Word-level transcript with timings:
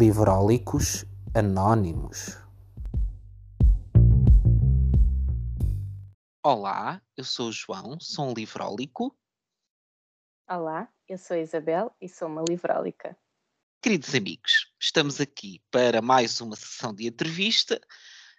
Livrólicos 0.00 1.04
Anónimos. 1.34 2.38
Olá, 6.42 7.02
eu 7.18 7.22
sou 7.22 7.50
o 7.50 7.52
João, 7.52 8.00
sou 8.00 8.30
um 8.30 8.32
livrólico. 8.32 9.14
Olá, 10.48 10.88
eu 11.06 11.18
sou 11.18 11.36
a 11.36 11.40
Isabel 11.40 11.94
e 12.00 12.08
sou 12.08 12.28
uma 12.28 12.42
livrólica. 12.48 13.14
Queridos 13.82 14.14
amigos, 14.14 14.72
estamos 14.80 15.20
aqui 15.20 15.60
para 15.70 16.00
mais 16.00 16.40
uma 16.40 16.56
sessão 16.56 16.94
de 16.94 17.06
entrevista, 17.06 17.78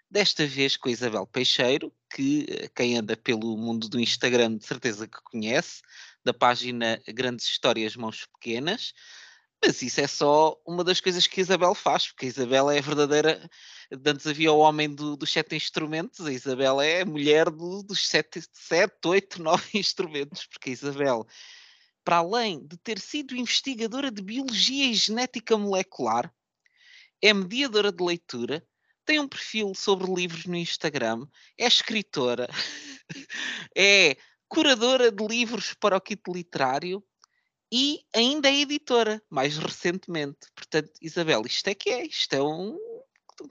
desta 0.09 0.47
vez 0.47 0.75
com 0.75 0.89
a 0.89 0.91
Isabel 0.91 1.27
Peixeiro, 1.27 1.93
que 2.11 2.47
eh, 2.49 2.69
quem 2.69 2.97
anda 2.97 3.15
pelo 3.15 3.55
mundo 3.55 3.87
do 3.87 3.99
Instagram 3.99 4.57
de 4.57 4.65
certeza 4.65 5.07
que 5.07 5.21
conhece, 5.25 5.83
da 6.25 6.33
página 6.33 6.99
Grandes 7.07 7.45
Histórias 7.45 7.95
Mãos 7.95 8.25
Pequenas. 8.25 8.95
Mas 9.63 9.79
isso 9.83 10.01
é 10.01 10.07
só 10.07 10.59
uma 10.65 10.83
das 10.83 10.99
coisas 10.99 11.27
que 11.27 11.39
a 11.39 11.43
Isabel 11.43 11.75
faz, 11.75 12.07
porque 12.07 12.25
a 12.25 12.29
Isabel 12.29 12.71
é 12.71 12.79
a 12.79 12.81
verdadeira. 12.81 13.49
Antes 14.05 14.25
havia 14.25 14.51
o 14.51 14.57
homem 14.57 14.89
do, 14.89 15.15
dos 15.15 15.31
sete 15.31 15.55
instrumentos, 15.55 16.25
a 16.25 16.31
Isabel 16.31 16.81
é 16.81 17.01
a 17.01 17.05
mulher 17.05 17.49
do, 17.49 17.83
dos 17.83 18.07
sete, 18.07 18.41
sete, 18.51 19.07
oito, 19.07 19.41
nove 19.43 19.77
instrumentos, 19.77 20.47
porque 20.47 20.71
a 20.71 20.73
Isabel, 20.73 21.27
para 22.03 22.17
além 22.17 22.65
de 22.65 22.75
ter 22.77 22.97
sido 22.99 23.35
investigadora 23.35 24.09
de 24.09 24.21
biologia 24.23 24.85
e 24.87 24.95
genética 24.95 25.55
molecular, 25.55 26.33
é 27.21 27.31
mediadora 27.31 27.91
de 27.91 28.03
leitura, 28.03 28.65
tem 29.05 29.19
um 29.19 29.27
perfil 29.27 29.73
sobre 29.75 30.11
livros 30.11 30.45
no 30.45 30.55
Instagram, 30.55 31.27
é 31.55 31.67
escritora, 31.67 32.47
é 33.77 34.17
curadora 34.47 35.11
de 35.11 35.27
livros 35.27 35.75
para 35.75 35.97
o 35.97 36.01
kit 36.01 36.21
literário 36.27 37.03
e 37.71 38.01
ainda 38.13 38.49
é 38.49 38.59
editora, 38.59 39.21
mais 39.29 39.57
recentemente. 39.57 40.39
Portanto, 40.53 40.91
Isabel, 41.01 41.43
isto 41.45 41.67
é 41.67 41.73
que 41.73 41.89
é, 41.89 42.05
isto 42.05 42.33
é 42.33 42.41
um. 42.41 42.77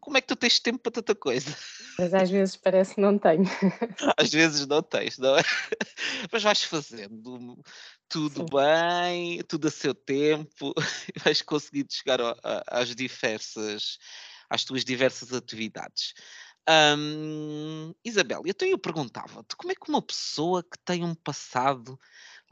Como 0.00 0.16
é 0.16 0.20
que 0.20 0.28
tu 0.28 0.36
tens 0.36 0.60
tempo 0.60 0.78
para 0.78 0.92
tanta 0.92 1.14
coisa? 1.14 1.56
Mas 1.98 2.14
às 2.14 2.30
vezes 2.30 2.54
parece 2.54 2.94
que 2.94 3.00
não 3.00 3.18
tenho. 3.18 3.44
Às 4.16 4.30
vezes 4.30 4.66
não 4.66 4.82
tens, 4.82 5.18
não 5.18 5.36
é? 5.36 5.42
Mas 6.30 6.42
vais 6.42 6.62
fazendo 6.62 7.58
tudo 8.08 8.40
Sim. 8.40 8.46
bem, 8.46 9.42
tudo 9.42 9.68
a 9.68 9.70
seu 9.70 9.94
tempo, 9.94 10.72
vais 11.24 11.42
conseguindo 11.42 11.92
chegar 11.92 12.20
às 12.66 12.94
diversas, 12.94 13.98
às 14.48 14.64
tuas 14.64 14.84
diversas 14.84 15.32
atividades. 15.32 16.14
Um, 16.68 17.92
Isabel, 18.04 18.42
então 18.46 18.68
eu 18.68 18.78
perguntava-te 18.78 19.56
como 19.56 19.72
é 19.72 19.74
que 19.74 19.88
uma 19.88 20.00
pessoa 20.00 20.62
que 20.62 20.78
tem 20.84 21.04
um 21.04 21.14
passado 21.14 21.98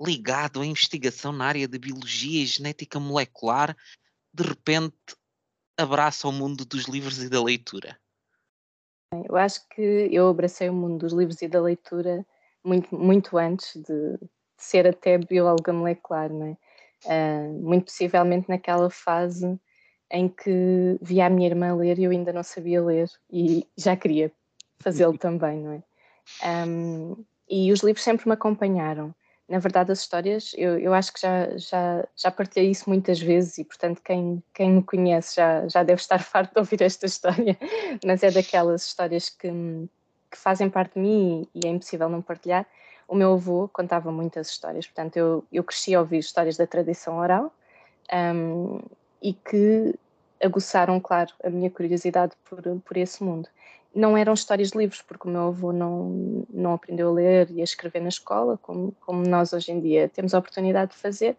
ligado 0.00 0.60
à 0.60 0.66
investigação 0.66 1.32
na 1.32 1.46
área 1.46 1.66
de 1.66 1.78
biologia 1.78 2.42
e 2.42 2.46
genética 2.46 3.00
molecular, 3.00 3.77
de 4.32 4.42
repente 4.42 4.94
abraça 5.77 6.28
o 6.28 6.32
mundo 6.32 6.64
dos 6.64 6.84
livros 6.84 7.22
e 7.22 7.28
da 7.28 7.42
leitura? 7.42 7.98
Eu 9.28 9.36
acho 9.36 9.66
que 9.69 10.08
eu 10.12 10.28
abracei 10.28 10.69
o 10.69 10.74
mundo 10.74 10.98
dos 10.98 11.12
livros 11.12 11.41
e 11.41 11.48
da 11.48 11.60
leitura 11.60 12.26
muito, 12.64 12.94
muito 12.94 13.38
antes 13.38 13.74
de, 13.82 14.19
ser 14.58 14.86
até 14.86 15.16
bióloga 15.16 15.72
molecular, 15.72 16.30
não 16.30 16.46
é? 16.46 16.56
Uh, 17.04 17.52
muito 17.62 17.84
possivelmente 17.84 18.48
naquela 18.48 18.91
fase 18.91 19.58
em 20.10 20.28
que 20.28 20.98
via 21.00 21.26
a 21.26 21.30
minha 21.30 21.48
irmã 21.48 21.74
ler 21.76 21.98
e 21.98 22.04
eu 22.04 22.10
ainda 22.10 22.32
não 22.32 22.42
sabia 22.42 22.82
ler 22.82 23.08
e 23.30 23.64
já 23.76 23.96
queria 23.96 24.32
fazê-lo 24.80 25.16
também, 25.16 25.62
não 25.62 25.72
é? 25.72 25.82
Um, 26.66 27.24
e 27.48 27.72
os 27.72 27.80
livros 27.80 28.04
sempre 28.04 28.26
me 28.26 28.34
acompanharam 28.34 29.14
na 29.48 29.58
verdade, 29.58 29.91
as 29.91 30.00
histórias, 30.00 30.52
eu, 30.58 30.78
eu 30.78 30.92
acho 30.92 31.12
que 31.12 31.20
já, 31.20 31.56
já, 31.56 32.06
já 32.14 32.30
partilhei 32.30 32.70
isso 32.70 32.88
muitas 32.88 33.18
vezes 33.18 33.56
e, 33.56 33.64
portanto, 33.64 34.02
quem, 34.04 34.42
quem 34.52 34.70
me 34.70 34.82
conhece 34.82 35.36
já, 35.36 35.66
já 35.66 35.82
deve 35.82 36.00
estar 36.00 36.18
farto 36.22 36.52
de 36.52 36.58
ouvir 36.58 36.82
esta 36.82 37.06
história, 37.06 37.56
mas 38.04 38.22
é 38.22 38.30
daquelas 38.30 38.84
histórias 38.84 39.31
que, 39.31 39.48
que 40.31 40.36
fazem 40.36 40.69
parte 40.69 40.94
de 40.94 41.00
mim 41.00 41.48
e 41.54 41.66
é 41.66 41.70
impossível 41.70 42.10
não 42.10 42.20
partilhar. 42.20 42.66
O 43.09 43.14
meu 43.14 43.32
avô 43.32 43.69
contava 43.72 44.12
muitas 44.12 44.50
histórias, 44.50 44.86
portanto, 44.86 45.16
eu, 45.16 45.44
eu 45.50 45.65
cresci 45.65 45.94
a 45.94 46.00
ouvir 46.00 46.19
histórias 46.19 46.59
da 46.59 46.66
tradição 46.66 47.16
oral 47.16 47.50
um, 48.12 48.80
e 49.22 49.32
que 49.32 49.94
aguçaram, 50.42 51.00
claro, 51.00 51.32
a 51.42 51.48
minha 51.48 51.70
curiosidade 51.70 52.34
por, 52.44 52.62
por 52.80 52.97
esse 52.98 53.25
mundo 53.25 53.48
não 53.98 54.16
eram 54.16 54.32
histórias 54.32 54.70
de 54.70 54.78
livros, 54.78 55.03
porque 55.03 55.26
o 55.26 55.31
meu 55.31 55.48
avô 55.48 55.72
não, 55.72 56.47
não 56.48 56.75
aprendeu 56.75 57.09
a 57.09 57.12
ler 57.12 57.50
e 57.50 57.60
a 57.60 57.64
escrever 57.64 58.00
na 58.00 58.09
escola, 58.09 58.56
como, 58.62 58.94
como 59.00 59.26
nós 59.26 59.53
hoje 59.53 59.72
em 59.72 59.81
dia 59.81 60.09
temos 60.09 60.34
a 60.34 60.38
oportunidade 60.38 60.92
de 60.92 60.98
fazer, 60.98 61.36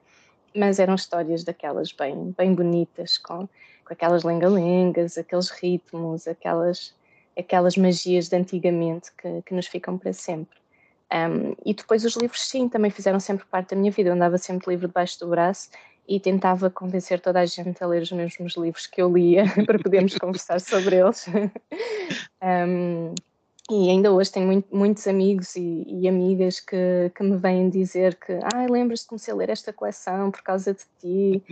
mas 0.53 0.77
eram 0.77 0.93
histórias 0.95 1.45
daquelas 1.45 1.93
bem, 1.93 2.35
bem 2.37 2.53
bonitas, 2.53 3.17
com, 3.17 3.47
com 3.47 3.93
aquelas 3.93 4.23
lenga-lengas, 4.23 5.17
aqueles 5.17 5.49
ritmos, 5.49 6.27
aquelas, 6.27 6.93
aquelas 7.37 7.77
magias 7.77 8.27
de 8.27 8.35
antigamente 8.35 9.09
que, 9.17 9.41
que 9.43 9.53
nos 9.53 9.67
ficam 9.67 9.97
para 9.97 10.11
sempre. 10.11 10.59
Um, 11.11 11.55
e 11.65 11.73
depois 11.73 12.03
os 12.03 12.15
livros, 12.17 12.41
sim, 12.41 12.67
também 12.67 12.91
fizeram 12.91 13.21
sempre 13.21 13.45
parte 13.45 13.69
da 13.69 13.77
minha 13.77 13.91
vida. 13.91 14.09
Eu 14.09 14.13
andava 14.13 14.37
sempre 14.37 14.69
livro 14.69 14.87
debaixo 14.87 15.17
do 15.19 15.27
braço 15.27 15.69
e 16.09 16.19
tentava 16.19 16.71
convencer 16.71 17.21
toda 17.21 17.39
a 17.39 17.45
gente 17.45 17.83
a 17.83 17.87
ler 17.87 18.01
os 18.01 18.11
mesmos 18.11 18.57
livros 18.57 18.87
que 18.87 18.99
eu 18.99 19.13
lia 19.13 19.43
para 19.67 19.77
podermos 19.77 20.17
conversar 20.17 20.59
sobre 20.59 20.95
eles. 20.95 21.27
um, 22.41 23.13
e 23.69 23.91
ainda 23.91 24.11
hoje 24.11 24.31
tenho 24.31 24.47
muito, 24.47 24.75
muitos 24.75 25.07
amigos 25.07 25.55
e, 25.55 25.85
e, 25.87 26.09
amigas 26.09 26.59
que, 26.59 27.11
que 27.13 27.21
me 27.21 27.37
vêm 27.37 27.69
dizer 27.69 28.15
que 28.15 28.33
ah, 28.51 28.65
lembras-te 28.67 29.03
de 29.03 29.09
comecei 29.09 29.31
a 29.31 29.37
ler 29.37 29.51
esta 29.51 29.71
coleção 29.71 30.31
por 30.31 30.41
causa 30.41 30.73
de 30.73 30.83
ti 30.99 31.43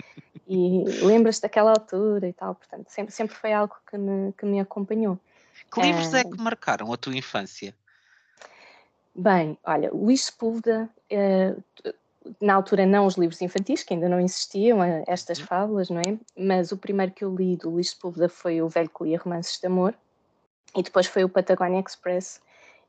e 0.47 0.83
lembras-te 1.03 1.43
daquela 1.43 1.69
altura 1.69 2.27
e 2.27 2.33
tal. 2.33 2.55
Portanto, 2.55 2.89
sempre, 2.89 3.13
sempre 3.13 3.35
foi 3.35 3.53
algo 3.53 3.75
que 3.87 3.95
me, 3.99 4.33
que 4.33 4.47
me 4.47 4.59
acompanhou. 4.59 5.19
Que 5.71 5.81
livros 5.81 6.11
é 6.15 6.23
que 6.23 6.41
marcaram 6.41 6.91
a 6.91 6.97
tua 6.97 7.15
infância? 7.15 7.75
Bem, 9.13 9.55
olha, 9.63 9.91
Luís 9.91 10.25
Sepúlveda, 10.25 10.89
uh, 11.11 11.93
na 12.41 12.55
altura 12.55 12.85
não 12.85 13.05
os 13.05 13.15
livros 13.15 13.41
infantis, 13.41 13.83
que 13.83 13.93
ainda 13.93 14.09
não 14.09 14.19
existiam, 14.19 14.83
eh, 14.83 15.03
estas 15.07 15.39
uhum. 15.39 15.45
fábulas, 15.45 15.89
não 15.89 15.99
é? 15.99 16.17
Mas 16.37 16.71
o 16.71 16.77
primeiro 16.77 17.11
que 17.11 17.23
eu 17.23 17.35
li 17.35 17.55
do 17.55 17.69
Luís 17.69 17.91
Sepúlveda 17.91 18.29
foi 18.29 18.61
o 18.61 18.69
Velho 18.69 18.89
que 18.89 19.03
lia 19.03 19.19
Romances 19.19 19.59
de 19.59 19.67
Amor, 19.67 19.93
e 20.75 20.83
depois 20.83 21.07
foi 21.07 21.23
o 21.23 21.29
Patagonia 21.29 21.79
Express, 21.79 22.41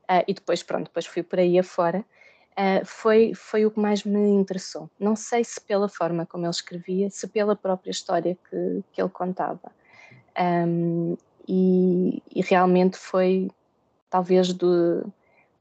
uh, 0.04 0.24
e 0.26 0.34
depois, 0.34 0.62
pronto, 0.62 0.86
depois 0.86 1.06
fui 1.06 1.22
por 1.22 1.38
aí 1.38 1.58
afora. 1.58 2.04
Uh, 2.52 2.84
foi, 2.84 3.34
foi 3.34 3.64
o 3.64 3.70
que 3.70 3.78
mais 3.78 4.02
me 4.02 4.30
interessou. 4.30 4.90
Não 4.98 5.14
sei 5.14 5.44
se 5.44 5.60
pela 5.60 5.88
forma 5.88 6.26
como 6.26 6.44
ele 6.44 6.50
escrevia, 6.50 7.08
se 7.08 7.28
pela 7.28 7.54
própria 7.54 7.92
história 7.92 8.36
que, 8.50 8.82
que 8.92 9.00
ele 9.00 9.10
contava. 9.10 9.70
Um, 10.38 11.16
e, 11.48 12.22
e, 12.34 12.42
realmente 12.42 12.96
foi, 12.96 13.48
talvez, 14.10 14.52
do, 14.52 15.10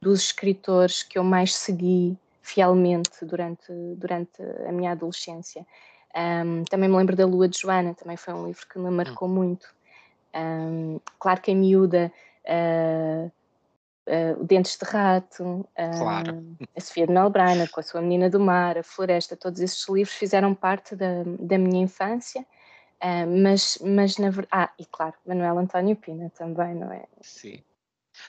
dos 0.01 0.21
escritores 0.21 1.03
que 1.03 1.17
eu 1.17 1.23
mais 1.23 1.55
segui 1.55 2.17
fielmente 2.47 3.25
durante, 3.25 3.73
durante 3.97 4.41
a 4.67 4.71
minha 4.71 4.93
adolescência. 4.93 5.67
Um, 6.15 6.63
também 6.63 6.89
me 6.89 6.95
lembro 6.95 7.15
da 7.15 7.25
Lua 7.25 7.47
de 7.47 7.59
Joana, 7.59 7.93
também 7.93 8.15
foi 8.15 8.33
um 8.33 8.47
livro 8.47 8.65
que 8.67 8.79
me 8.79 8.89
marcou 8.89 9.27
hum. 9.27 9.33
muito. 9.33 9.67
Um, 10.33 10.99
claro 11.19 11.41
que 11.41 11.51
em 11.51 11.57
miúda, 11.57 12.11
uh, 12.45 13.31
uh, 14.07 14.41
o 14.41 14.45
Dentes 14.45 14.77
de 14.77 14.85
Rato, 14.85 15.67
claro. 15.97 16.55
a 16.75 16.79
Sofia 16.79 17.05
de 17.05 17.13
Melbrenner, 17.13 17.69
com 17.69 17.81
a 17.81 17.83
sua 17.83 18.01
Menina 18.01 18.29
do 18.29 18.39
Mar, 18.39 18.77
a 18.77 18.83
Floresta, 18.83 19.35
todos 19.35 19.59
esses 19.59 19.85
livros 19.89 20.15
fizeram 20.15 20.55
parte 20.55 20.95
da, 20.95 21.23
da 21.25 21.57
minha 21.57 21.83
infância. 21.83 22.41
Uh, 23.03 23.27
mas, 23.43 23.77
mas 23.83 24.17
na 24.17 24.29
verdade. 24.29 24.49
Ah, 24.51 24.71
e 24.79 24.85
claro, 24.85 25.13
Manuel 25.25 25.59
António 25.59 25.95
Pina 25.97 26.31
também, 26.35 26.73
não 26.73 26.91
é? 26.91 27.03
Sim. 27.21 27.61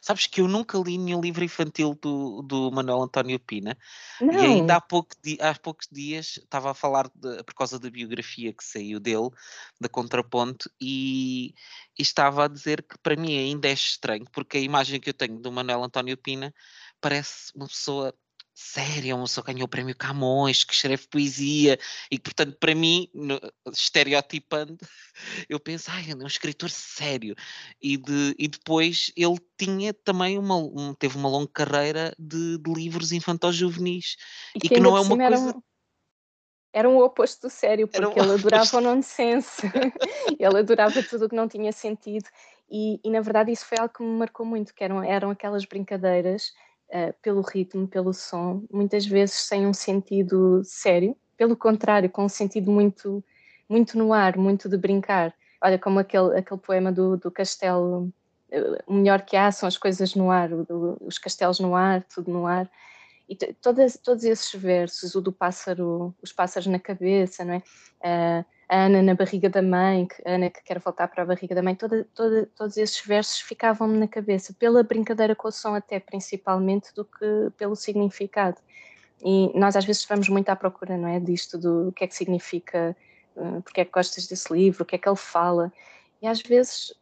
Sabes 0.01 0.27
que 0.27 0.41
eu 0.41 0.49
nunca 0.49 0.79
li 0.79 0.99
nenhum 0.99 1.21
livro 1.21 1.45
infantil 1.45 1.99
do, 2.01 2.43
do 2.43 2.71
Manuel 2.71 3.03
António 3.03 3.39
Pina. 3.39 3.77
Não. 4.21 4.35
E 4.35 4.47
ainda 4.47 4.77
há, 4.77 4.81
pouco, 4.81 5.15
há 5.41 5.55
poucos 5.55 5.89
dias 5.91 6.39
estava 6.39 6.71
a 6.71 6.75
falar 6.75 7.11
de, 7.15 7.43
por 7.45 7.55
causa 7.55 7.79
da 7.79 7.91
biografia 7.91 8.53
que 8.53 8.65
saiu 8.65 9.01
dele, 9.01 9.31
da 9.81 9.89
Contraponto, 9.89 10.71
e, 10.81 11.55
e 11.99 12.03
estava 12.03 12.45
a 12.45 12.49
dizer 12.49 12.83
que 12.83 12.99
para 12.99 13.17
mim 13.17 13.37
ainda 13.37 13.69
é 13.69 13.73
estranho, 13.73 14.25
porque 14.33 14.59
a 14.59 14.61
imagem 14.61 15.01
que 15.01 15.11
eu 15.11 15.15
tenho 15.15 15.39
do 15.41 15.53
Manuel 15.53 15.85
António 15.85 16.17
Pina 16.17 16.55
parece 17.01 17.53
uma 17.55 17.67
pessoa 17.67 18.15
séria, 18.59 19.15
uma 19.15 19.25
pessoa 19.25 19.45
que 19.45 19.53
ganhou 19.53 19.67
o 19.67 19.69
prémio 19.69 19.97
Camões, 19.97 20.65
que 20.65 20.75
escreve 20.75 21.07
poesia, 21.07 21.79
e 22.11 22.19
portanto, 22.19 22.57
para 22.59 22.75
mim, 22.75 23.09
no, 23.15 23.41
estereotipando, 23.73 24.77
eu 25.49 25.61
penso, 25.61 25.89
ai, 25.93 26.03
ele 26.03 26.23
é 26.23 26.25
um 26.25 26.27
escritor 26.27 26.69
sério. 26.69 27.37
E, 27.81 27.97
de, 27.97 28.35
e 28.37 28.49
depois 28.49 29.13
ele 29.17 29.37
tinha 29.57 29.95
também 29.95 30.37
uma, 30.37 30.57
um, 30.57 30.93
teve 30.93 31.17
uma 31.17 31.29
longa 31.29 31.49
carreira 31.53 32.13
de, 32.19 32.59
de 32.59 32.73
livros 32.73 33.13
infantos-juvenis. 33.13 34.17
E, 34.57 34.67
e 34.67 34.69
que, 34.69 34.81
não 34.81 34.97
é 34.97 35.01
uma 35.01 35.17
coisa. 35.17 35.51
Era, 35.51 35.63
era 36.73 36.89
um 36.89 36.99
oposto 36.99 37.47
do 37.47 37.51
sério, 37.51 37.87
porque 37.87 38.21
um 38.21 38.25
ele 38.25 38.33
adorava 38.43 38.77
o 38.77 38.81
nonsense, 38.81 39.63
ele 40.37 40.59
adorava 40.59 41.01
tudo 41.05 41.27
o 41.27 41.29
que 41.29 41.37
não 41.37 41.47
tinha 41.47 41.71
sentido. 41.71 42.29
E, 42.69 43.01
e, 43.05 43.11
na 43.11 43.21
verdade 43.21 43.53
isso 43.53 43.65
foi 43.65 43.79
algo 43.79 43.95
que 43.95 44.03
me 44.03 44.19
marcou 44.19 44.45
muito, 44.45 44.75
que 44.75 44.83
eram, 44.83 45.03
eram 45.03 45.31
aquelas 45.31 45.65
brincadeiras 45.65 46.53
uh, 46.91 47.15
pelo 47.23 47.43
ritmo, 47.43 47.87
pelo 47.87 48.13
som, 48.13 48.65
muitas 48.71 49.07
vezes 49.07 49.37
sem 49.37 49.67
um 49.67 49.75
sentido 49.75 50.63
sério, 50.65 51.17
pelo 51.37 51.57
contrário, 51.57 52.11
com 52.11 52.25
um 52.25 52.29
sentido 52.29 52.71
muito, 52.71 53.25
muito 53.69 53.97
no 53.97 54.13
ar, 54.13 54.37
muito 54.37 54.69
de 54.69 54.77
brincar. 54.77 55.35
Olha, 55.63 55.79
como 55.79 55.99
aquele, 55.99 56.39
aquele 56.39 56.61
poema 56.61 56.93
do, 56.93 57.17
do 57.17 57.31
castelo, 57.31 58.13
o 58.87 58.95
melhor 58.95 59.23
que 59.23 59.37
há 59.37 59.51
são 59.53 59.67
as 59.67 59.77
coisas 59.77 60.15
no 60.15 60.31
ar, 60.31 60.51
os 61.01 61.19
castelos 61.19 61.61
no 61.61 61.75
ar, 61.75 62.03
tudo 62.05 62.31
no 62.31 62.47
ar. 62.47 62.69
E 63.29 63.37
todas, 63.37 63.99
todos 63.99 64.25
esses 64.25 64.53
versos, 64.61 65.15
o 65.15 65.21
do 65.21 65.31
pássaro, 65.31 66.15
os 66.23 66.33
pássaros 66.33 66.67
na 66.67 66.79
cabeça, 66.79 67.45
não 67.45 67.55
é? 67.55 67.63
Uh, 68.41 68.45
a 68.69 68.85
Ana 68.85 69.03
na 69.03 69.15
barriga 69.15 69.49
da 69.49 69.63
mãe, 69.63 70.07
a 70.27 70.33
Ana 70.33 70.51
que 70.51 70.63
quer 70.63 70.79
voltar 70.79 71.09
para 71.09 71.23
a 71.23 71.27
barriga 71.27 71.55
da 71.55 71.63
mãe, 71.63 71.75
toda, 71.75 72.07
toda, 72.15 72.47
todos 72.55 72.77
esses 72.77 73.01
versos 73.01 73.41
ficavam-me 73.41 73.97
na 73.97 74.07
cabeça, 74.07 74.53
pela 74.53 74.83
brincadeira 74.83 75.35
com 75.35 75.49
o 75.49 75.53
som 75.53 75.75
até 75.75 75.99
principalmente, 75.99 76.95
do 76.95 77.05
que 77.05 77.51
pelo 77.57 77.75
significado. 77.75 78.59
E 79.25 79.51
nós 79.59 79.75
às 79.75 79.85
vezes 79.85 80.05
vamos 80.05 80.29
muito 80.29 80.51
à 80.51 80.57
procura, 80.57 80.97
não 80.97 81.09
é, 81.09 81.19
disto, 81.19 81.57
do 81.57 81.93
que 81.93 82.05
é 82.05 82.07
que 82.07 82.15
significa, 82.15 82.95
uh, 83.37 83.63
porque 83.63 83.81
é 83.81 83.85
que 83.85 83.91
gostas 83.91 84.27
desse 84.27 84.53
livro, 84.53 84.83
o 84.83 84.87
que 84.87 84.97
é 84.97 84.99
que 84.99 85.09
ele 85.09 85.17
fala, 85.17 85.73
e 86.21 86.27
às 86.27 86.41
vezes 86.43 86.93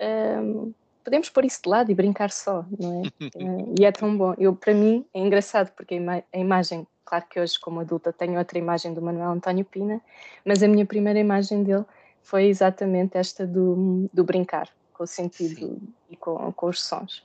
um, 0.40 0.72
podemos 1.02 1.28
pôr 1.28 1.44
isso 1.44 1.62
de 1.62 1.68
lado 1.68 1.90
e 1.90 1.94
brincar 1.94 2.30
só, 2.30 2.64
não 2.78 3.02
é? 3.02 3.26
uh, 3.38 3.74
e 3.78 3.84
é 3.84 3.90
tão 3.90 4.16
bom. 4.16 4.34
Eu, 4.38 4.54
para 4.54 4.72
mim, 4.72 5.04
é 5.12 5.18
engraçado, 5.18 5.72
porque 5.72 5.94
a, 5.94 5.96
ima 5.96 6.24
a 6.32 6.38
imagem 6.38 6.86
Claro 7.06 7.24
que 7.30 7.38
hoje, 7.38 7.58
como 7.58 7.78
adulta, 7.78 8.12
tenho 8.12 8.36
outra 8.36 8.58
imagem 8.58 8.92
do 8.92 9.00
Manuel 9.00 9.30
António 9.30 9.64
Pina, 9.64 10.02
mas 10.44 10.60
a 10.60 10.66
minha 10.66 10.84
primeira 10.84 11.20
imagem 11.20 11.62
dele 11.62 11.84
foi 12.20 12.46
exatamente 12.46 13.16
esta 13.16 13.46
do, 13.46 14.10
do 14.12 14.24
brincar, 14.24 14.68
com 14.92 15.04
o 15.04 15.06
sentido 15.06 15.54
Sim. 15.54 15.94
e 16.10 16.16
com, 16.16 16.52
com, 16.52 16.66
os 16.66 16.82
sons. 16.82 17.18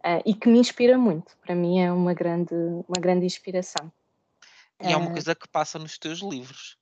Uh, 0.00 0.20
e 0.26 0.34
que 0.34 0.50
me 0.50 0.58
inspira 0.58 0.98
muito, 0.98 1.34
para 1.38 1.54
mim 1.54 1.80
é 1.80 1.90
uma 1.90 2.12
grande, 2.12 2.54
uma 2.86 3.00
grande 3.00 3.24
inspiração. 3.24 3.90
E 4.82 4.92
é 4.92 4.96
uma 4.96 5.08
ah, 5.08 5.12
coisa 5.12 5.34
que 5.34 5.48
passa 5.48 5.78
nos 5.78 5.96
teus 5.96 6.20
livros. 6.20 6.76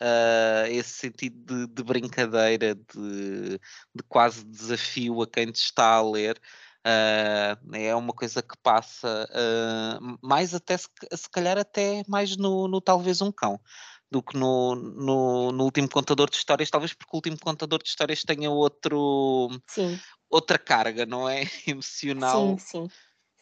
Uh, 0.00 0.68
esse 0.68 0.90
sentido 0.90 1.66
de, 1.66 1.74
de 1.74 1.82
brincadeira, 1.82 2.76
de, 2.76 3.58
de, 3.94 4.02
quase 4.08 4.44
desafio 4.44 5.22
a 5.22 5.26
quem 5.26 5.50
te 5.50 5.56
está 5.56 5.94
a 5.94 6.02
ler, 6.02 6.40
Uh, 6.86 7.74
é 7.74 7.96
uma 7.96 8.12
coisa 8.12 8.40
que 8.40 8.56
passa 8.62 9.28
uh, 9.32 10.18
mais 10.22 10.54
até 10.54 10.76
se, 10.76 10.86
se, 11.16 11.28
calhar 11.28 11.58
até 11.58 12.04
mais 12.06 12.36
no, 12.36 12.68
no, 12.68 12.80
talvez 12.80 13.20
um 13.20 13.32
cão 13.32 13.60
do 14.08 14.22
que 14.22 14.38
no, 14.38 14.76
no, 14.76 15.50
no, 15.50 15.64
último 15.64 15.88
contador 15.88 16.30
de 16.30 16.36
histórias, 16.36 16.70
talvez 16.70 16.94
porque 16.94 17.10
o 17.12 17.16
último 17.16 17.36
contador 17.40 17.82
de 17.82 17.88
histórias 17.88 18.22
tenha 18.22 18.52
outro 18.52 19.48
sim. 19.68 19.98
outra 20.30 20.60
carga, 20.60 21.04
não 21.04 21.28
é? 21.28 21.42
Emocional. 21.66 22.56
Sim, 22.56 22.58
sim, 22.58 22.88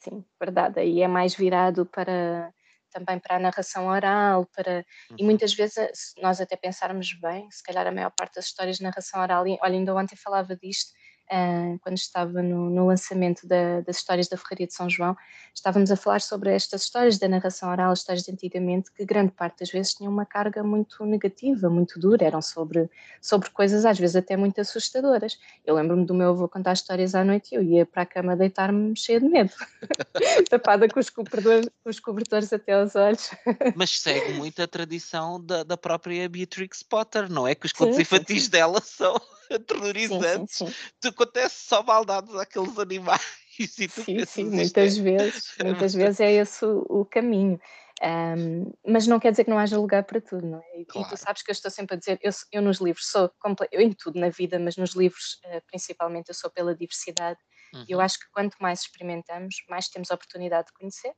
sim, 0.01 0.25
verdade. 0.41 0.81
Aí 0.81 1.03
é 1.03 1.09
mais 1.09 1.35
virado 1.35 1.85
para 1.85 2.51
também 2.91 3.19
para 3.19 3.37
a 3.37 3.41
narração 3.41 3.89
oral, 3.89 4.47
para 4.55 4.87
uhum. 5.11 5.17
e 5.19 5.25
muitas 5.25 5.53
vezes 5.53 6.15
nós 6.23 6.41
até 6.41 6.57
pensarmos 6.57 7.13
bem, 7.21 7.51
se 7.51 7.63
calhar 7.63 7.87
a 7.87 7.93
maior 7.93 8.11
parte 8.17 8.37
das 8.37 8.47
histórias 8.47 8.77
de 8.79 8.85
narração 8.85 9.21
oral, 9.21 9.43
olha, 9.43 9.59
ainda 9.61 9.95
ontem 9.95 10.17
falava 10.17 10.57
disto, 10.57 10.93
uh, 11.31 11.79
quando 11.81 11.97
estava 11.97 12.43
no, 12.43 12.71
no 12.71 12.87
lançamento 12.87 13.47
da, 13.47 13.81
das 13.81 13.97
histórias 13.97 14.29
da 14.29 14.37
Ferraria 14.37 14.67
de 14.67 14.75
São 14.75 14.89
João, 14.89 15.17
estávamos 15.55 15.91
a 15.91 15.97
falar 15.97 16.21
sobre 16.21 16.55
estas 16.55 16.83
histórias 16.83 17.19
da 17.19 17.29
narração 17.29 17.71
oral, 17.71 17.93
histórias 17.93 18.25
de 18.25 18.33
antigamente, 18.33 18.91
que 18.93 19.05
grande 19.05 19.33
parte 19.33 19.61
das 19.61 19.71
vezes 19.71 19.95
tinham 19.95 20.13
uma 20.13 20.27
carga 20.27 20.63
muito 20.63 21.05
negativa, 21.05 21.71
muito 21.71 21.99
dura, 21.99 22.25
eram 22.25 22.43
sobre, 22.43 22.89
sobre 23.21 23.51
coisas 23.51 23.85
às 23.85 23.99
vezes 23.99 24.17
até 24.17 24.37
muito 24.37 24.61
assustadoras. 24.61 25.39
Eu 25.65 25.75
lembro-me 25.75 26.05
do 26.05 26.15
meu 26.15 26.31
avô 26.31 26.49
contar 26.49 26.73
histórias 26.73 27.15
à 27.15 27.25
noite 27.25 27.53
e 27.53 27.55
eu 27.57 27.63
ia 27.63 27.87
para 27.87 28.03
a 28.03 28.07
cama 28.07 28.37
deitar-me 28.37 28.97
cheia 28.97 29.21
de 29.21 29.29
medo, 29.29 29.53
tapada 30.51 30.89
com 30.89 31.01
os, 31.01 31.11
cobertores, 31.11 31.69
com 31.83 31.91
os 31.91 32.01
cobertores 32.01 32.53
até 32.53 32.73
aos 32.73 32.95
olhos. 32.95 33.31
Mas 33.75 33.91
segue 34.01 34.35
muito 34.35 34.61
a 34.63 34.67
tradição 34.67 35.45
da, 35.45 35.63
da 35.63 35.77
própria 35.77 36.29
Beatrix 36.29 36.83
Potter, 36.83 37.31
não 37.31 37.47
é? 37.47 37.55
Que 37.55 37.67
os 37.67 37.73
contos 37.73 37.99
infantis 37.99 38.49
dela 38.49 38.81
são 38.85 39.21
aterrorizantes. 39.51 40.57
Sim, 40.57 40.67
sim, 40.67 40.73
sim. 40.73 40.91
Tu 41.01 41.13
acontece 41.15 41.67
só 41.67 41.83
maldades 41.83 42.35
àqueles 42.35 42.79
animais. 42.79 43.23
E 43.57 43.69
sim, 43.69 44.25
sim, 44.27 44.51
muitas 44.51 44.99
é... 44.99 45.01
vezes, 45.01 45.55
muitas 45.63 45.95
vezes 45.95 46.19
é 46.19 46.33
esse 46.33 46.65
o, 46.65 46.85
o 46.89 47.05
caminho. 47.05 47.61
Um, 48.03 48.73
mas 48.85 49.07
não 49.07 49.21
quer 49.21 49.31
dizer 49.31 49.45
que 49.45 49.51
não 49.51 49.59
haja 49.59 49.79
lugar 49.79 50.03
para 50.03 50.21
tudo, 50.21 50.45
não 50.45 50.59
é? 50.59 50.85
Claro. 50.89 51.07
E 51.07 51.11
tu 51.11 51.17
sabes 51.17 51.41
que 51.41 51.51
eu 51.51 51.53
estou 51.53 51.71
sempre 51.71 51.95
a 51.95 51.99
dizer, 51.99 52.19
eu, 52.21 52.33
eu 52.51 52.61
nos 52.61 52.81
livros 52.81 53.07
sou, 53.07 53.31
eu 53.71 53.81
em 53.81 53.93
tudo 53.93 54.19
na 54.19 54.29
vida, 54.29 54.59
mas 54.59 54.77
nos 54.77 54.97
livros 54.97 55.39
uh, 55.45 55.63
principalmente 55.69 56.31
eu 56.31 56.35
sou 56.35 56.51
pela 56.51 56.75
diversidade. 56.75 57.39
Uhum. 57.73 57.85
E 57.89 57.93
eu 57.93 58.01
acho 58.01 58.19
que 58.19 58.27
quanto 58.33 58.57
mais 58.59 58.81
experimentamos, 58.81 59.55
mais 59.69 59.89
temos 59.89 60.11
a 60.11 60.15
oportunidade 60.17 60.67
de 60.67 60.73
conhecer. 60.73 61.13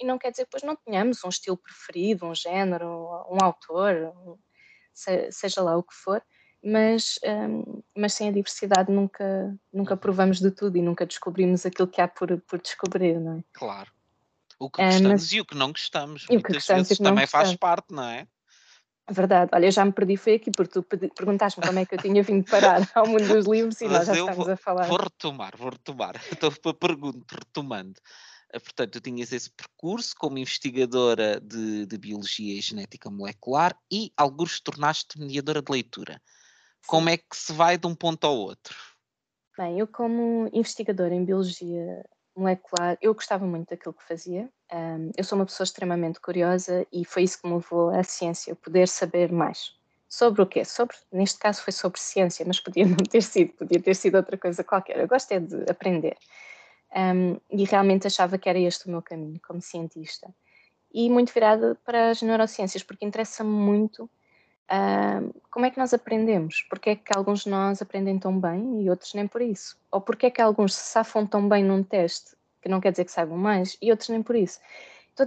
E 0.00 0.06
não 0.06 0.18
quer 0.18 0.30
dizer 0.30 0.44
que 0.44 0.50
depois 0.50 0.62
não 0.62 0.76
tenhamos 0.76 1.22
um 1.24 1.28
estilo 1.28 1.58
preferido, 1.58 2.24
um 2.24 2.34
género, 2.34 2.88
um 3.30 3.44
autor, 3.44 4.14
um, 4.16 4.38
seja 5.30 5.62
lá 5.62 5.76
o 5.76 5.82
que 5.82 5.94
for, 5.94 6.22
mas, 6.62 7.18
um, 7.24 7.82
mas 7.96 8.14
sem 8.14 8.28
a 8.28 8.32
diversidade 8.32 8.92
nunca, 8.92 9.56
nunca 9.72 9.96
provamos 9.96 10.38
de 10.38 10.50
tudo 10.50 10.78
e 10.78 10.82
nunca 10.82 11.04
descobrimos 11.04 11.66
aquilo 11.66 11.88
que 11.88 12.00
há 12.00 12.06
por, 12.06 12.40
por 12.42 12.60
descobrir, 12.60 13.18
não 13.18 13.38
é? 13.38 13.44
Claro. 13.52 13.90
O 14.58 14.70
que 14.70 14.80
gostamos 14.82 15.22
mas... 15.22 15.32
e 15.32 15.40
o 15.40 15.44
que 15.44 15.56
não 15.56 15.72
gostamos. 15.72 16.26
E 16.30 16.36
o 16.36 16.42
que 16.42 16.52
gostamos 16.52 16.90
e 16.90 16.96
que 16.96 17.02
também 17.02 17.26
faz 17.26 17.50
gostamos. 17.50 17.58
parte, 17.58 17.92
não 17.92 18.04
é? 18.04 18.28
Verdade, 19.10 19.50
olha, 19.52 19.66
eu 19.66 19.72
já 19.72 19.84
me 19.84 19.92
perdi, 19.92 20.16
foi 20.16 20.34
aqui 20.34 20.52
porque 20.52 20.72
tu 20.72 20.82
perguntaste-me 20.84 21.66
como 21.66 21.78
é 21.80 21.84
que 21.84 21.96
eu 21.96 21.98
tinha 21.98 22.22
vindo 22.22 22.48
parar 22.48 22.80
ao 22.94 23.06
mundo 23.06 23.26
dos 23.26 23.46
livros 23.46 23.80
e 23.80 23.84
Mas 23.84 23.92
nós 23.92 24.06
já 24.06 24.12
estamos 24.12 24.36
vou, 24.36 24.50
a 24.50 24.56
falar. 24.56 24.86
Vou 24.86 24.98
retomar, 24.98 25.56
vou 25.56 25.70
retomar. 25.70 26.14
Estou 26.30 26.52
para 26.52 26.74
pergunta, 26.74 27.34
retomando. 27.36 28.00
Eh, 28.52 28.60
portanto, 28.60 28.92
tu 28.92 29.00
tinhas 29.00 29.32
esse 29.32 29.50
percurso 29.50 30.14
como 30.16 30.38
investigadora 30.38 31.40
de, 31.40 31.86
de 31.86 31.98
Biologia 31.98 32.56
e 32.56 32.60
Genética 32.60 33.10
Molecular 33.10 33.76
e, 33.90 34.12
alguns, 34.16 34.60
tornaste 34.60 35.18
mediadora 35.18 35.60
de 35.60 35.72
leitura. 35.72 36.22
Como 36.86 37.08
é 37.08 37.16
que 37.16 37.34
se 37.34 37.52
vai 37.52 37.78
de 37.78 37.86
um 37.86 37.94
ponto 37.94 38.26
ao 38.26 38.36
outro? 38.36 38.76
Bem, 39.56 39.78
eu 39.78 39.86
como 39.86 40.48
investigadora 40.52 41.14
em 41.14 41.24
biologia 41.24 42.04
molecular, 42.34 42.96
eu 43.00 43.14
gostava 43.14 43.46
muito 43.46 43.68
daquilo 43.68 43.94
que 43.94 44.06
fazia. 44.06 44.48
Um, 44.72 45.10
eu 45.16 45.24
sou 45.24 45.38
uma 45.38 45.44
pessoa 45.44 45.64
extremamente 45.64 46.20
curiosa 46.20 46.86
e 46.90 47.04
foi 47.04 47.24
isso 47.24 47.40
que 47.40 47.46
me 47.46 47.54
levou 47.54 47.90
à 47.90 48.02
ciência, 48.02 48.54
poder 48.56 48.88
saber 48.88 49.30
mais. 49.30 49.74
Sobre 50.08 50.42
o 50.42 50.46
quê? 50.46 50.64
Sobre, 50.64 50.96
neste 51.10 51.38
caso 51.38 51.62
foi 51.62 51.72
sobre 51.72 52.00
ciência, 52.00 52.44
mas 52.46 52.60
podia 52.60 52.84
não 52.88 52.96
ter 52.96 53.22
sido, 53.22 53.52
podia 53.52 53.80
ter 53.80 53.94
sido 53.94 54.16
outra 54.16 54.36
coisa 54.38 54.64
qualquer. 54.64 54.98
Eu 54.98 55.08
gosto 55.08 55.32
é 55.32 55.40
de 55.40 55.70
aprender. 55.70 56.16
Um, 56.94 57.38
e 57.50 57.64
realmente 57.64 58.06
achava 58.06 58.36
que 58.38 58.48
era 58.48 58.58
este 58.58 58.86
o 58.86 58.90
meu 58.90 59.02
caminho 59.02 59.40
como 59.46 59.60
cientista. 59.60 60.34
E 60.92 61.08
muito 61.08 61.32
virada 61.32 61.78
para 61.84 62.10
as 62.10 62.20
neurociências, 62.20 62.82
porque 62.82 63.04
interessa-me 63.04 63.50
muito 63.50 64.10
Uh, 64.70 65.34
como 65.50 65.66
é 65.66 65.70
que 65.70 65.78
nós 65.78 65.92
aprendemos? 65.92 66.64
Porque 66.68 66.90
é 66.90 66.96
que 66.96 67.16
alguns 67.16 67.44
de 67.44 67.50
nós 67.50 67.82
aprendem 67.82 68.18
tão 68.18 68.38
bem 68.38 68.82
e 68.82 68.90
outros 68.90 69.12
nem 69.14 69.26
por 69.26 69.42
isso? 69.42 69.76
Ou 69.90 70.00
porque 70.00 70.26
é 70.26 70.30
que 70.30 70.40
alguns 70.40 70.74
se 70.74 70.86
safam 70.86 71.26
tão 71.26 71.48
bem 71.48 71.62
num 71.62 71.82
teste, 71.82 72.36
que 72.62 72.68
não 72.68 72.80
quer 72.80 72.92
dizer 72.92 73.04
que 73.04 73.12
saibam 73.12 73.36
mais, 73.36 73.76
e 73.82 73.90
outros 73.90 74.08
nem 74.08 74.22
por 74.22 74.36
isso? 74.36 74.60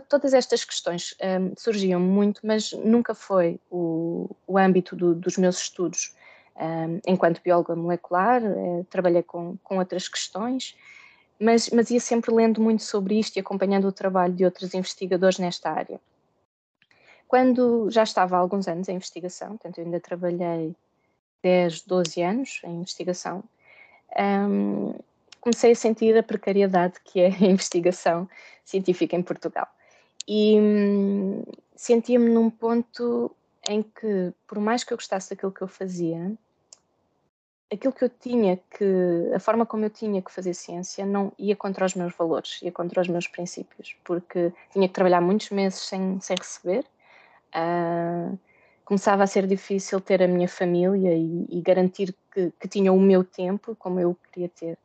Todas 0.09 0.33
estas 0.33 0.65
questões 0.65 1.15
um, 1.21 1.53
surgiam 1.55 1.99
muito, 1.99 2.41
mas 2.43 2.71
nunca 2.71 3.13
foi 3.13 3.59
o, 3.69 4.35
o 4.47 4.57
âmbito 4.57 4.95
do, 4.95 5.13
dos 5.13 5.37
meus 5.37 5.59
estudos. 5.59 6.15
Um, 6.55 6.99
enquanto 7.05 7.41
bióloga 7.43 7.75
molecular, 7.75 8.41
eh, 8.43 8.83
trabalhei 8.89 9.21
com, 9.21 9.57
com 9.61 9.77
outras 9.77 10.07
questões, 10.07 10.75
mas, 11.39 11.69
mas 11.69 11.91
ia 11.91 11.99
sempre 11.99 12.33
lendo 12.33 12.61
muito 12.61 12.81
sobre 12.81 13.19
isto 13.19 13.35
e 13.35 13.41
acompanhando 13.41 13.87
o 13.87 13.91
trabalho 13.91 14.33
de 14.33 14.45
outros 14.45 14.73
investigadores 14.73 15.37
nesta 15.37 15.69
área. 15.69 15.99
Quando 17.35 17.91
já 17.91 18.03
estava 18.03 18.37
há 18.37 18.39
alguns 18.39 18.65
anos 18.65 18.87
em 18.87 18.95
investigação, 18.95 19.49
portanto, 19.57 19.79
eu 19.79 19.83
ainda 19.83 19.99
trabalhei 19.99 20.73
10, 21.43 21.81
12 21.81 22.21
anos 22.21 22.61
em 22.63 22.77
investigação, 22.77 23.43
um, 24.49 24.93
comecei 25.41 25.73
a 25.73 25.75
sentir 25.75 26.17
a 26.17 26.23
precariedade 26.23 26.93
que 27.03 27.19
é 27.19 27.27
a 27.43 27.45
investigação 27.45 28.29
científica 28.63 29.17
em 29.17 29.21
Portugal. 29.21 29.67
E 30.25 30.57
um, 30.57 31.43
sentia-me 31.75 32.29
num 32.29 32.49
ponto 32.49 33.29
em 33.67 33.83
que, 33.83 34.31
por 34.47 34.61
mais 34.61 34.85
que 34.85 34.93
eu 34.93 34.97
gostasse 34.97 35.31
daquilo 35.31 35.51
que 35.51 35.61
eu 35.61 35.67
fazia, 35.67 36.31
aquilo 37.69 37.91
que 37.91 38.05
eu 38.05 38.09
tinha 38.09 38.61
que, 38.77 39.33
a 39.35 39.41
forma 39.41 39.65
como 39.65 39.83
eu 39.83 39.89
tinha 39.89 40.21
que 40.21 40.31
fazer 40.31 40.53
ciência 40.53 41.05
não 41.05 41.33
ia 41.37 41.57
contra 41.57 41.85
os 41.85 41.95
meus 41.95 42.15
valores, 42.15 42.61
ia 42.61 42.71
contra 42.71 43.01
os 43.01 43.09
meus 43.09 43.27
princípios, 43.27 43.93
porque 44.05 44.53
tinha 44.71 44.87
que 44.87 44.93
trabalhar 44.93 45.19
muitos 45.19 45.49
meses 45.49 45.81
sem, 45.81 46.17
sem 46.21 46.37
receber, 46.39 46.85
Uh, 47.55 48.37
começava 48.83 49.23
a 49.23 49.27
ser 49.27 49.47
difícil 49.47 49.99
ter 50.01 50.21
a 50.21 50.27
minha 50.27 50.47
família 50.47 51.13
e, 51.15 51.45
e 51.49 51.61
garantir 51.61 52.13
que, 52.31 52.51
que, 52.59 52.89
o 52.89 52.99
meu 52.99 53.23
tempo 53.23 53.75
como 53.75 53.99
eu 53.99 54.15
queria 54.31 54.49
ter. 54.49 54.77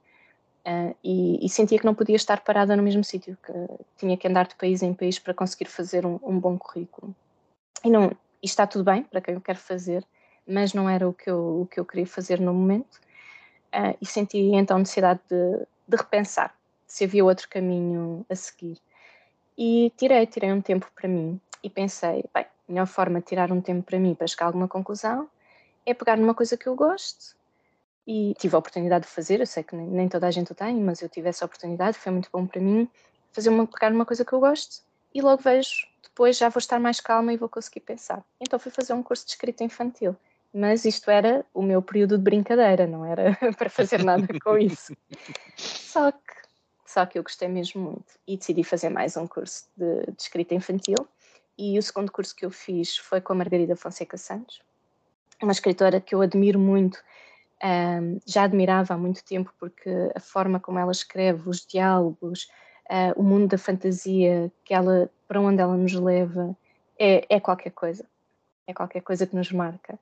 Uh, 0.66 0.94
e, 1.02 1.44
e, 1.44 1.48
sentia 1.48 1.78
que 1.78 1.84
não 1.84 1.94
podia 1.94 2.16
estar 2.16 2.40
parada 2.42 2.76
no 2.76 2.82
mesmo 2.82 3.02
sítio, 3.02 3.36
que 3.44 3.52
tinha 3.96 4.16
que 4.16 4.28
andar 4.28 4.46
de 4.46 4.54
país 4.54 4.82
em 4.82 4.94
país 4.94 5.18
para 5.18 5.34
conseguir 5.34 5.66
fazer 5.66 6.06
um, 6.06 6.18
um 6.22 6.38
bom 6.38 6.56
currículo. 6.58 7.14
E 7.84 7.90
não, 7.90 8.10
e 8.42 8.46
está 8.46 8.66
tudo 8.66 8.84
bem 8.84 9.02
para 9.02 9.20
quem 9.20 9.34
eu 9.34 9.40
quero 9.40 9.58
fazer, 9.58 10.04
mas 10.46 10.72
não 10.74 10.88
era 10.88 11.08
o 11.08 11.12
que 11.12 11.30
eu, 11.30 11.62
o 11.62 11.66
que 11.66 11.80
eu 11.80 11.84
queria 11.84 12.06
fazer 12.06 12.40
no 12.40 12.52
momento. 12.52 13.00
Uh, 13.74 13.96
e 14.00 14.06
senti 14.06 14.38
então 14.38 14.78
necessidade 14.78 15.20
de, 15.28 15.66
de 15.88 15.96
repensar 15.96 16.54
se 16.86 17.04
havia 17.04 17.24
outro 17.24 17.48
caminho 17.48 18.26
a 18.28 18.34
seguir. 18.34 18.78
E 19.56 19.92
tirei, 19.96 20.26
tirei 20.26 20.52
um 20.52 20.60
tempo 20.60 20.90
para 20.94 21.08
mim 21.08 21.40
e 21.62 21.70
pensei, 21.70 22.24
bem, 22.34 22.44
a 22.70 22.72
melhor 22.72 22.86
forma 22.86 23.18
de 23.18 23.26
tirar 23.26 23.50
um 23.50 23.60
tempo 23.60 23.82
para 23.82 23.98
mim 23.98 24.14
para 24.14 24.28
chegar 24.28 24.44
a 24.44 24.48
alguma 24.48 24.68
conclusão 24.68 25.28
é 25.84 25.92
pegar 25.92 26.16
numa 26.16 26.34
coisa 26.34 26.56
que 26.56 26.68
eu 26.68 26.76
gosto 26.76 27.34
e 28.06 28.32
tive 28.38 28.54
a 28.54 28.58
oportunidade 28.58 29.06
de 29.06 29.10
fazer. 29.10 29.40
Eu 29.40 29.46
sei 29.46 29.64
que 29.64 29.74
nem, 29.74 30.08
toda 30.08 30.28
a 30.28 30.30
gente 30.30 30.52
o 30.52 30.54
tem, 30.54 30.76
mas 30.76 31.02
eu 31.02 31.08
tive 31.08 31.28
essa 31.28 31.44
oportunidade, 31.44 31.98
foi 31.98 32.12
muito 32.12 32.30
bom 32.32 32.46
para 32.46 32.60
mim 32.60 32.88
fazer 33.32 33.48
uma, 33.48 33.66
pegar 33.66 33.90
numa 33.90 34.06
coisa 34.06 34.24
que 34.24 34.32
eu 34.32 34.38
gosto 34.38 34.82
e 35.12 35.20
logo 35.20 35.42
vejo, 35.42 35.86
depois 36.02 36.36
já 36.36 36.48
vou 36.48 36.60
estar 36.60 36.78
mais 36.78 37.00
calma 37.00 37.32
e 37.32 37.36
vou 37.36 37.48
conseguir 37.48 37.80
pensar. 37.80 38.24
Então 38.40 38.58
fui 38.58 38.70
fazer 38.70 38.92
um 38.92 39.02
curso 39.02 39.24
de 39.24 39.32
escrita 39.32 39.64
infantil, 39.64 40.14
mas 40.54 40.84
isto 40.84 41.10
era 41.10 41.44
o 41.52 41.62
meu 41.62 41.82
período 41.82 42.16
de 42.16 42.22
brincadeira, 42.22 42.86
não 42.86 43.04
era 43.04 43.36
para 43.58 43.68
fazer 43.68 44.04
nada 44.04 44.28
com 44.44 44.56
isso. 44.56 44.96
Só 45.56 46.12
que, 46.12 46.34
só 46.86 47.04
que 47.04 47.18
eu 47.18 47.24
gostei 47.24 47.48
mesmo 47.48 47.82
muito 47.82 48.12
e 48.28 48.36
decidi 48.36 48.62
fazer 48.62 48.90
mais 48.90 49.16
um 49.16 49.26
curso 49.26 49.64
de, 49.76 50.06
de 50.12 50.22
escrita 50.22 50.54
infantil. 50.54 50.96
E 51.62 51.78
o 51.78 51.82
segundo 51.82 52.10
curso 52.10 52.34
que 52.34 52.46
eu 52.46 52.50
fiz 52.50 52.96
foi 52.96 53.20
com 53.20 53.34
a 53.34 53.36
Margarida 53.36 53.76
Fonseca 53.76 54.16
Santos, 54.16 54.62
uma 55.42 55.52
escritora 55.52 56.00
que 56.00 56.14
eu 56.14 56.22
admiro 56.22 56.58
muito 56.58 56.98
um, 57.62 58.18
já 58.24 58.44
admirava 58.44 58.94
há 58.94 58.96
muito 58.96 59.22
tempo 59.22 59.52
porque 59.58 59.90
a 60.14 60.20
forma 60.20 60.58
como 60.58 60.78
ela 60.78 60.90
escreve, 60.90 61.48
os 61.48 61.66
diálogos, 61.66 62.48
uh, 62.88 63.12
o 63.20 63.22
mundo 63.22 63.48
da 63.48 63.58
fantasia, 63.58 64.50
que 64.64 64.72
ela, 64.72 65.10
para 65.28 65.38
onde 65.38 65.60
ela 65.60 65.76
nos 65.76 65.92
leva, 65.92 66.56
é, 66.98 67.26
é 67.28 67.38
qualquer 67.38 67.70
coisa. 67.72 68.06
É 68.66 68.72
qualquer 68.72 69.02
coisa 69.02 69.26
que 69.26 69.36
nos 69.36 69.52
marca. 69.52 69.98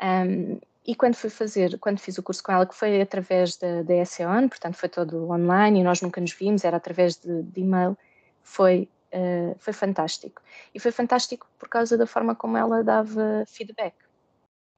Um, 0.00 0.60
e 0.86 0.94
quando 0.94 1.16
fui 1.16 1.30
fazer, 1.30 1.78
quando 1.78 1.98
fiz 1.98 2.18
o 2.18 2.22
curso 2.22 2.42
com 2.42 2.52
ela, 2.52 2.66
que 2.66 2.74
foi 2.74 3.00
através 3.00 3.56
da, 3.56 3.82
da 3.82 4.04
SEON, 4.04 4.48
portanto 4.48 4.76
foi 4.76 4.88
todo 4.88 5.28
online 5.30 5.80
e 5.80 5.82
nós 5.82 6.00
nunca 6.00 6.20
nos 6.20 6.32
vimos, 6.32 6.64
era 6.64 6.76
através 6.76 7.16
de, 7.16 7.42
de 7.42 7.60
e-mail, 7.60 7.98
foi, 8.42 8.88
uh, 9.12 9.54
foi 9.58 9.72
fantástico. 9.72 10.42
E 10.74 10.80
foi 10.80 10.92
fantástico 10.92 11.46
por 11.58 11.68
causa 11.68 11.96
da 11.96 12.06
forma 12.06 12.34
como 12.34 12.56
ela 12.56 12.82
dava 12.82 13.44
feedback. 13.46 13.94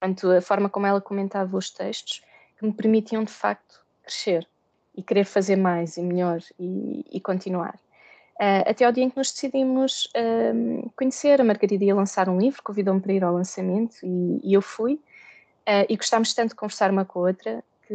Portanto, 0.01 0.31
a 0.31 0.41
forma 0.41 0.69
como 0.69 0.87
ela 0.87 1.01
comentava 1.01 1.57
os 1.57 1.71
textos 1.71 2.23
que 2.59 2.67
me 2.67 2.73
permitiam 2.73 3.25
de 3.25 3.33
facto 3.33 3.83
crescer 4.03 4.47
e 4.95 5.03
querer 5.03 5.25
fazer 5.25 5.57
mais 5.57 5.97
e 5.97 6.03
melhor 6.03 6.41
e, 6.59 7.05
e 7.11 7.21
continuar. 7.21 7.79
Uh, 8.35 8.69
até 8.69 8.85
ao 8.85 8.91
dia 8.91 9.05
em 9.05 9.11
que 9.11 9.17
nos 9.17 9.31
decidimos 9.31 10.07
uh, 10.07 10.91
conhecer, 10.97 11.41
a 11.41 11.45
Margarida 11.45 11.85
ia 11.85 11.95
lançar 11.95 12.29
um 12.29 12.39
livro, 12.39 12.63
convidou-me 12.63 13.01
para 13.01 13.13
ir 13.13 13.23
ao 13.23 13.33
lançamento 13.33 13.97
e, 14.03 14.41
e 14.43 14.55
eu 14.55 14.61
fui. 14.61 14.95
Uh, 15.67 15.87
e 15.89 15.97
gostámos 15.97 16.35
tanto 16.35 16.51
de 16.51 16.57
conversar 16.57 16.91
uma 16.91 17.05
com 17.05 17.21
a 17.21 17.23
outra 17.23 17.65
que, 17.87 17.95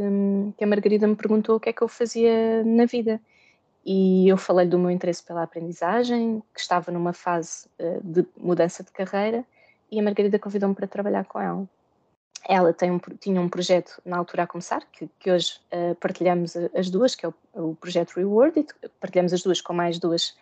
que, 0.57 0.63
a 0.63 0.67
Margarida 0.67 1.05
me 1.05 1.15
perguntou 1.15 1.57
o 1.57 1.59
que 1.59 1.69
é 1.69 1.73
que 1.73 1.81
eu 1.81 1.87
fazia 1.87 2.63
na 2.63 2.85
vida. 2.85 3.21
E 3.91 4.29
eu 4.29 4.37
falei 4.37 4.67
do 4.67 4.77
meu 4.77 4.91
interesse 4.91 5.23
pela 5.23 5.41
aprendizagem, 5.41 6.43
que 6.53 6.59
estava 6.59 6.91
numa 6.91 7.11
fase 7.11 7.65
uh, 7.79 7.99
de 8.03 8.23
mudança 8.37 8.83
de 8.83 8.91
carreira, 8.91 9.43
e 9.91 9.99
a 9.99 10.03
Margarida 10.03 10.37
convidou-me 10.37 10.75
para 10.75 10.85
trabalhar 10.85 11.25
com 11.25 11.41
ela. 11.41 11.67
Ela 12.47 12.69
um, 12.83 12.99
tinha 13.19 13.41
um 13.41 13.49
projeto 13.49 13.99
na 14.05 14.19
altura 14.19 14.43
a 14.43 14.47
começar, 14.47 14.85
que, 14.91 15.09
que 15.17 15.31
hoje 15.31 15.59
uh, 15.73 15.95
partilhamos 15.95 16.55
as 16.55 16.87
duas, 16.91 17.15
que 17.15 17.25
é 17.25 17.29
o, 17.29 17.33
o, 17.55 17.75
projeto 17.77 18.13
Rewarded, 18.15 18.67
partilhamos 18.99 19.33
as 19.33 19.41
duas 19.41 19.59
com 19.59 19.73
mais 19.73 19.97
duas 19.97 20.37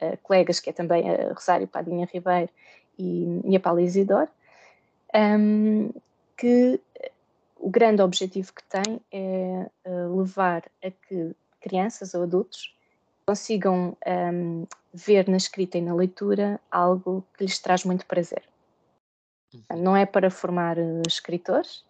uh, 0.00 0.16
colegas, 0.22 0.60
que 0.60 0.70
é 0.70 0.72
também 0.72 1.10
a 1.10 1.32
Rosário 1.32 1.66
Padinha 1.66 2.06
Ribeiro 2.06 2.52
e, 2.96 3.40
e 3.46 3.56
a 3.56 3.58
Paula 3.58 3.82
Isidoro, 3.82 4.30
um, 5.12 5.90
que 6.36 6.80
o 7.58 7.68
grande 7.68 8.00
objetivo 8.00 8.52
que 8.52 8.62
tem 8.62 9.00
é 9.10 9.66
uh, 9.86 10.16
levar 10.16 10.62
a 10.80 10.88
que 10.88 11.34
crianças 11.60 12.14
ou 12.14 12.22
adultos 12.22 12.72
consigam 13.26 13.96
um, 14.06 14.66
ver 14.92 15.28
na 15.28 15.36
escrita 15.36 15.78
e 15.78 15.82
na 15.82 15.94
leitura 15.94 16.60
algo 16.70 17.24
que 17.36 17.44
lhes 17.44 17.58
traz 17.58 17.84
muito 17.84 18.06
prazer. 18.06 18.42
Não 19.76 19.96
é 19.96 20.06
para 20.06 20.30
formar 20.30 20.78
eh, 20.78 21.02
escritores, 21.06 21.84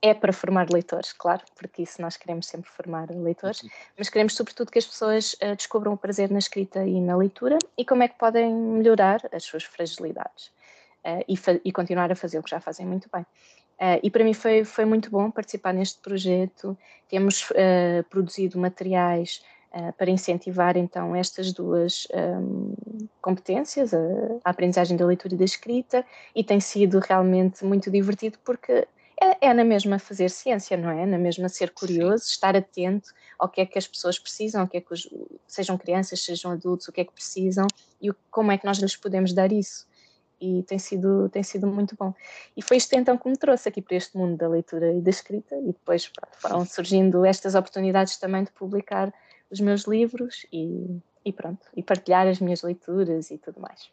é 0.00 0.12
para 0.12 0.32
formar 0.32 0.68
leitores, 0.70 1.12
claro, 1.12 1.42
porque 1.56 1.82
isso 1.82 2.00
nós 2.02 2.16
queremos 2.16 2.46
sempre 2.46 2.70
formar 2.70 3.08
leitores, 3.10 3.62
mas 3.96 4.10
queremos 4.10 4.34
sobretudo 4.34 4.70
que 4.70 4.78
as 4.78 4.86
pessoas 4.86 5.32
uh, 5.34 5.56
descubram 5.56 5.94
o 5.94 5.96
prazer 5.96 6.30
na 6.30 6.38
escrita 6.38 6.84
e 6.84 7.00
na 7.00 7.16
leitura 7.16 7.58
e 7.76 7.86
como 7.86 8.02
é 8.02 8.08
que 8.08 8.18
podem 8.18 8.54
melhorar 8.54 9.20
as 9.32 9.44
suas 9.44 9.64
fragilidades 9.64 10.48
uh, 11.06 11.24
e, 11.26 11.38
e, 11.64 11.72
continuar 11.72 12.12
a 12.12 12.14
fazer 12.14 12.38
o 12.38 12.42
que 12.42 12.50
já 12.50 12.60
fazem 12.60 12.84
muito 12.84 13.08
bem. 13.10 13.22
Uh, 13.22 14.00
e 14.02 14.10
para 14.10 14.24
mim 14.24 14.34
foi, 14.34 14.62
foi 14.62 14.84
muito 14.84 15.10
bom 15.10 15.30
participar 15.30 15.72
neste 15.72 15.98
projeto. 16.00 16.76
Temos 17.08 17.50
produzido 18.10 18.58
materiais 18.58 19.42
para 19.96 20.10
incentivar 20.10 20.76
então 20.76 21.16
estas 21.16 21.52
duas 21.52 22.06
um, 22.14 22.74
competências, 23.20 23.92
a, 23.92 23.98
a, 24.44 24.50
aprendizagem 24.50 24.96
da 24.96 25.04
leitura 25.04 25.34
e 25.34 25.38
da 25.38 25.44
escrita, 25.44 26.04
e 26.34 26.44
tem 26.44 26.60
sido 26.60 26.98
realmente 27.00 27.64
muito 27.64 27.90
divertido 27.90 28.38
porque 28.44 28.86
é, 29.20 29.48
é 29.48 29.54
na 29.54 29.64
mesma 29.64 29.98
fazer 29.98 30.30
ciência, 30.30 30.76
não 30.76 30.90
é? 30.90 31.06
Na 31.06 31.18
mesma 31.18 31.48
ser 31.48 31.70
curioso, 31.70 32.24
estar 32.24 32.56
atento 32.56 33.10
ao 33.38 33.48
que 33.48 33.60
é 33.60 33.66
que 33.66 33.78
as 33.78 33.86
pessoas 33.86 34.18
precisam, 34.18 34.66
que 34.66 34.76
é 34.76 34.80
que 34.80 34.92
os, 34.92 35.08
sejam 35.46 35.78
crianças, 35.78 36.20
sejam 36.20 36.52
adultos, 36.52 36.88
o 36.88 36.92
que 36.92 37.00
é 37.00 37.04
que 37.04 37.12
precisam 37.12 37.66
e 38.00 38.10
o, 38.10 38.16
como 38.30 38.52
é 38.52 38.58
que 38.58 38.66
nós 38.66 38.78
lhes 38.78 38.96
podemos 38.96 39.32
dar 39.32 39.52
isso 39.52 39.86
e 40.40 40.62
tem 40.64 40.78
sido, 40.78 41.28
tem 41.30 41.42
sido 41.42 41.66
muito 41.66 41.96
bom. 41.96 42.12
E 42.56 42.62
foi 42.62 42.76
isto 42.76 42.92
então 42.94 43.16
que 43.16 43.28
me 43.28 43.36
trouxe 43.36 43.68
aqui 43.68 43.80
para 43.80 43.96
este 43.96 44.16
mundo 44.16 44.36
da 44.36 44.48
leitura 44.48 44.92
e 44.92 45.00
da 45.00 45.10
escrita, 45.10 45.56
e 45.56 45.66
depois 45.66 46.08
pronto, 46.08 46.36
foram 46.38 46.66
surgindo 46.66 47.24
estas 47.24 47.54
oportunidades 47.54 48.16
também 48.18 48.44
de 48.44 48.50
publicar 48.52 49.12
os 49.50 49.60
meus 49.60 49.84
livros 49.84 50.46
e, 50.52 51.00
e 51.24 51.32
pronto, 51.32 51.66
e 51.76 51.82
partilhar 51.82 52.26
as 52.26 52.40
minhas 52.40 52.62
leituras 52.62 53.30
e 53.30 53.38
tudo 53.38 53.60
mais. 53.60 53.90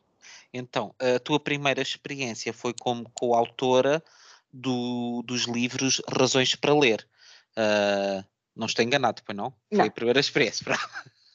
Então, 0.53 0.93
a 1.00 1.20
tua 1.20 1.39
primeira 1.39 1.81
experiência 1.81 2.53
foi 2.53 2.74
como 2.79 3.10
coautora 3.13 4.03
do, 4.51 5.24
dos 5.25 5.43
livros 5.43 6.01
Razões 6.10 6.55
para 6.55 6.77
Ler. 6.77 7.08
Uh, 7.51 8.24
não 8.55 8.65
estou 8.67 8.84
enganado, 8.84 9.22
pois 9.25 9.36
não? 9.36 9.53
não. 9.72 9.79
Foi 9.79 9.88
a 9.88 9.91
primeira 9.91 10.20
experiência. 10.20 10.65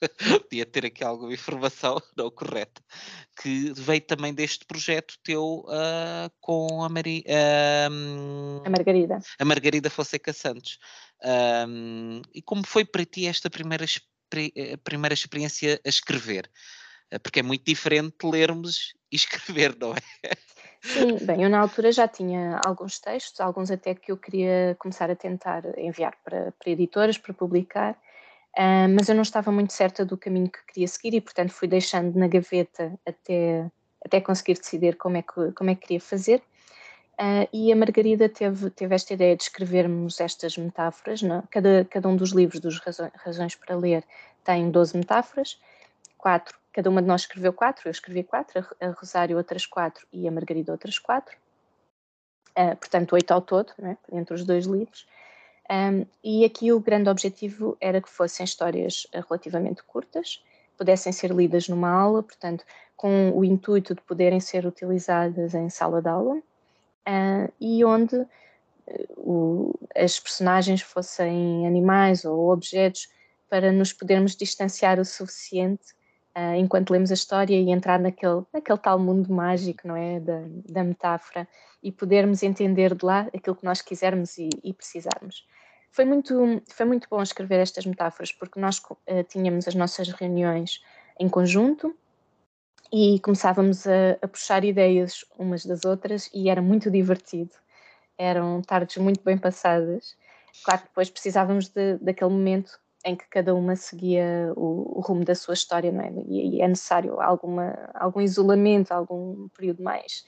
Podia 0.48 0.66
ter 0.66 0.86
aqui 0.86 1.04
alguma 1.04 1.32
informação 1.32 2.00
não 2.16 2.30
correta. 2.30 2.82
Que 3.40 3.72
veio 3.74 4.00
também 4.00 4.34
deste 4.34 4.64
projeto 4.64 5.14
teu 5.22 5.64
uh, 5.66 6.30
com 6.40 6.82
a, 6.82 6.88
Mari, 6.88 7.24
uh, 7.26 8.62
a 8.64 8.70
Margarida. 8.70 9.18
A 9.38 9.44
Margarida 9.44 9.90
Fonseca 9.90 10.32
Santos. 10.32 10.78
Um, 11.68 12.22
e 12.34 12.42
como 12.42 12.66
foi 12.66 12.84
para 12.84 13.04
ti 13.04 13.26
esta 13.26 13.50
primeira 13.50 13.84
experiência? 13.84 14.16
a 14.74 14.78
primeira 14.78 15.14
experiência 15.14 15.80
a 15.84 15.88
escrever? 15.88 16.50
Eh, 17.10 17.18
porque 17.18 17.40
é 17.40 17.42
muito 17.42 17.64
diferente 17.64 18.16
lermos 18.24 18.94
e 19.10 19.16
escrever, 19.16 19.76
não 19.78 19.92
é? 19.92 20.36
Sim, 20.82 21.24
bem, 21.24 21.42
eu 21.42 21.50
na 21.50 21.60
altura 21.60 21.90
já 21.90 22.06
tinha 22.06 22.60
alguns 22.64 22.98
textos, 23.00 23.40
alguns 23.40 23.70
até 23.70 23.94
que 23.94 24.12
eu 24.12 24.16
queria 24.16 24.76
começar 24.78 25.10
a 25.10 25.16
tentar 25.16 25.62
enviar 25.78 26.16
para, 26.24 26.52
para 26.52 26.70
editoras, 26.70 27.18
para 27.18 27.34
publicar, 27.34 27.98
uh, 28.58 28.88
mas 28.94 29.08
eu 29.08 29.14
não 29.14 29.22
estava 29.22 29.52
muito 29.52 29.72
certa 29.72 30.04
do 30.04 30.16
caminho 30.16 30.50
que 30.50 30.64
queria 30.66 30.88
seguir 30.88 31.14
e, 31.14 31.20
portanto, 31.20 31.50
fui 31.50 31.68
deixando 31.68 32.18
na 32.18 32.28
gaveta 32.28 32.98
até, 33.06 33.70
até 34.04 34.20
conseguir 34.20 34.54
decidir 34.54 34.96
como 34.96 35.16
é 35.16 35.22
que, 35.22 35.52
como 35.52 35.70
é 35.70 35.74
que 35.74 35.82
queria 35.82 36.00
fazer. 36.00 36.42
Uh, 37.18 37.48
e 37.50 37.72
a 37.72 37.76
Margarida 37.76 38.28
teve, 38.28 38.68
teve 38.68 38.94
esta 38.94 39.14
ideia 39.14 39.34
de 39.34 39.44
escrevermos 39.44 40.20
estas 40.20 40.56
metáforas. 40.58 41.22
Não? 41.22 41.38
É? 41.38 41.42
Cada, 41.50 41.86
cada 41.86 42.08
um 42.08 42.16
dos 42.16 42.30
livros 42.30 42.60
dos 42.60 42.78
razões, 42.78 43.12
razões 43.14 43.54
para 43.54 43.74
ler 43.74 44.04
tem 44.44 44.70
12 44.70 44.96
metáforas, 44.96 45.58
quatro, 46.16 46.56
cada 46.72 46.88
uma 46.88 47.02
de 47.02 47.08
nós 47.08 47.22
escreveu 47.22 47.52
quatro, 47.52 47.88
eu 47.88 47.90
escrevi 47.90 48.22
quatro, 48.22 48.64
a, 48.80 48.88
Rosário 48.90 49.38
outras 49.38 49.66
quatro 49.66 50.06
e 50.12 50.28
a 50.28 50.30
Margarida 50.30 50.70
outras 50.70 50.98
quatro. 50.98 51.36
Uh, 52.56 52.76
portanto, 52.76 53.14
oito 53.14 53.30
ao 53.32 53.40
todo, 53.40 53.72
é? 53.82 53.96
entre 54.12 54.34
os 54.34 54.44
dois 54.44 54.66
livros. 54.66 55.06
Um, 55.70 56.06
e 56.22 56.44
aqui 56.44 56.72
o 56.72 56.80
grande 56.80 57.10
objetivo 57.10 57.76
era 57.80 58.00
que 58.00 58.08
fossem 58.08 58.44
histórias 58.44 59.06
relativamente 59.12 59.82
curtas, 59.82 60.42
pudessem 60.76 61.12
ser 61.12 61.32
lidas 61.32 61.68
numa 61.68 61.90
aula, 61.90 62.22
portanto, 62.22 62.64
com 62.96 63.30
o 63.30 63.44
intuito 63.44 63.94
de 63.94 64.00
poderem 64.02 64.40
ser 64.40 64.66
utilizadas 64.66 65.54
em 65.54 65.68
sala 65.68 66.00
de 66.00 66.08
aula, 66.08 66.40
e 67.60 67.84
onde 67.84 68.16
uh, 68.16 68.28
o, 69.16 69.74
as 69.94 70.18
personagens 70.18 70.82
fossem 70.82 71.66
animais 71.66 72.24
ou 72.24 72.50
objetos 72.50 73.08
para 73.48 73.72
nos 73.72 73.92
podermos 73.92 74.34
distanciar 74.34 74.98
o 74.98 75.04
suficiente 75.04 75.94
uh, 76.36 76.54
enquanto 76.54 76.90
lemos 76.90 77.10
a 77.10 77.14
história 77.14 77.56
e 77.56 77.70
entrar 77.70 77.98
naquele, 77.98 78.42
naquele 78.52 78.78
tal 78.78 78.98
mundo 78.98 79.32
mágico, 79.32 79.88
não 79.88 79.96
é? 79.96 80.20
Da, 80.20 80.42
da 80.68 80.84
metáfora 80.84 81.48
e 81.82 81.90
podermos 81.90 82.42
entender 82.42 82.94
de 82.94 83.04
lá 83.04 83.28
aquilo 83.34 83.56
que 83.56 83.64
nós 83.64 83.80
quisermos 83.80 84.36
e, 84.36 84.50
e 84.62 84.72
precisarmos. 84.74 85.46
Foi 85.90 86.04
muito, 86.04 86.62
foi 86.68 86.84
muito 86.84 87.08
bom 87.08 87.22
escrever 87.22 87.60
estas 87.60 87.86
metáforas 87.86 88.30
porque 88.30 88.60
nós 88.60 88.78
uh, 88.78 89.22
tínhamos 89.28 89.66
as 89.66 89.74
nossas 89.74 90.08
reuniões 90.10 90.82
em 91.18 91.28
conjunto 91.28 91.96
e 92.92 93.18
começávamos 93.20 93.86
a, 93.86 94.18
a, 94.20 94.28
puxar 94.28 94.64
ideias 94.64 95.24
umas 95.38 95.64
das 95.64 95.84
outras 95.84 96.30
e 96.34 96.50
era 96.50 96.60
muito 96.60 96.90
divertido. 96.90 97.52
Eram 98.18 98.60
tardes 98.62 98.98
muito 98.98 99.22
bem 99.24 99.38
passadas. 99.38 100.16
Claro 100.64 100.82
que 100.82 100.88
depois 100.88 101.10
precisávamos 101.10 101.68
de, 101.68 101.96
daquele 101.98 102.30
momento 102.30 102.78
em 103.06 103.14
que 103.14 103.24
cada 103.28 103.54
uma 103.54 103.76
seguia 103.76 104.52
o, 104.56 104.98
o 104.98 105.00
rumo 105.00 105.24
da 105.24 105.34
sua 105.36 105.54
história, 105.54 105.92
não 105.92 106.02
é? 106.02 106.10
E, 106.26 106.56
e, 106.56 106.60
é 106.60 106.66
necessário 106.66 107.20
alguma, 107.20 107.88
algum 107.94 108.20
isolamento, 108.20 108.90
algum 108.90 109.48
período 109.50 109.80
mais, 109.80 110.26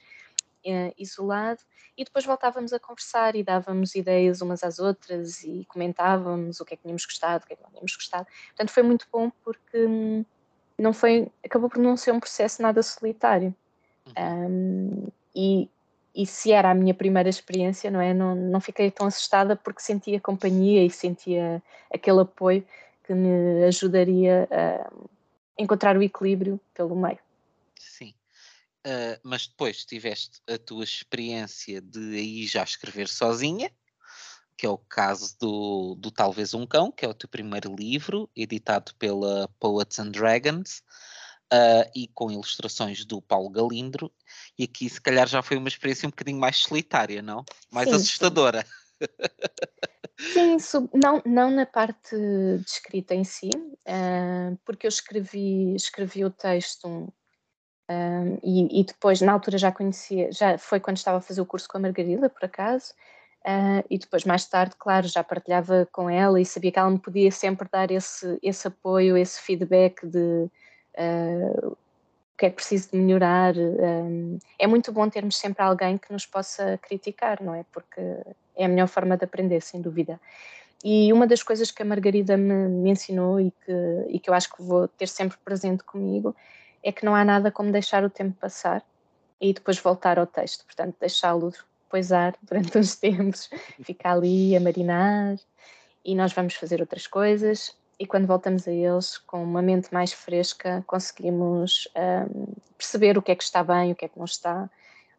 uh, 0.65 0.93
isolado, 0.97 1.59
e 1.97 2.05
depois 2.05 2.25
voltávamos 2.25 2.71
a 2.71 2.79
conversar 2.79 3.35
e 3.35 3.43
dávamos 3.43 3.93
ideias 3.95 4.41
umas 4.41 4.63
às 4.63 4.79
outras 4.79 5.43
e 5.43 5.65
comentávamos 5.67 6.61
o 6.61 6.65
que 6.65 6.73
é 6.73 6.77
que 6.77 6.83
tínhamos 6.83 7.05
gostado, 7.05 7.43
o 7.43 7.47
que 7.47 7.53
é 7.53 7.55
que 7.57 7.63
não 7.63 7.69
tínhamos 7.69 7.93
gostado. 7.93 8.25
Portanto, 8.47 8.71
foi 8.71 8.83
muito 8.83 9.05
bom 9.11 9.29
porque 9.43 9.85
hum, 9.85 10.23
não 10.77 10.93
foi, 10.93 11.29
acabou 11.43 11.69
por 11.69 11.79
não 11.79 11.97
ser 11.97 12.13
um 12.13 12.19
processo 12.21 12.61
nada 12.61 12.81
solitário. 12.81 13.53
Um, 14.17 15.07
e, 15.35 15.69
e 16.19 16.25
se 16.25 16.51
era 16.51 16.71
a 16.71 16.75
minha 16.75 16.93
primeira 16.93 17.29
experiência, 17.29 17.89
não 17.89 18.01
é? 18.01 18.13
Não, 18.13 18.35
não 18.35 18.59
fiquei 18.59 18.91
tão 18.91 19.07
assustada 19.07 19.55
porque 19.55 19.81
sentia 19.81 20.19
companhia 20.19 20.85
e 20.85 20.89
sentia 20.89 21.63
aquele 21.89 22.19
apoio 22.19 22.67
que 23.05 23.13
me 23.13 23.63
ajudaria 23.63 24.45
a 24.51 24.91
encontrar 25.57 25.95
o 25.95 26.03
equilíbrio 26.03 26.59
pelo 26.73 26.93
meio. 26.93 27.19
Sim. 27.79 28.13
Uh, 28.85 29.17
mas 29.23 29.47
depois 29.47 29.85
tiveste 29.85 30.41
a 30.45 30.57
tua 30.57 30.83
experiência 30.83 31.79
de 31.79 32.17
aí 32.17 32.45
já 32.45 32.63
escrever 32.63 33.07
sozinha, 33.07 33.71
que 34.57 34.65
é 34.65 34.69
o 34.69 34.77
caso 34.77 35.37
do, 35.39 35.95
do 35.95 36.11
Talvez 36.11 36.53
um 36.53 36.67
Cão, 36.67 36.91
que 36.91 37.05
é 37.05 37.07
o 37.07 37.13
teu 37.13 37.29
primeiro 37.29 37.73
livro, 37.73 38.29
editado 38.35 38.93
pela 38.95 39.47
Poets 39.57 39.99
and 39.99 40.11
Dragons 40.11 40.83
uh, 41.53 41.89
e 41.95 42.07
com 42.07 42.31
ilustrações 42.31 43.05
do 43.05 43.21
Paulo 43.21 43.49
Galindro. 43.49 44.11
E 44.57 44.63
aqui, 44.63 44.89
se 44.89 45.01
calhar, 45.01 45.27
já 45.27 45.41
foi 45.41 45.57
uma 45.57 45.67
experiência 45.67 46.07
um 46.07 46.11
bocadinho 46.11 46.39
mais 46.39 46.57
solitária, 46.57 47.21
não? 47.21 47.43
Mais 47.71 47.89
sim, 47.89 47.95
assustadora. 47.95 48.65
Sim, 50.33 50.59
sim 50.59 50.89
não, 50.93 51.21
não 51.25 51.49
na 51.49 51.65
parte 51.65 52.15
de 52.15 52.63
escrita 52.65 53.15
em 53.15 53.23
si, 53.23 53.49
uh, 53.55 54.57
porque 54.65 54.85
eu 54.85 54.89
escrevi, 54.89 55.73
escrevi 55.75 56.25
o 56.25 56.29
texto 56.29 56.87
uh, 56.87 58.39
e, 58.43 58.81
e, 58.81 58.83
depois, 58.83 59.21
na 59.21 59.31
altura, 59.31 59.57
já 59.57 59.71
conhecia, 59.71 60.31
já 60.31 60.57
foi 60.57 60.79
quando 60.79 60.97
estava 60.97 61.17
a 61.17 61.21
fazer 61.21 61.41
o 61.41 61.45
curso 61.45 61.67
com 61.67 61.77
a 61.77 61.81
Margarida, 61.81 62.29
por 62.29 62.45
acaso. 62.45 62.93
Uh, 63.45 63.81
e 63.89 63.97
depois, 63.97 64.25
mais 64.25 64.45
tarde, 64.45 64.75
claro, 64.77 65.07
já 65.07 65.23
partilhava 65.23 65.87
com 65.93 66.09
ela 66.09 66.41
e 66.41 66.45
sabia 66.45 66.73
que 66.73 66.77
ela 66.79 66.89
me 66.89 66.99
podia 66.99 67.31
sempre 67.31 67.69
dar 67.71 67.89
esse, 67.89 68.37
esse 68.43 68.67
apoio, 68.67 69.15
esse 69.15 69.41
feedback 69.41 70.05
de 70.05 70.49
uh, 70.97 71.67
o 71.67 71.77
que 72.37 72.45
é 72.45 72.49
preciso 72.49 72.91
de 72.91 72.97
melhorar. 72.97 73.55
Um, 73.57 74.39
é 74.57 74.65
muito 74.65 74.91
bom 74.91 75.09
termos 75.09 75.37
sempre 75.37 75.63
alguém 75.63 75.97
que 75.97 76.11
nos 76.11 76.25
possa 76.25 76.79
criticar, 76.81 77.41
não 77.41 77.53
é? 77.53 77.65
Porque 77.71 78.01
é 78.55 78.65
a 78.65 78.67
melhor 78.67 78.87
forma 78.87 79.17
de 79.17 79.25
aprender, 79.25 79.61
sem 79.61 79.81
dúvida. 79.81 80.19
E 80.83 81.11
uma 81.11 81.27
das 81.27 81.43
coisas 81.43 81.71
que 81.71 81.81
a 81.81 81.85
Margarida 81.85 82.37
me, 82.37 82.69
me 82.69 82.91
ensinou 82.91 83.39
e 83.39 83.51
que, 83.51 84.05
e 84.07 84.19
que 84.19 84.29
eu 84.29 84.33
acho 84.33 84.53
que 84.53 84.61
vou 84.61 84.87
ter 84.87 85.07
sempre 85.07 85.37
presente 85.43 85.83
comigo 85.83 86.33
é 86.81 86.91
que 86.91 87.03
não 87.03 87.13
há 87.13 87.25
nada 87.25 87.51
como 87.51 87.71
deixar 87.71 88.03
o 88.03 88.09
tempo 88.09 88.37
passar 88.39 88.83
e 89.41 89.53
depois 89.53 89.77
voltar 89.77 90.17
ao 90.17 90.25
texto. 90.25 90.63
Portanto, 90.65 90.95
deixá-lo 90.99 91.53
poisar 91.89 92.35
durante 92.43 92.77
uns 92.77 92.95
tempos, 92.95 93.49
ficar 93.83 94.13
ali 94.13 94.55
a 94.55 94.59
marinar 94.59 95.35
e 96.05 96.15
nós 96.15 96.31
vamos 96.31 96.55
fazer 96.55 96.79
outras 96.79 97.05
coisas 97.05 97.75
e 97.99 98.07
quando 98.07 98.25
voltamos 98.25 98.67
a 98.67 98.71
eles 98.71 99.17
com 99.17 99.43
uma 99.43 99.61
mente 99.61 99.93
mais 99.93 100.13
fresca 100.13 100.83
conseguimos 100.87 101.87
um, 101.95 102.53
perceber 102.77 103.17
o 103.17 103.21
que 103.21 103.31
é 103.31 103.35
que 103.35 103.43
está 103.43 103.61
bem, 103.61 103.91
o 103.91 103.95
que 103.95 104.05
é 104.05 104.07
que 104.07 104.17
não 104.17 104.25
está 104.25 104.69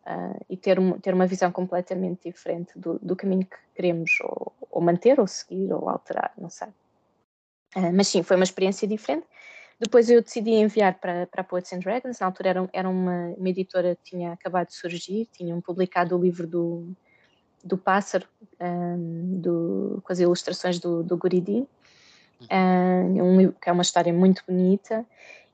uh, 0.07 0.45
e 0.49 0.57
ter, 0.57 0.79
um, 0.79 0.99
ter 0.99 1.13
uma 1.13 1.27
visão 1.27 1.53
completamente 1.53 2.29
diferente 2.31 2.79
do, 2.79 2.99
do 3.01 3.15
caminho 3.15 3.45
que 3.45 3.57
queremos 3.75 4.11
ou, 4.23 4.53
ou, 4.71 4.81
manter 4.81 5.21
ou 5.21 5.27
seguir 5.27 5.71
ou 5.73 5.91
alterar, 5.91 6.33
não 6.39 6.49
sei. 6.49 6.69
Uh, 7.77 7.93
mas 7.93 8.09
sim, 8.09 8.23
foi 8.23 8.37
uma 8.37 8.45
experiência 8.45 8.89
diferente. 8.89 9.27
Depois 9.79 10.11
eu 10.11 10.23
decidi 10.23 10.51
enviar 10.51 10.99
para, 10.99 11.27
para 11.27 11.43
a 11.43 11.45
Poets 11.45 11.73
and 11.73 11.81
Dragons, 11.81 12.19
na 12.19 12.27
altura 12.27 12.49
era, 12.51 12.71
era 12.73 12.89
uma, 12.89 13.35
uma 13.37 13.49
editora 13.49 13.95
que 13.97 14.11
tinha 14.11 14.33
acabado 14.33 14.69
de 14.69 14.75
surgir, 14.75 15.27
tinham 15.33 15.61
publicado 15.61 16.17
o 16.17 16.21
livro 16.21 16.47
do, 16.47 16.93
do 17.65 17.77
Pássaro, 17.79 18.27
um, 18.61 19.41
do, 19.41 20.01
com 20.03 20.13
as 20.13 20.19
ilustrações 20.19 20.78
do, 20.78 21.02
do 21.02 21.17
Guridi, 21.17 21.67
um, 22.43 23.53
que 23.53 23.69
é 23.69 23.73
uma 23.73 23.83
história 23.83 24.13
muito 24.13 24.43
bonita, 24.47 25.05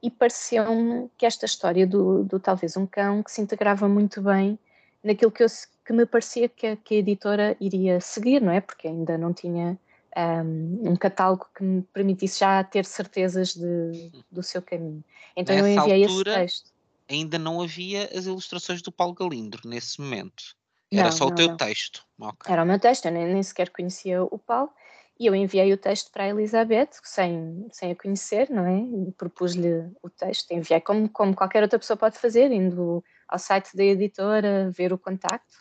e 0.03 0.11
pareceu-me 0.11 1.11
que 1.17 1.27
esta 1.27 1.47
história 1.47 1.87
do, 1.87 2.23
do, 2.25 2.39
Talvez 2.39 2.77
um 2.77 2.87
Cão 2.87 3.23
que 3.23 3.31
se 3.31 3.41
integrava 3.41 3.89
muito 3.89 4.21
bem 4.21 4.59
naquilo 5.03 5.31
que, 5.31 5.43
eu, 5.43 5.49
que 5.85 5.93
me 5.93 6.05
parecia 6.05 6.49
que 6.49 6.67
a, 6.67 6.77
que 6.77 6.95
a, 6.95 6.99
editora 6.99 7.57
iria 7.61 8.01
seguir, 8.01 8.41
não 8.41 8.53
é? 8.53 8.61
Porque 8.61 8.87
ainda 8.87 9.17
não 9.17 9.33
tinha 9.33 9.79
um, 10.17 10.91
um, 10.91 10.97
catálogo 10.97 11.47
que 11.57 11.63
me 11.63 11.83
permitisse 11.93 12.41
já 12.41 12.63
ter 12.63 12.85
certezas 12.85 13.55
de, 13.55 14.13
do 14.31 14.43
seu 14.43 14.63
caminho. 14.63 15.03
Então 15.37 15.55
Nessa 15.55 15.69
eu 15.69 15.75
enviei 15.75 16.05
altura, 16.05 16.31
esse 16.31 16.41
texto. 16.41 16.77
Ainda 17.09 17.39
não 17.39 17.63
havia 17.63 18.11
as 18.17 18.27
ilustrações 18.27 18.83
do 18.83 18.91
Paulo 18.91 19.15
Galindro 19.15 19.63
nesse 19.65 20.01
momento. 20.01 20.57
Era 20.91 21.05
não, 21.05 21.13
só 21.13 21.27
não, 21.27 21.33
o 21.33 21.35
teu 21.35 21.49
não. 21.49 21.57
texto. 21.57 22.05
Okay. 22.19 22.53
Era 22.53 22.63
o 22.63 22.67
meu 22.67 22.79
texto, 22.79 23.07
eu 23.07 23.13
nem, 23.13 23.33
nem 23.33 23.43
sequer 23.43 23.71
conhecia 23.71 24.23
o 24.23 24.39
Paulo. 24.39 24.71
E 25.19 25.27
eu 25.27 25.35
enviei 25.35 25.73
o 25.73 25.79
texto 25.79 26.13
para 26.13 26.25
a 26.25 26.29
Elizabeth, 26.29 26.91
sem, 27.03 27.67
sem 27.73 27.93
a 27.93 27.97
conhecer, 27.97 28.51
não 28.51 28.67
é? 28.67 29.11
Propus-lhe 29.17 29.91
o 30.03 30.11
texto, 30.11 30.51
enviei 30.53 30.81
como, 30.81 31.09
como 31.09 31.35
qualquer 31.35 31.63
outra 31.63 31.79
pessoa 31.79 31.97
pode 31.97 32.19
fazer, 32.19 32.53
indo 32.53 33.03
ao 33.27 33.39
site 33.39 33.75
da 33.75 33.83
editora, 33.83 34.71
ver 34.71 34.93
o 34.93 34.99
contacto, 34.99 35.57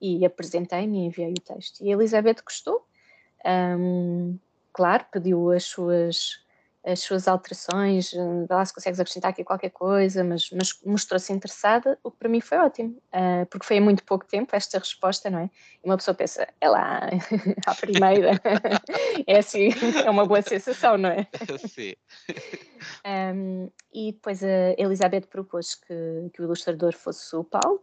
e 0.00 0.24
apresentei-me 0.24 0.98
e 0.98 1.06
enviei 1.06 1.32
o 1.32 1.40
texto. 1.40 1.82
E 1.84 1.88
a 1.88 1.92
Elizabeth 1.92 2.36
gostou, 2.44 2.86
um, 3.44 4.38
claro, 4.72 5.04
pediu 5.10 5.50
as 5.50 5.64
suas 5.64 6.40
as 6.82 7.00
suas 7.00 7.28
alterações, 7.28 8.10
vê 8.12 8.46
lá 8.54 8.64
se 8.64 8.72
consegues 8.72 8.98
acrescentar 8.98 9.30
aqui 9.30 9.44
qualquer 9.44 9.70
coisa, 9.70 10.24
mas, 10.24 10.48
mas 10.50 10.80
mostrou-se 10.84 11.30
interessada, 11.32 11.98
o 12.02 12.10
que 12.10 12.16
para 12.18 12.28
mim 12.28 12.40
foi 12.40 12.58
ótimo, 12.58 13.00
uh, 13.12 13.44
porque 13.50 13.66
foi 13.66 13.78
há 13.78 13.80
muito 13.80 14.02
pouco 14.04 14.24
tempo 14.24 14.56
esta 14.56 14.78
resposta, 14.78 15.28
não 15.28 15.40
é? 15.40 15.50
E 15.84 15.86
uma 15.86 15.98
pessoa 15.98 16.14
pensa, 16.14 16.48
é 16.58 16.68
lá, 16.68 17.10
à 17.66 17.74
primeira, 17.74 18.40
é 19.26 19.38
assim, 19.38 19.68
é 20.04 20.08
uma 20.08 20.24
boa 20.24 20.40
sensação, 20.40 20.96
não 20.96 21.10
é? 21.10 21.26
Sim. 21.68 21.94
Um, 23.06 23.70
e 23.92 24.12
depois 24.12 24.42
a 24.42 24.74
Elizabeth 24.78 25.26
propôs 25.30 25.74
que, 25.74 26.30
que 26.32 26.40
o 26.40 26.44
ilustrador 26.44 26.94
fosse 26.94 27.36
o 27.36 27.44
Paulo, 27.44 27.82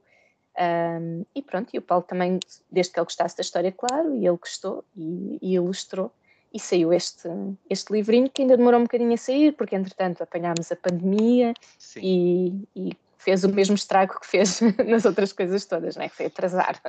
um, 0.60 1.24
e 1.36 1.44
pronto, 1.44 1.70
e 1.72 1.78
o 1.78 1.84
Paulo 1.84 2.04
também, 2.04 2.40
desde 2.72 2.94
que 2.94 3.00
ele 3.00 3.06
gostasse 3.06 3.38
da 3.38 3.42
história, 3.42 3.72
claro, 3.72 4.16
e 4.16 4.26
ele 4.26 4.38
gostou 4.38 4.84
e, 4.96 5.38
e 5.40 5.54
ilustrou 5.54 6.12
e 6.54 6.60
saiu 6.60 6.94
este, 6.94 7.30
este 7.70 7.92
livrinho 7.92 8.30
que 8.30 8.42
ainda 8.42 8.58
demorou 8.58 8.80
um 8.80 8.84
bocadinho 8.84 9.14
a 9.14 9.18
sair, 9.18 9.54
porque 9.54 9.76
entretanto 9.76 10.24
apanhámos 10.24 10.72
a 10.72 10.76
pandemia 10.76 11.54
e, 11.98 12.54
e, 12.76 12.98
fez 13.18 13.44
o 13.44 13.50
mesmo 13.50 13.76
estrago 13.76 14.20
que 14.20 14.28
fez 14.28 14.62
nas 14.88 15.06
outras 15.06 15.34
coisas 15.34 15.66
todas, 15.66 15.96
né? 15.96 16.10
que 16.10 16.16
foi 16.16 16.28
atrasar. 16.28 16.82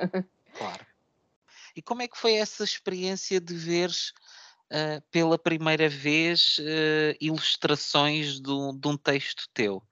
Claro. 0.57 0.87
E 1.75 1.83
como 1.83 2.03
é 2.03 2.09
que 2.09 2.19
foi 2.19 2.35
essa 2.35 2.65
experiência 2.65 3.41
de 3.41 3.55
ver 3.55 3.91
uh, 3.91 5.03
pela 5.11 5.39
primeira 5.39 5.89
vez 5.89 6.59
uh, 6.59 7.17
ilustrações 7.21 8.41
do, 8.41 8.73
de 8.73 8.89
um 8.89 8.97
texto 8.97 9.49
teu? 9.53 9.83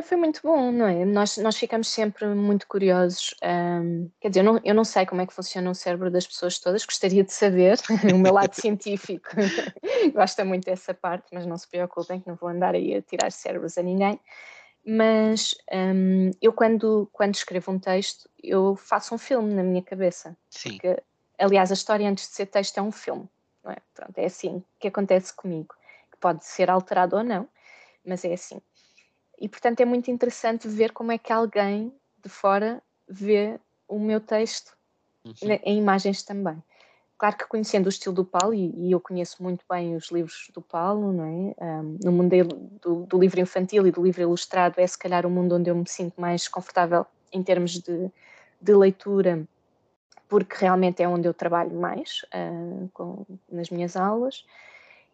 Foi 0.00 0.16
muito 0.16 0.40
bom, 0.42 0.72
não 0.72 0.86
é? 0.86 1.04
Nós, 1.04 1.36
nós 1.36 1.56
ficamos 1.56 1.88
sempre 1.88 2.26
muito 2.26 2.66
curiosos. 2.66 3.34
Um, 3.42 4.10
quer 4.20 4.30
dizer, 4.30 4.40
eu 4.40 4.44
não, 4.44 4.60
eu 4.64 4.74
não 4.74 4.84
sei 4.84 5.04
como 5.04 5.20
é 5.20 5.26
que 5.26 5.34
funciona 5.34 5.70
o 5.70 5.74
cérebro 5.74 6.10
das 6.10 6.26
pessoas 6.26 6.58
todas, 6.58 6.86
gostaria 6.86 7.22
de 7.22 7.32
saber. 7.32 7.78
o 8.14 8.18
meu 8.18 8.32
lado 8.32 8.54
científico 8.54 9.28
gosta 10.14 10.44
muito 10.46 10.64
dessa 10.64 10.94
parte, 10.94 11.26
mas 11.32 11.44
não 11.44 11.58
se 11.58 11.68
preocupem 11.68 12.20
que 12.20 12.28
não 12.28 12.36
vou 12.36 12.48
andar 12.48 12.74
aí 12.74 12.94
a 12.94 13.02
tirar 13.02 13.30
cérebros 13.30 13.76
a 13.76 13.82
ninguém. 13.82 14.18
Mas 14.84 15.54
um, 15.70 16.30
eu, 16.40 16.52
quando, 16.52 17.08
quando 17.12 17.34
escrevo 17.34 17.70
um 17.70 17.78
texto, 17.78 18.28
eu 18.42 18.74
faço 18.74 19.14
um 19.14 19.18
filme 19.18 19.52
na 19.54 19.62
minha 19.62 19.82
cabeça. 19.82 20.36
Sim. 20.48 20.72
Porque, 20.72 21.02
aliás, 21.38 21.70
a 21.70 21.74
história 21.74 22.08
antes 22.08 22.28
de 22.28 22.34
ser 22.34 22.46
texto 22.46 22.78
é 22.78 22.82
um 22.82 22.90
filme. 22.90 23.28
Não 23.62 23.70
é? 23.70 23.76
Pronto, 23.94 24.18
é 24.18 24.24
assim 24.24 24.64
que 24.80 24.88
acontece 24.88 25.34
comigo. 25.34 25.74
Que 26.10 26.18
pode 26.18 26.44
ser 26.44 26.70
alterado 26.70 27.16
ou 27.16 27.22
não, 27.22 27.48
mas 28.04 28.24
é 28.24 28.32
assim. 28.32 28.60
E, 29.42 29.48
portanto, 29.48 29.80
é 29.80 29.84
muito 29.84 30.08
interessante 30.08 30.68
ver 30.68 30.92
como 30.92 31.10
é 31.10 31.18
que 31.18 31.32
alguém 31.32 31.92
de 32.22 32.28
fora 32.28 32.80
vê 33.08 33.58
o 33.88 33.98
meu 33.98 34.20
texto 34.20 34.72
uhum. 35.24 35.58
em 35.64 35.78
imagens 35.78 36.22
também. 36.22 36.62
Claro 37.18 37.36
que 37.36 37.48
conhecendo 37.48 37.86
o 37.86 37.88
estilo 37.88 38.14
do 38.14 38.24
Paulo, 38.24 38.54
e, 38.54 38.72
e 38.76 38.92
eu 38.92 39.00
conheço 39.00 39.42
muito 39.42 39.64
bem 39.68 39.96
os 39.96 40.12
livros 40.12 40.48
do 40.54 40.62
Paulo, 40.62 41.12
não 41.12 41.24
é? 41.24 41.64
Um, 41.64 41.98
no 42.04 42.12
mundo 42.12 42.30
do, 42.80 43.04
do, 43.04 43.18
livro 43.18 43.40
infantil 43.40 43.84
e 43.84 43.90
do 43.90 44.04
livro 44.04 44.22
ilustrado 44.22 44.80
é 44.80 44.86
se 44.86 44.96
calhar 44.96 45.26
o 45.26 45.30
mundo 45.30 45.56
onde 45.56 45.68
eu 45.68 45.74
me 45.74 45.88
sinto 45.88 46.20
mais 46.20 46.46
confortável 46.46 47.04
em 47.32 47.42
termos 47.42 47.72
de, 47.80 48.12
de 48.60 48.74
leitura, 48.74 49.44
porque 50.28 50.54
realmente 50.56 51.02
é 51.02 51.08
onde 51.08 51.26
eu 51.26 51.34
trabalho 51.34 51.74
mais 51.74 52.24
uh, 52.32 52.88
com, 52.94 53.26
nas 53.50 53.70
minhas 53.70 53.96
aulas 53.96 54.44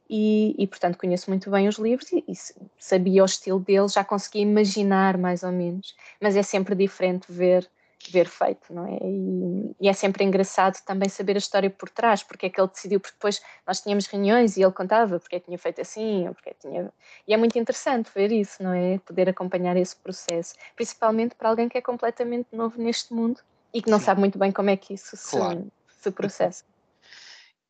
e, 0.09 0.55
e, 0.59 0.66
portanto 0.66 0.97
conheço 0.97 1.31
muito 1.31 1.51
bem 1.51 1.68
os 1.68 1.77
livros 1.77 2.11
e, 2.12 2.25
e, 2.27 2.33
sabia 2.79 3.23
o 3.23 3.27
estilo 3.27 3.61
dele, 3.61 3.88
já 3.88 4.03
conseguia 4.03 4.42
imaginar 4.42 5.18
mais 5.18 5.42
ou 5.42 5.53
menos, 5.53 5.94
mas 6.21 6.37
é 6.37 6.42
sempre 6.42 6.75
diferente 6.75 7.31
ver 7.31 7.68
ver 8.11 8.29
feito, 8.29 8.73
não 8.73 8.87
é? 8.87 8.97
E, 9.03 9.75
e, 9.81 9.88
é 9.88 9.92
sempre 9.92 10.25
engraçado 10.25 10.81
também 10.85 11.09
saber 11.09 11.35
a 11.35 11.38
história 11.38 11.68
por 11.68 11.90
trás, 11.90 12.23
porque 12.23 12.47
é 12.47 12.49
que 12.49 12.61
ele 12.61 12.68
decidiu, 12.68 13.01
porque 13.01 13.16
depois 13.16 13.42
nós 13.66 13.81
tínhamos 13.81 14.07
reuniões 14.07 14.57
e 14.57 14.62
ele 14.62 14.73
contava 14.73 15.18
porque 15.18 15.37
é 15.37 15.40
que 15.40 15.47
tinha 15.47 15.59
feito 15.59 15.81
assim, 15.81 16.29
ou 16.29 16.35
porque 16.35 16.51
é 16.51 16.55
tinha... 16.55 16.92
E 17.27 17.35
é 17.35 17.37
muito 17.37 17.59
interessante 17.59 18.09
ver 18.14 18.31
isso, 18.31 18.62
não 18.62 18.73
é? 18.73 18.99
Poder 19.01 19.29
acompanhar 19.29 19.77
esse 19.77 19.97
processo, 19.97 20.55
principalmente 20.77 21.35
para 21.35 21.49
alguém 21.49 21.68
que 21.68 21.77
é 21.77 21.81
completamente 21.81 22.47
novo 22.53 22.81
neste 22.81 23.12
mundo 23.12 23.40
e 23.75 23.83
que 23.83 23.90
não 23.90 23.99
Sim. 23.99 24.05
sabe 24.05 24.21
muito 24.21 24.38
bem 24.38 24.53
como 24.53 24.71
é 24.71 24.77
que 24.77 24.94
isso 24.94 25.16
claro. 25.31 25.66
se, 25.88 26.03
se 26.05 26.11
processa 26.11 26.64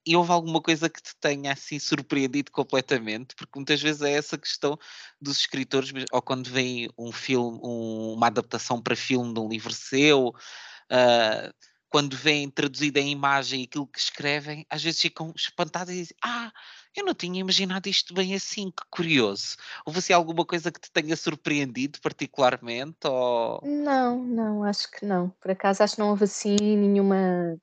e 0.09 0.17
houve 0.17 0.33
alguma 0.33 0.63
coisa 0.63 0.89
que 0.89 1.03
te 1.03 1.15
tenha 1.21 1.53
assim 1.53 1.79
surpreendido 1.79 2.51
completamente? 2.51 3.37
Porque 3.37 3.59
muitas 3.59 3.83
vezes 3.83 4.01
é 4.01 4.13
essa 4.13 4.39
questão 4.39 4.79
dos 5.21 5.41
escritores, 5.41 5.93
ou 6.11 6.23
quando 6.23 6.49
vem 6.49 6.89
um 6.97 7.13
filme, 7.13 7.61
um, 7.63 8.15
uma 8.15 8.29
adaptação 8.29 8.81
para 8.81 8.97
filme 8.97 9.35
de 9.35 9.39
um 9.39 9.47
livro 9.47 9.71
seu, 9.71 10.29
uh, 10.29 11.55
quando 11.91 12.17
vem 12.17 12.49
traduzida 12.49 13.01
em 13.01 13.11
imagem 13.11 13.65
aquilo 13.65 13.87
que 13.87 13.99
escrevem, 13.99 14.65
às 14.71 14.83
vezes 14.83 14.99
ficam 14.99 15.31
espantados 15.37 15.93
e 15.93 15.99
dizem: 15.99 16.17
Ah, 16.25 16.51
eu 16.97 17.05
não 17.05 17.13
tinha 17.13 17.41
imaginado 17.41 17.87
isto 17.87 18.15
bem 18.15 18.35
assim, 18.35 18.71
que 18.71 18.85
curioso. 18.91 19.57
Houve 19.85 19.99
assim 19.99 20.15
alguma 20.15 20.45
coisa 20.47 20.73
que 20.73 20.81
te 20.81 20.91
tenha 20.91 21.17
surpreendido 21.17 22.01
particularmente? 22.01 23.07
Ou... 23.07 23.61
Não, 23.63 24.25
não, 24.25 24.65
acho 24.65 24.91
que 24.91 25.05
não. 25.05 25.29
Por 25.39 25.51
acaso 25.51 25.83
acho 25.83 25.97
que 25.97 26.01
não 26.01 26.09
houve 26.09 26.25
assim 26.25 26.57
nenhuma 26.57 27.61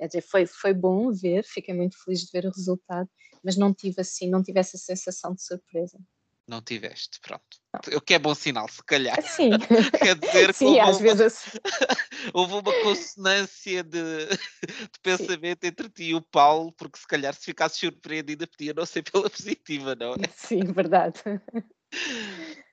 Quer 0.00 0.06
dizer, 0.06 0.22
foi, 0.22 0.46
foi 0.46 0.72
bom 0.72 1.12
ver, 1.12 1.44
fiquei 1.44 1.74
muito 1.74 2.02
feliz 2.02 2.22
de 2.22 2.30
ver 2.32 2.46
o 2.46 2.50
resultado, 2.50 3.06
mas 3.44 3.58
não 3.58 3.74
tive 3.74 4.00
assim, 4.00 4.30
não 4.30 4.42
tive 4.42 4.58
essa 4.58 4.78
sensação 4.78 5.34
de 5.34 5.44
surpresa. 5.44 5.98
Não 6.48 6.62
tiveste, 6.62 7.20
pronto. 7.20 7.44
Não. 7.70 7.98
O 7.98 8.00
que 8.00 8.14
é 8.14 8.18
bom 8.18 8.34
sinal, 8.34 8.66
se 8.66 8.82
calhar. 8.82 9.20
Sim. 9.20 9.50
Quer 9.98 10.16
dizer 10.16 10.54
Sim, 10.56 10.72
que 10.72 10.80
às 10.80 10.96
uma, 10.96 11.14
vezes 11.14 11.42
houve 12.32 12.54
uma 12.54 12.72
consonância 12.82 13.84
de, 13.84 14.26
de 14.26 15.00
pensamento 15.02 15.60
Sim. 15.60 15.68
entre 15.68 15.90
ti 15.90 16.04
e 16.04 16.14
o 16.14 16.22
Paulo, 16.22 16.72
porque 16.72 16.98
se 16.98 17.06
calhar 17.06 17.34
se 17.34 17.44
ficasse 17.44 17.80
surpreendida 17.80 18.46
podia 18.46 18.72
não 18.72 18.86
ser 18.86 19.02
pela 19.02 19.28
positiva, 19.28 19.94
não 19.94 20.14
é? 20.14 20.28
Sim, 20.34 20.64
verdade. 20.72 21.20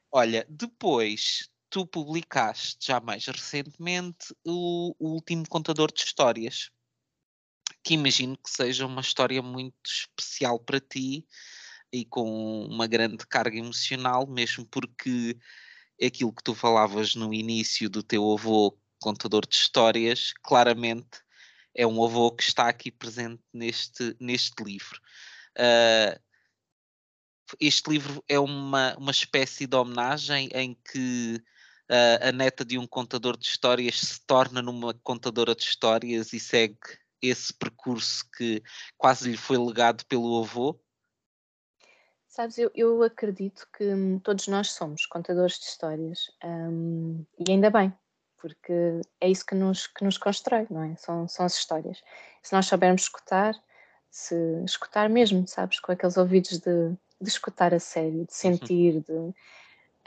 Olha, 0.10 0.48
depois 0.50 1.50
tu 1.70 1.86
publicaste 1.86 2.88
já 2.88 3.02
mais 3.02 3.26
recentemente 3.26 4.34
o, 4.46 4.96
o 4.98 5.10
último 5.10 5.44
contador 5.50 5.92
de 5.92 6.04
histórias 6.04 6.72
que 7.84 7.94
imagino 7.94 8.38
que 8.38 8.50
seja 8.50 8.86
uma 8.86 9.02
história 9.02 9.42
muito 9.42 9.76
especial 9.86 10.60
para 10.60 10.80
ti 10.80 11.26
e 11.92 12.06
com 12.06 12.66
uma 12.66 12.88
grande 12.88 13.26
carga 13.28 13.58
emocional, 13.58 14.28
mesmo 14.28 14.66
porque 14.66 15.38
aquilo 16.04 16.34
que 16.34 16.44
tu 16.44 16.54
falavas 16.54 17.16
no 17.16 17.34
início 17.34 17.90
do 17.90 18.04
teu 18.04 18.32
avô 18.34 18.78
contador 19.00 19.48
de 19.48 19.56
histórias, 19.56 20.34
claramente 20.44 21.22
é 21.76 21.86
um 21.86 22.04
avô 22.04 22.32
que 22.32 22.44
está 22.44 22.68
aqui 22.68 22.92
presente 22.92 23.42
neste, 23.54 24.16
neste 24.20 24.64
livro. 24.64 25.00
Uh, 25.58 26.20
este 27.60 27.90
livro 27.90 28.24
é 28.28 28.40
uma, 28.40 28.96
uma 28.98 29.12
espécie 29.12 29.68
de 29.68 29.76
homenagem 29.76 30.50
em 30.54 30.76
que 30.92 31.42
uh, 31.90 32.28
a 32.28 32.32
neta 32.32 32.66
de 32.66 32.78
um 32.78 32.88
contador 32.88 33.38
de 33.38 33.46
histórias 33.46 34.00
se 34.00 34.22
torna 34.26 34.62
numa 34.62 34.94
contadora 34.96 35.56
de 35.56 35.64
histórias 35.64 36.34
e 36.34 36.40
segue 36.40 36.78
esse 37.22 37.54
percurso 37.54 38.24
que 38.38 38.62
quase 38.98 39.30
lhe 39.30 39.38
foi 39.38 39.58
legado 39.58 40.06
pelo 40.06 40.42
avô? 40.42 40.80
Sabes, 42.28 42.58
eu, 42.58 42.70
eu 42.76 43.02
acredito 43.04 43.68
que 43.76 43.84
hum, 43.84 44.20
todos 44.20 44.48
nós 44.48 44.72
somos 44.72 45.06
contadores 45.06 45.58
de 45.58 45.66
histórias 45.66 46.30
hum, 46.44 47.26
e 47.40 47.52
ainda 47.52 47.70
bem, 47.70 47.92
porque 48.38 49.02
é 49.20 49.30
isso 49.30 49.46
que 49.46 49.56
nos, 49.56 49.88
que 49.88 50.04
nos 50.04 50.18
constrói, 50.18 50.68
não 50.70 50.84
é? 50.84 50.96
São, 50.98 51.28
são 51.28 51.46
as 51.46 51.56
histórias. 51.56 52.04
Se 52.44 52.54
nós 52.54 52.68
soubermos 52.68 53.04
escutar, 53.04 53.56
se 54.10 54.36
escutar 54.66 55.10
mesmo, 55.10 55.48
sabes, 55.48 55.80
com 55.80 55.92
aqueles 55.92 56.18
ouvidos 56.18 56.60
de, 56.60 56.92
de 57.20 57.30
escutar 57.30 57.74
a 57.74 57.80
sério, 57.80 58.12
de 58.12 58.20
uhum. 58.20 58.28
sentir, 58.30 59.02
de 59.02 59.34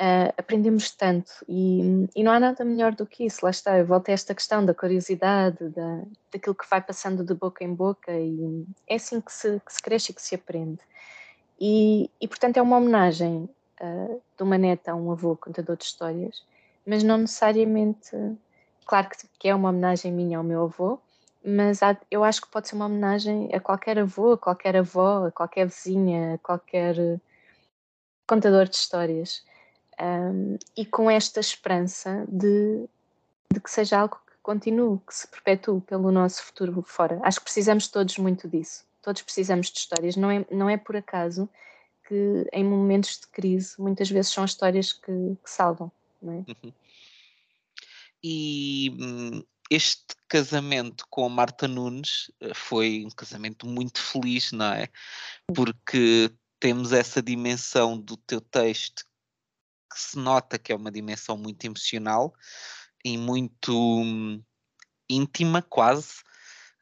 uh, 0.01 0.33
aprendemos 0.37 0.91
tanto 0.91 1.31
e, 1.47 2.09
e, 2.17 2.25
não 2.25 2.33
há 2.33 2.41
nada 2.41 2.65
melhor 2.65 2.95
do 2.95 3.07
que 3.07 3.27
isso. 3.27 3.41
Lá 3.45 3.51
está, 3.51 3.79
eu 3.79 3.85
volto 3.85 4.09
a 4.09 4.13
esta 4.13 4.35
questão 4.35 4.65
da 4.65 4.75
curiosidade, 4.75 5.69
da, 5.69 6.03
daquilo 6.33 6.55
que 6.55 6.69
vai 6.69 6.81
passando 6.81 7.23
de 7.23 7.35
boca 7.35 7.63
em 7.63 7.75
boca 7.75 8.11
e 8.13 8.67
é 8.89 8.95
assim 8.95 9.21
que 9.21 9.33
se, 9.33 9.61
que 9.65 9.73
se 9.73 9.83
cresce 9.83 10.13
e 10.13 10.15
que 10.15 10.23
se 10.23 10.35
aprende. 10.35 10.81
E, 11.61 12.11
e 12.21 12.27
portanto 12.27 12.57
é 12.57 12.63
uma 12.63 12.79
homenagem 12.79 13.49
uh, 13.81 14.23
de 14.37 14.43
uma 14.43 14.57
neta 14.57 14.93
a 14.93 14.95
um 14.95 15.13
avô 15.13 15.37
contador 15.37 15.77
de 15.77 15.85
histórias, 15.85 16.43
mas 16.87 17.03
não 17.03 17.19
necessariamente, 17.19 18.17
claro 18.87 19.11
que, 19.11 19.17
que 19.39 19.49
é 19.49 19.55
uma 19.55 19.69
homenagem 19.69 20.11
minha 20.11 20.39
ao 20.39 20.45
meu 20.45 20.65
avô, 20.65 20.99
mas 21.45 21.83
há, 21.83 21.97
eu 22.11 22.25
acho 22.25 22.41
que 22.43 22.51
pode 22.51 22.69
ser 22.69 22.75
uma 22.75 22.87
homenagem 22.87 23.51
a 23.55 23.61
qualquer 23.61 23.99
avô, 23.99 24.33
a 24.33 24.39
qualquer 24.39 24.77
avó, 24.77 25.27
a 25.27 25.31
qualquer 25.31 25.67
vizinha, 25.67 26.35
a 26.35 26.39
qualquer 26.39 26.97
contador 28.27 28.67
de 28.69 28.77
histórias 28.77 29.43
um, 30.01 30.59
e 30.77 30.87
com 30.87 31.11
esta 31.11 31.41
esperança 31.41 32.27
de, 32.29 32.89
de, 33.53 33.61
que 33.61 33.71
seja 33.71 33.99
algo 34.01 34.17
que 34.27 34.37
continue, 34.43 34.99
que 35.07 35.15
se 35.15 35.29
perpetue 35.29 35.81
pelo 35.83 36.11
nosso 36.11 36.43
futuro 36.43 36.83
fora. 36.83 37.21
Acho 37.23 37.39
que 37.39 37.45
precisamos 37.45 37.89
todos 37.89 38.17
muito 38.19 38.49
disso. 38.49 38.85
Todos 39.03 39.23
precisamos 39.23 39.71
de 39.71 39.79
histórias. 39.79 40.17
Não 40.17 40.31
é, 40.31 40.47
não 40.51 40.69
é 40.69 40.77
por 40.77 40.97
acaso 40.97 41.49
que 42.09 42.47
em 42.53 42.65
momentos 42.65 43.21
de 43.21 43.27
crise 43.29 43.75
muitas 43.79 44.11
vezes 44.11 44.33
são 44.33 44.45
histórias 44.45 44.93
que, 44.93 45.13
que 45.43 45.51
salvam. 45.51 45.93
Não 46.21 46.33
é? 46.33 46.37
Uhum. 46.37 46.73
E 48.23 48.97
hum, 49.01 49.43
este 49.71 50.15
casamento 50.29 51.07
com 51.09 51.25
a 51.25 51.29
Marta 51.29 51.67
Nunes 51.67 52.31
eh, 52.41 52.53
foi 52.55 53.05
um 53.07 53.11
casamento 53.11 53.67
muito 53.67 54.01
feliz, 54.03 54.53
não 54.53 54.67
é? 54.67 54.89
Porque 55.55 56.31
temos 56.59 56.93
essa 56.93 57.23
dimensão 57.23 57.99
do 57.99 58.17
teu 58.19 58.41
texto 58.41 59.05
que 59.93 60.01
se 60.01 60.19
nota 60.19 60.59
que 60.59 60.73
é 60.73 60.77
uma 60.77 60.91
dimensão 60.91 61.37
muito 61.37 61.65
emocional 61.65 62.35
e 63.05 63.19
muito 63.19 63.73
hum, 63.73 64.43
íntima, 65.09 65.63
quase, 65.63 66.21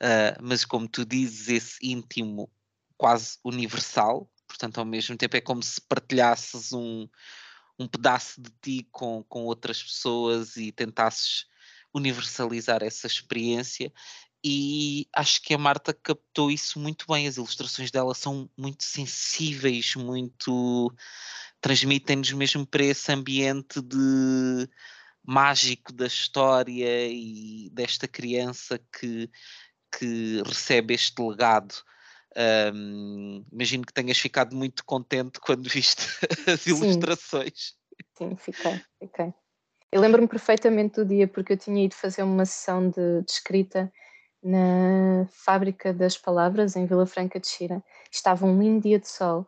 uh, 0.03 0.42
mas 0.42 0.64
como 0.64 0.88
tu 0.88 1.05
dizes, 1.05 1.49
esse 1.49 1.79
íntimo 1.83 2.51
quase 2.97 3.38
universal, 3.44 4.31
portanto, 4.47 4.79
ao 4.79 4.85
mesmo 4.85 5.16
tempo 5.16 5.37
é 5.37 5.40
como 5.40 5.62
se 5.62 5.81
partilhasses 5.81 6.73
um, 6.73 7.09
um 7.79 7.87
pedaço 7.87 8.40
de 8.40 8.51
ti 8.61 8.88
com, 8.90 9.23
com 9.25 9.44
outras 9.44 9.83
pessoas 9.83 10.57
e 10.57 10.73
tentasses 10.73 11.47
universalizar 11.94 12.83
essa 12.83 13.07
experiência. 13.07 13.92
E 14.44 15.09
acho 15.12 15.42
que 15.42 15.53
a 15.53 15.59
Marta 15.59 15.92
captou 15.92 16.51
isso 16.51 16.79
muito 16.79 17.07
bem. 17.09 17.27
As 17.27 17.37
ilustrações 17.37 17.90
dela 17.90 18.14
são 18.14 18.49
muito 18.57 18.85
sensíveis, 18.85 19.94
muito 19.97 20.92
transmitem-nos 21.61 22.33
mesmo 22.33 22.66
para 22.66 22.85
esse 22.85 23.11
ambiente 23.12 23.81
de 23.83 24.68
mágico 25.25 25.92
da 25.92 26.07
história 26.07 27.07
e 27.07 27.68
desta 27.73 28.09
criança 28.09 28.81
que, 28.99 29.31
que 29.97 30.42
recebe 30.44 30.94
este 30.94 31.21
legado. 31.21 31.75
Um, 32.73 33.44
imagino 33.53 33.85
que 33.85 33.92
tenhas 33.92 34.18
ficado 34.18 34.55
muito 34.55 34.85
contente 34.85 35.40
quando 35.40 35.68
viste 35.68 36.03
as 36.47 36.61
Sim. 36.61 36.71
ilustrações. 36.71 37.75
Sim, 38.16 38.37
fiquei, 38.37 38.81
fiquei. 38.99 39.35
Eu 39.90 40.01
lembro-me 40.01 40.29
perfeitamente 40.29 40.97
do 40.97 41.05
dia 41.05 41.27
porque 41.27 41.55
eu 41.55 41.57
tinha 41.57 41.85
ido 41.85 41.94
fazer 41.94 42.23
uma 42.23 42.44
sessão 42.44 42.88
de, 42.90 43.23
de 43.23 43.31
escrita 43.31 43.92
na 44.42 45.27
Fábrica 45.31 45.92
das 45.92 46.16
Palavras, 46.16 46.77
em 46.77 46.87
Vila 46.87 47.07
Franca 47.07 47.40
de 47.40 47.49
Xira. 47.49 47.83
Estava 48.11 48.47
um 48.47 48.59
lindo 48.59 48.83
dia 48.83 48.99
de 48.99 49.09
sol 49.09 49.47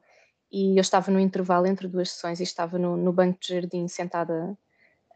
e 0.50 0.76
eu 0.76 0.80
estava 0.80 1.10
no 1.10 1.20
intervalo 1.20 1.66
entre 1.66 1.86
duas 1.86 2.10
sessões 2.10 2.40
e 2.40 2.42
estava 2.42 2.78
no, 2.78 2.96
no 2.96 3.12
banco 3.12 3.38
de 3.40 3.48
jardim 3.48 3.86
sentada 3.86 4.56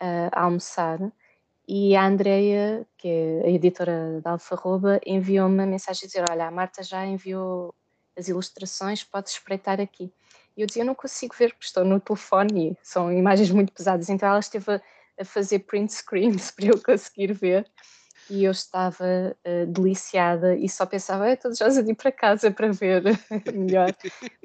uh, 0.00 0.30
a 0.32 0.42
almoçar. 0.42 1.00
E 1.66 1.96
a 1.96 2.06
Andreia, 2.06 2.86
que 2.98 3.08
é 3.08 3.42
a 3.46 3.50
editora 3.50 4.20
da 4.20 4.32
Alfarroba, 4.32 5.00
enviou-me 5.04 5.54
uma 5.54 5.66
mensagem 5.66 6.04
a 6.04 6.06
dizer, 6.06 6.24
olha, 6.30 6.46
a 6.46 6.50
Marta 6.50 6.82
já 6.82 7.04
enviou 7.06 7.74
as 8.16 8.28
ilustrações, 8.28 9.02
podes 9.02 9.32
espreitar 9.32 9.80
aqui. 9.80 10.12
E 10.56 10.60
eu 10.60 10.66
dizia, 10.66 10.82
eu 10.82 10.86
não 10.86 10.94
consigo 10.94 11.34
ver 11.36 11.52
porque 11.52 11.66
estou 11.66 11.84
no 11.84 11.98
telefone 11.98 12.70
e 12.70 12.76
são 12.82 13.12
imagens 13.12 13.50
muito 13.50 13.72
pesadas, 13.72 14.08
então 14.08 14.28
ela 14.28 14.38
esteve 14.38 14.72
a, 14.72 14.80
a 15.18 15.24
fazer 15.24 15.60
print 15.60 15.92
screens 15.92 16.50
para 16.52 16.66
eu 16.66 16.80
conseguir 16.82 17.32
ver 17.32 17.66
e 18.30 18.44
eu 18.44 18.50
estava 18.52 19.04
uh, 19.04 19.66
deliciada 19.66 20.56
e 20.56 20.68
só 20.68 20.86
pensava, 20.86 21.30
estou 21.30 21.54
já 21.54 21.68
de 21.68 21.90
ir 21.90 21.94
para 21.94 22.12
casa 22.12 22.50
para 22.50 22.72
ver 22.72 23.02
melhor. 23.52 23.94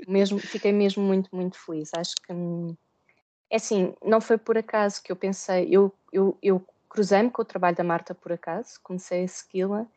mesmo, 0.08 0.40
fiquei 0.40 0.72
mesmo 0.72 1.04
muito, 1.04 1.34
muito 1.36 1.58
feliz. 1.58 1.92
Acho 1.94 2.16
que 2.16 2.34
hum, 2.34 2.76
é 3.50 3.56
assim, 3.56 3.94
não 4.04 4.20
foi 4.20 4.38
por 4.38 4.58
acaso 4.58 5.02
que 5.02 5.12
eu 5.12 5.16
pensei, 5.16 5.68
eu, 5.72 5.94
eu, 6.12 6.38
eu 6.42 6.64
cruzei-me 6.90 7.30
com 7.30 7.42
o 7.42 7.46
trabalho 7.46 7.76
da 7.76 7.84
Marta 7.84 8.14
por 8.14 8.32
acaso, 8.32 8.80
comecei 8.84 9.24
a 9.24 9.28
segui-la 9.28 9.88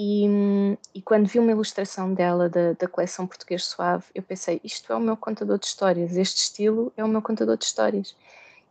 e, 0.00 0.28
hum, 0.28 0.76
e, 0.94 1.02
quando 1.02 1.26
vi 1.26 1.40
uma 1.40 1.50
ilustração 1.50 2.14
dela 2.14 2.48
da, 2.48 2.72
da 2.74 2.86
coleção 2.86 3.26
Português 3.26 3.64
Suave, 3.64 4.04
eu 4.14 4.22
pensei, 4.22 4.60
isto 4.62 4.92
é 4.92 4.96
o 4.96 5.00
meu 5.00 5.16
contador 5.16 5.58
de 5.58 5.66
histórias, 5.66 6.16
este 6.16 6.38
estilo 6.38 6.92
é 6.96 7.02
o 7.02 7.08
meu 7.08 7.20
contador 7.20 7.56
de 7.56 7.64
histórias. 7.64 8.14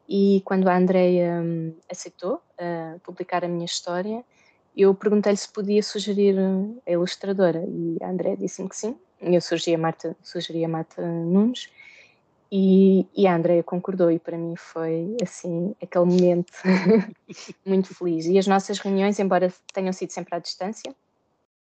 E 0.08 0.42
quando 0.46 0.70
a 0.70 0.78
Andreia 0.78 1.42
um, 1.42 1.76
aceitou 1.92 2.36
uh, 2.36 2.98
publicar 3.02 3.44
a 3.44 3.48
minha 3.50 3.66
história, 3.66 4.24
eu 4.84 4.94
perguntei-lhe 4.94 5.38
se 5.38 5.50
podia 5.50 5.82
sugerir 5.82 6.36
a 6.86 6.92
ilustradora 6.92 7.64
e 7.68 7.98
a 8.02 8.10
Andreia 8.10 8.38
disse-me 8.38 8.70
que 8.70 8.78
sim. 8.78 8.96
Eu 9.20 9.42
sugeri 9.42 9.74
a 9.74 9.78
Marta, 9.78 10.16
sugeri 10.22 10.64
a 10.64 10.68
Marta 10.68 11.02
Nunes 11.02 11.70
e, 12.52 13.06
e 13.16 13.28
a 13.28 13.36
Andrea 13.36 13.64
concordou 13.64 14.12
e 14.12 14.20
para 14.20 14.38
mim 14.38 14.56
foi 14.56 15.18
assim 15.22 15.76
aquele 15.82 16.06
momento 16.06 16.54
muito 17.66 17.94
feliz. 17.94 18.26
E 18.26 18.38
as 18.38 18.46
nossas 18.46 18.78
reuniões, 18.80 19.20
embora 19.20 19.52
tenham 19.74 19.92
sido 19.92 20.12
sempre 20.12 20.36
à 20.36 20.40
distância, 20.40 20.96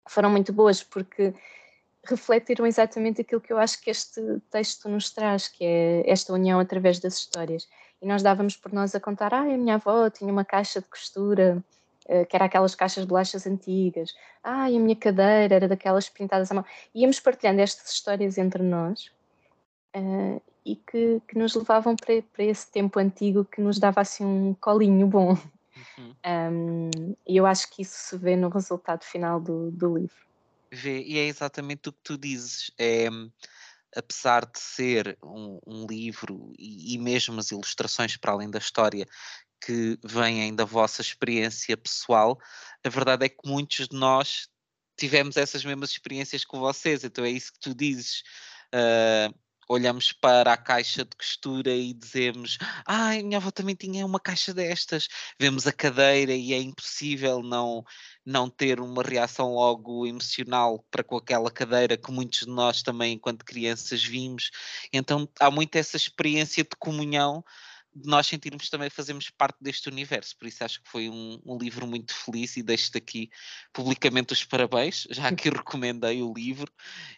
foram 0.08 0.30
muito 0.30 0.52
boas 0.52 0.82
porque 0.84 1.34
refletiram 2.04 2.65
exatamente 2.65 3.22
aquilo 3.22 3.41
que 3.41 3.54
eu 3.54 3.58
acho 3.58 3.82
que 3.82 3.89
este 3.89 4.22
texto 4.52 4.89
nos 4.89 5.10
traz, 5.12 5.48
que 5.48 5.63
é 5.63 6.04
esta 6.10 6.34
união 6.34 6.60
através 6.60 7.00
das 7.00 7.15
histórias. 7.18 7.68
E 8.02 8.08
nós 8.08 8.22
dávamos 8.22 8.56
por 8.56 8.72
nós 8.74 8.94
a 8.94 9.00
contar, 9.00 9.34
ah, 9.34 9.41
a 9.41 9.58
minha 9.58 9.76
avó 9.76 10.10
tinha 10.10 10.32
uma 10.32 10.46
caixa 10.46 10.82
de 10.82 10.88
costura, 10.88 11.63
eh, 11.63 11.85
que 12.30 12.36
era 12.36 12.46
aquelas 12.46 12.76
caixas 12.76 13.04
de 13.04 13.08
bolachas 13.08 13.48
antigas, 13.48 14.13
ah, 14.44 14.65
a 14.65 14.70
minha 14.70 14.96
cadeira 14.96 15.56
era 15.56 15.68
daquelas 15.68 16.08
pintadas 16.08 16.52
à 16.52 16.56
mão. 16.56 16.65
Íamos 16.94 17.20
partilhando 17.20 17.62
estas 17.62 17.91
histórias 17.91 18.38
entre 18.38 18.62
nós 18.62 19.12
uh, 19.96 20.41
e 20.63 20.76
que, 20.76 21.22
que, 21.28 21.38
nos 21.38 21.56
levavam 21.56 21.96
para, 21.96 22.22
para, 22.22 22.44
esse 22.44 22.70
tempo 22.70 23.00
antigo 23.00 23.44
que 23.46 23.60
nos 23.60 23.80
dava 23.80 24.02
assim 24.02 24.24
um 24.24 24.54
colinho 24.54 25.08
bom. 25.08 25.38
Uhum. 25.98 26.15
Um, 26.26 27.15
e 27.28 27.38
eu 27.38 27.46
acho 27.46 27.70
que 27.72 27.82
isso 27.82 27.98
se 27.98 28.18
vê 28.18 28.36
no 28.36 28.50
resultado 28.50 29.04
final 29.04 29.39
do, 29.39 29.72
do 29.72 29.98
livro. 29.98 30.26
Vê, 30.72 31.02
e 31.02 31.18
é 31.18 31.26
exatamente 31.26 31.89
o 31.89 31.94
que 31.94 32.00
tu 32.04 32.18
dizes. 32.18 32.72
É, 32.78 33.08
apesar 33.96 34.46
de 34.46 34.60
ser 34.60 35.18
um, 35.24 35.60
um 35.65 35.86
livro 35.88 36.54
e, 36.60 36.94
e, 36.94 36.98
mesmo 36.98 37.39
as 37.39 37.52
ilustrações 37.52 38.18
para 38.18 38.34
além 38.34 38.50
da 38.50 38.60
história 38.60 39.08
que 39.65 39.97
vêm 40.04 40.54
da 40.54 40.65
vossa 40.65 41.01
experiência 41.01 41.75
pessoal, 41.75 42.39
a 42.84 42.89
verdade 42.89 43.25
é 43.25 43.30
que 43.30 43.47
muitos 43.49 43.88
de 43.88 43.95
nós 43.95 44.47
tivemos 44.97 45.38
essas 45.38 45.65
mesmas 45.65 45.89
experiências 45.89 46.45
com 46.45 46.60
vocês, 46.60 47.04
então 47.04 47.25
é 47.25 47.30
isso 47.30 47.51
que 47.54 47.60
tu 47.60 47.73
dizes. 47.73 48.23
Uh, 48.73 49.34
olhamos 49.67 50.12
para 50.12 50.54
a 50.54 50.58
caixa 50.58 51.04
de 51.04 51.15
costura 51.15 51.71
e 51.71 51.93
dizemos: 51.93 52.58
Ai, 52.86 53.23
minha 53.23 53.38
avó 53.38 53.51
também 53.51 53.75
tinha 53.75 54.06
uma 54.06 54.19
caixa 54.19 54.54
destas. 54.54 55.08
Vemos 55.39 55.65
a 55.67 55.73
cadeira 55.73 56.34
e 56.34 56.54
é 56.54 56.60
impossível 56.60 57.41
não, 57.41 57.84
não 58.25 58.49
ter 58.49 58.80
uma 58.80 59.04
reação 59.04 59.54
logo 59.54 60.06
emocional 60.06 60.86
para 60.91 61.04
com 61.04 61.17
aquela 61.17 61.51
cadeira 61.51 61.97
que 61.97 62.12
muitos 62.12 62.41
de 62.41 62.49
nós 62.49 62.82
também, 62.82 63.13
enquanto 63.13 63.45
crianças, 63.45 64.04
vimos. 64.04 64.51
Então 64.93 65.28
há 65.39 65.49
muito 65.49 65.75
essa 65.75 65.97
experiência 65.97 66.63
de 66.63 66.75
comunhão 66.78 67.43
nós 68.04 68.28
sentirmos 68.28 68.70
também 68.70 68.90
fazemos 68.90 69.30
parte 69.30 69.58
deste 69.62 69.88
universo. 69.88 70.36
Por 70.38 70.48
isso 70.48 70.64
acho 70.64 70.82
que 70.82 70.90
foi 70.90 71.10
um, 71.10 71.40
um 71.46 71.58
livro 71.58 71.88
muito 71.88 72.14
feliz 72.14 72.58
e 72.58 72.64
deixo-te 72.64 72.98
aqui 72.98 73.30
publicamente 73.72 74.34
os 74.34 74.44
parabéns, 74.44 75.08
já 75.12 75.32
que 75.34 75.50
recomendei 75.50 76.22
o 76.22 76.34
livro 76.34 76.72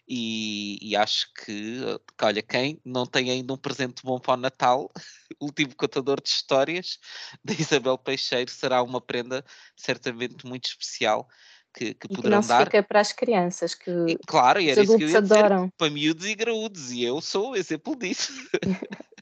e, 0.07 0.77
e 0.81 0.95
acho 0.95 1.33
que, 1.33 1.81
que, 2.17 2.25
olha, 2.25 2.43
quem 2.43 2.79
não 2.85 3.05
tem 3.05 3.31
ainda 3.31 3.53
um 3.53 3.57
presente 3.57 4.03
bom 4.03 4.19
para 4.19 4.35
o 4.35 4.37
Natal, 4.37 4.91
o 5.39 5.45
último 5.47 5.75
contador 5.75 6.21
de 6.21 6.29
histórias 6.29 6.99
da 7.43 7.53
Isabel 7.53 7.97
Peixeiro 7.97 8.51
será 8.51 8.83
uma 8.83 9.01
prenda 9.01 9.43
certamente 9.75 10.45
muito 10.45 10.65
especial. 10.65 11.27
Que, 11.73 11.93
que, 11.93 12.07
poderão 12.07 12.41
que 12.41 12.47
não 12.47 12.65
fica 12.65 12.81
para 12.81 12.99
as 12.99 13.11
crianças 13.11 13.75
que 13.75 13.91
e, 14.07 14.17
claro, 14.25 14.59
e 14.59 14.69
era 14.71 14.81
os 14.81 14.89
adultos 14.89 15.13
adoram. 15.13 15.69
para 15.77 15.91
miúdos 15.91 16.25
e 16.25 16.33
graúdos 16.33 16.91
e 16.91 17.03
eu 17.03 17.21
sou 17.21 17.55
exemplo 17.55 17.95
disso 17.95 18.33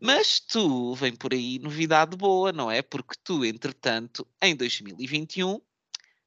Mas 0.00 0.40
tu 0.40 0.94
vem 0.94 1.14
por 1.14 1.32
aí 1.32 1.58
novidade 1.58 2.16
boa, 2.16 2.52
não 2.52 2.70
é? 2.70 2.82
Porque 2.82 3.14
tu, 3.22 3.44
entretanto, 3.44 4.26
em 4.40 4.54
2021, 4.56 5.60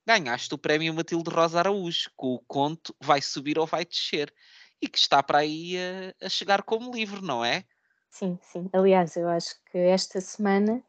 ganhaste 0.06 0.54
o 0.54 0.58
prémio 0.58 0.93
Matilde 0.93 1.30
Rosa 1.30 1.60
Araújo 1.60 2.10
com 2.15 2.34
o 2.34 2.39
conto 2.39 2.95
Vai 3.02 3.21
Subir 3.21 3.58
ou 3.58 3.65
Vai 3.65 3.86
Descer 3.86 4.34
e 4.82 4.88
que 4.88 4.97
está 4.97 5.23
para 5.23 5.39
aí 5.39 5.76
a, 5.78 6.26
a 6.26 6.30
chegar 6.30 6.63
como 6.63 6.93
livro, 6.93 7.21
não 7.21 7.43
é? 7.43 7.63
Sim, 8.10 8.38
sim. 8.41 8.69
Aliás, 8.73 9.15
eu 9.15 9.28
acho 9.28 9.56
que 9.71 9.78
esta 9.78 10.21
semana 10.21 10.84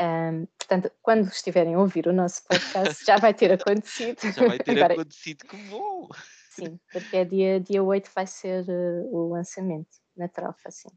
um, 0.00 0.46
portanto, 0.58 0.92
quando 1.02 1.26
estiverem 1.28 1.74
a 1.74 1.78
ouvir 1.78 2.06
o 2.06 2.12
nosso 2.12 2.44
podcast, 2.44 3.04
já 3.04 3.16
vai 3.16 3.34
ter 3.34 3.52
acontecido. 3.52 4.20
Já 4.32 4.46
vai 4.46 4.58
ter 4.58 4.76
Agora, 4.76 4.94
acontecido, 4.94 5.44
que 5.46 5.56
bom! 5.68 6.08
Sim, 6.50 6.78
porque 6.92 7.16
é 7.16 7.24
dia, 7.24 7.60
dia 7.60 7.82
8 7.82 8.10
vai 8.14 8.26
ser 8.26 8.64
uh, 8.68 9.14
o 9.14 9.32
lançamento 9.32 9.88
na 10.16 10.28
trofa, 10.28 10.70
sim 10.70 10.88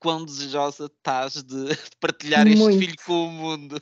quão 0.00 0.24
desejosa 0.24 0.86
estás 0.86 1.42
de 1.42 1.68
partilhar 2.00 2.46
este 2.46 2.58
muito, 2.58 2.78
filho 2.78 2.96
com 3.06 3.26
o 3.26 3.30
mundo. 3.30 3.80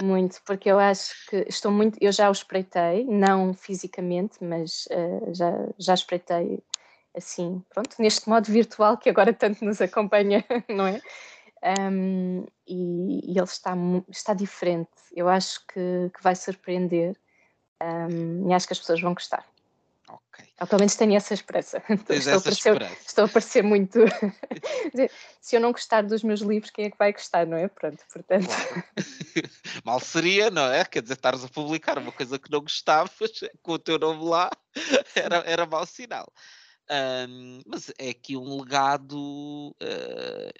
Muito, 0.00 0.40
porque 0.44 0.70
eu 0.70 0.78
acho 0.78 1.14
que 1.28 1.46
estou 1.48 1.72
muito, 1.72 1.98
eu 2.00 2.12
já 2.12 2.28
o 2.28 2.32
espreitei, 2.32 3.04
não 3.04 3.54
fisicamente, 3.54 4.42
mas 4.42 4.86
uh, 4.90 5.34
já, 5.34 5.52
já 5.78 5.94
espreitei 5.94 6.62
assim, 7.16 7.62
pronto, 7.70 7.94
neste 7.98 8.28
modo 8.28 8.50
virtual 8.50 8.98
que 8.98 9.08
agora 9.08 9.32
tanto 9.32 9.64
nos 9.64 9.80
acompanha, 9.80 10.44
não 10.68 10.86
é? 10.86 11.00
Um, 11.80 12.44
e, 12.66 13.32
e, 13.32 13.38
ele 13.38 13.44
está, 13.44 13.74
está 14.10 14.34
diferente. 14.34 14.90
Eu 15.12 15.28
acho 15.28 15.60
que, 15.66 16.10
que 16.14 16.22
vai 16.22 16.34
surpreender 16.34 17.16
um, 17.82 18.50
e 18.50 18.52
acho 18.52 18.66
que 18.66 18.74
as 18.74 18.78
pessoas 18.78 19.00
vão 19.00 19.14
gostar. 19.14 19.46
Ok. 20.34 20.68
Pelo 20.68 20.80
menos 20.80 20.96
tenho 20.96 21.14
essa 21.14 21.34
esperança. 21.34 21.80
Tens 22.06 22.26
estou, 22.26 22.32
essa 22.32 22.36
a 22.36 22.42
parecer, 22.42 22.72
esperança. 22.72 23.02
estou 23.06 23.24
a 23.24 23.28
parecer 23.28 23.62
muito. 23.62 23.98
Se 25.40 25.56
eu 25.56 25.60
não 25.60 25.72
gostar 25.72 26.02
dos 26.02 26.22
meus 26.22 26.40
livros, 26.40 26.70
quem 26.70 26.86
é 26.86 26.90
que 26.90 26.98
vai 26.98 27.12
gostar, 27.12 27.46
não 27.46 27.56
é? 27.56 27.68
Pronto, 27.68 28.02
portanto. 28.12 28.46
Claro. 28.46 28.84
Mal 29.84 30.00
seria, 30.00 30.50
não 30.50 30.70
é? 30.72 30.84
Quer 30.84 31.02
dizer, 31.02 31.14
estares 31.14 31.44
a 31.44 31.48
publicar 31.48 31.98
uma 31.98 32.12
coisa 32.12 32.38
que 32.38 32.50
não 32.50 32.60
gostavas 32.60 33.10
com 33.62 33.72
o 33.72 33.78
teu 33.78 33.98
nome 33.98 34.24
lá, 34.24 34.50
era, 35.14 35.36
era 35.46 35.66
mau 35.66 35.86
sinal. 35.86 36.32
Um, 36.90 37.60
mas 37.66 37.90
é 37.98 38.10
aqui 38.10 38.36
um 38.36 38.60
legado 38.60 39.16
uh, 39.16 40.52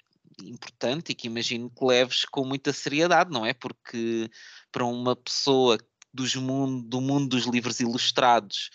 importante 0.43 1.11
e 1.11 1.15
que 1.15 1.27
imagino 1.27 1.69
que 1.69 1.85
leves 1.85 2.25
com 2.25 2.43
muita 2.43 2.73
seriedade, 2.73 3.31
não 3.31 3.45
é? 3.45 3.53
Porque 3.53 4.29
para 4.71 4.85
uma 4.85 5.15
pessoa 5.15 5.77
dos 6.13 6.35
mundo, 6.35 6.87
do 6.87 7.01
mundo 7.01 7.27
dos 7.29 7.45
livros 7.45 7.79
ilustrados 7.79 8.69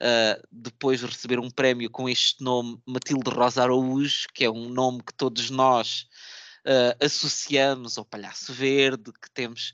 uh, 0.00 0.46
depois 0.50 1.00
de 1.00 1.06
receber 1.06 1.38
um 1.38 1.50
prémio 1.50 1.90
com 1.90 2.08
este 2.08 2.42
nome, 2.42 2.80
Matilde 2.86 3.30
Rosa 3.30 3.62
Araújo, 3.62 4.26
que 4.34 4.44
é 4.44 4.50
um 4.50 4.68
nome 4.68 5.02
que 5.02 5.14
todos 5.14 5.50
nós 5.50 6.06
uh, 6.66 7.04
associamos 7.04 7.98
ao 7.98 8.04
Palhaço 8.04 8.52
Verde, 8.52 9.12
que 9.12 9.30
temos 9.32 9.72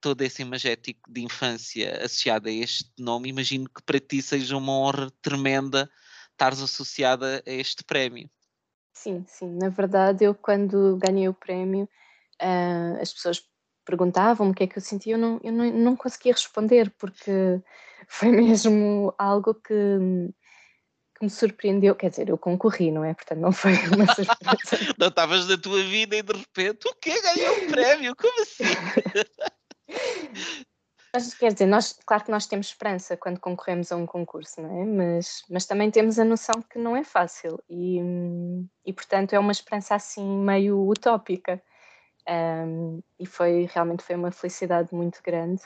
todo 0.00 0.22
esse 0.22 0.42
imagético 0.42 1.10
de 1.10 1.22
infância 1.22 2.04
associado 2.04 2.48
a 2.48 2.52
este 2.52 2.90
nome, 2.98 3.28
imagino 3.28 3.68
que 3.68 3.82
para 3.82 3.98
ti 3.98 4.22
seja 4.22 4.56
uma 4.56 4.72
honra 4.72 5.10
tremenda 5.22 5.90
estares 6.30 6.60
associada 6.60 7.42
a 7.46 7.50
este 7.50 7.82
prémio. 7.82 8.28
Sim, 8.92 9.24
sim. 9.26 9.56
Na 9.56 9.68
verdade, 9.68 10.24
eu 10.24 10.34
quando 10.34 10.96
ganhei 10.98 11.28
o 11.28 11.34
prémio, 11.34 11.88
uh, 12.42 13.00
as 13.00 13.12
pessoas 13.12 13.42
perguntavam-me 13.86 14.52
o 14.52 14.54
que 14.54 14.64
é 14.64 14.66
que 14.66 14.76
eu 14.76 14.82
sentia, 14.82 15.14
eu 15.14 15.18
não, 15.18 15.40
eu 15.42 15.52
não, 15.52 15.64
não 15.70 15.96
conseguia 15.96 16.32
responder, 16.32 16.92
porque 16.98 17.30
foi 18.08 18.30
mesmo 18.30 19.14
algo 19.16 19.54
que, 19.54 19.72
que 21.14 21.24
me 21.24 21.30
surpreendeu. 21.30 21.94
Quer 21.94 22.10
dizer, 22.10 22.28
eu 22.28 22.36
concorri, 22.36 22.90
não 22.90 23.04
é? 23.04 23.14
Portanto, 23.14 23.38
não 23.38 23.52
foi 23.52 23.72
uma 23.94 24.06
surpresa. 24.12 24.94
não 24.98 25.08
estavas 25.08 25.48
na 25.48 25.56
tua 25.56 25.82
vida 25.84 26.16
e 26.16 26.22
de 26.22 26.32
repente, 26.32 26.88
o 26.88 26.94
quê? 26.96 27.22
Ganhou 27.22 27.56
um 27.56 27.66
prémio? 27.68 28.16
Como 28.16 28.42
assim? 28.42 28.64
Mas, 31.14 31.32
quer 31.32 31.50
dizer, 31.50 31.64
nós, 31.64 31.98
claro 32.04 32.24
que 32.24 32.30
nós 32.30 32.46
temos 32.46 32.66
esperança 32.66 33.16
quando 33.16 33.40
concorremos 33.40 33.90
a 33.90 33.96
um 33.96 34.04
concurso, 34.04 34.60
não 34.60 34.82
é? 34.82 34.84
Mas, 34.84 35.42
mas 35.48 35.64
também 35.64 35.90
temos 35.90 36.18
a 36.18 36.24
noção 36.26 36.62
que 36.70 36.78
não 36.78 36.94
é 36.94 37.02
fácil 37.02 37.58
e, 37.70 37.98
e 38.84 38.92
portanto, 38.92 39.32
é 39.32 39.38
uma 39.38 39.52
esperança 39.52 39.94
assim 39.94 40.22
meio 40.22 40.86
utópica. 40.86 41.62
Um, 42.28 43.00
e 43.20 43.26
foi 43.26 43.68
realmente 43.72 44.02
foi 44.02 44.16
uma 44.16 44.30
felicidade 44.30 44.94
muito 44.94 45.20
grande. 45.24 45.62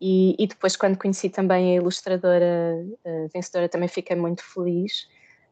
E, 0.00 0.34
e 0.38 0.46
depois, 0.46 0.76
quando 0.76 0.98
conheci 0.98 1.30
também 1.30 1.72
a 1.72 1.80
ilustradora 1.80 2.84
a 3.04 3.28
vencedora, 3.32 3.68
também 3.68 3.88
fiquei 3.88 4.16
muito 4.16 4.42
feliz. 4.42 5.08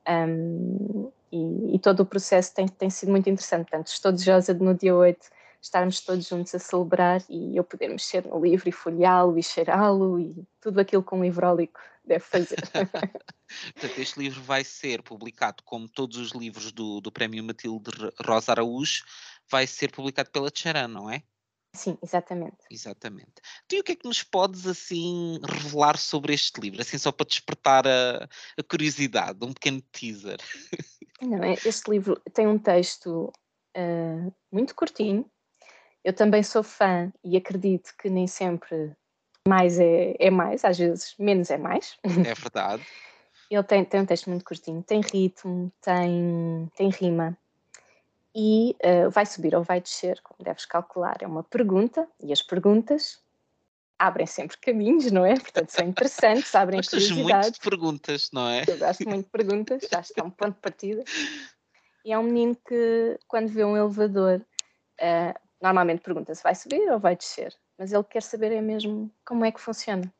Um, 0.08 1.10
e, 1.30 1.76
e, 1.76 1.78
todo 1.78 2.00
o 2.00 2.06
processo 2.06 2.54
tem, 2.54 2.68
tem 2.68 2.90
sido 2.90 3.10
muito 3.10 3.28
interessante. 3.30 3.70
Portanto, 3.70 3.86
estou 3.86 4.12
desejosa 4.12 4.54
de 4.54 4.62
no 4.62 4.74
dia 4.74 4.94
8 4.94 5.26
estarmos 5.62 6.00
todos 6.00 6.26
juntos 6.26 6.54
a 6.54 6.58
celebrar 6.58 7.22
e 7.30 7.56
eu 7.56 7.62
poder 7.62 7.88
mexer 7.88 8.26
no 8.26 8.44
livro 8.44 8.68
e 8.68 8.72
folheá-lo 8.72 9.38
e 9.38 9.42
cheirá-lo 9.42 10.18
e 10.18 10.44
tudo 10.60 10.80
aquilo 10.80 11.04
que 11.04 11.14
um 11.14 11.22
livrólico 11.22 11.80
deve 12.04 12.24
fazer. 12.24 12.58
Portanto, 13.74 13.98
este 13.98 14.18
livro 14.18 14.42
vai 14.42 14.64
ser 14.64 15.02
publicado, 15.02 15.62
como 15.64 15.88
todos 15.88 16.16
os 16.16 16.32
livros 16.32 16.72
do, 16.72 17.00
do 17.00 17.12
Prémio 17.12 17.44
Matilde 17.44 17.90
Rosa 18.24 18.52
Araújo, 18.52 19.04
vai 19.52 19.66
ser 19.66 19.92
publicado 19.92 20.30
pela 20.30 20.50
Tcharan, 20.50 20.88
não 20.88 21.10
é? 21.10 21.22
Sim, 21.74 21.96
exatamente. 22.02 22.56
Exatamente. 22.70 23.34
Tu 23.68 23.76
e 23.76 23.80
o 23.80 23.84
que 23.84 23.92
é 23.92 23.96
que 23.96 24.08
nos 24.08 24.22
podes 24.22 24.66
assim 24.66 25.38
revelar 25.42 25.96
sobre 25.96 26.34
este 26.34 26.60
livro? 26.60 26.80
Assim, 26.80 26.98
só 26.98 27.12
para 27.12 27.26
despertar 27.26 27.86
a, 27.86 28.28
a 28.58 28.62
curiosidade, 28.68 29.38
um 29.42 29.52
pequeno 29.52 29.80
teaser. 29.92 30.38
Não, 31.22 31.42
é, 31.42 31.52
este 31.52 31.90
livro 31.90 32.20
tem 32.34 32.46
um 32.46 32.58
texto 32.58 33.32
uh, 33.76 34.34
muito 34.50 34.74
curtinho, 34.74 35.30
eu 36.04 36.12
também 36.12 36.42
sou 36.42 36.64
fã 36.64 37.12
e 37.24 37.36
acredito 37.36 37.94
que 37.96 38.10
nem 38.10 38.26
sempre 38.26 38.92
mais 39.46 39.78
é, 39.78 40.16
é 40.18 40.30
mais, 40.30 40.64
às 40.64 40.76
vezes 40.78 41.14
menos 41.18 41.48
é 41.48 41.56
mais. 41.56 41.96
É 42.02 42.08
verdade. 42.34 42.84
Ele 43.48 43.62
tem, 43.62 43.84
tem 43.84 44.00
um 44.00 44.06
texto 44.06 44.28
muito 44.28 44.44
curtinho, 44.44 44.82
tem 44.82 45.00
ritmo, 45.00 45.72
tem, 45.80 46.68
tem 46.74 46.90
rima 46.90 47.38
e 48.34 48.76
uh, 48.84 49.10
vai 49.10 49.26
subir 49.26 49.54
ou 49.54 49.62
vai 49.62 49.80
descer, 49.80 50.20
como 50.22 50.42
deves 50.42 50.64
calcular. 50.64 51.16
É 51.20 51.26
uma 51.26 51.42
pergunta 51.42 52.08
e 52.20 52.32
as 52.32 52.42
perguntas 52.42 53.20
abrem 53.98 54.26
sempre 54.26 54.56
caminhos, 54.58 55.10
não 55.12 55.24
é? 55.24 55.38
Portanto, 55.38 55.70
são 55.70 55.86
interessantes, 55.86 56.54
abrem 56.54 56.80
Gostas 56.80 57.08
curiosidades. 57.08 57.46
muito 57.46 57.54
de 57.54 57.60
perguntas, 57.60 58.30
não 58.32 58.48
é? 58.48 58.64
Eu 58.66 58.78
gosto 58.78 59.08
muito 59.08 59.24
de 59.26 59.30
perguntas, 59.30 59.88
que 60.12 60.20
é 60.20 60.24
um 60.24 60.30
ponto 60.30 60.54
de 60.54 60.60
partida. 60.60 61.04
E 62.04 62.12
é 62.12 62.18
um 62.18 62.24
menino 62.24 62.56
que, 62.66 63.18
quando 63.28 63.48
vê 63.48 63.64
um 63.64 63.76
elevador, 63.76 64.40
uh, 64.40 65.40
normalmente 65.60 66.00
pergunta 66.00 66.34
se 66.34 66.42
vai 66.42 66.54
subir 66.54 66.90
ou 66.90 66.98
vai 66.98 67.14
descer, 67.14 67.54
mas 67.78 67.92
ele 67.92 68.02
quer 68.02 68.22
saber 68.22 68.50
é 68.50 68.60
mesmo 68.60 69.10
como 69.24 69.44
é 69.44 69.52
que 69.52 69.60
funciona. 69.60 70.12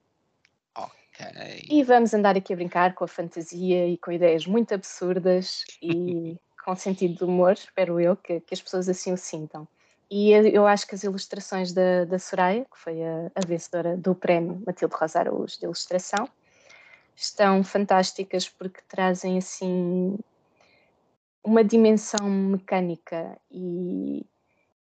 Ok. 0.76 1.66
E 1.68 1.82
vamos 1.82 2.14
andar 2.14 2.36
aqui 2.36 2.52
a 2.52 2.56
brincar 2.56 2.94
com 2.94 3.02
a 3.02 3.08
fantasia 3.08 3.88
e 3.88 3.98
com 3.98 4.12
ideias 4.12 4.46
muito 4.46 4.72
absurdas 4.72 5.64
e 5.82 6.38
com 6.64 6.76
sentido 6.76 7.16
de 7.16 7.24
humor, 7.24 7.52
espero 7.52 8.00
eu, 8.00 8.16
que, 8.16 8.40
que 8.40 8.54
as 8.54 8.62
pessoas 8.62 8.88
assim 8.88 9.12
o 9.12 9.16
sintam. 9.16 9.66
E 10.10 10.30
eu 10.30 10.66
acho 10.66 10.86
que 10.86 10.94
as 10.94 11.04
ilustrações 11.04 11.72
da, 11.72 12.04
da 12.04 12.18
Soraya, 12.18 12.66
que 12.70 12.78
foi 12.78 13.02
a, 13.02 13.30
a 13.34 13.46
vencedora 13.46 13.96
do 13.96 14.14
prémio 14.14 14.62
Matilde 14.66 14.94
Rosa 14.94 15.20
Araújo 15.20 15.58
de 15.58 15.64
ilustração, 15.64 16.28
estão 17.16 17.64
fantásticas 17.64 18.48
porque 18.48 18.80
trazem 18.88 19.38
assim 19.38 20.18
uma 21.42 21.64
dimensão 21.64 22.28
mecânica 22.28 23.38
e 23.50 24.24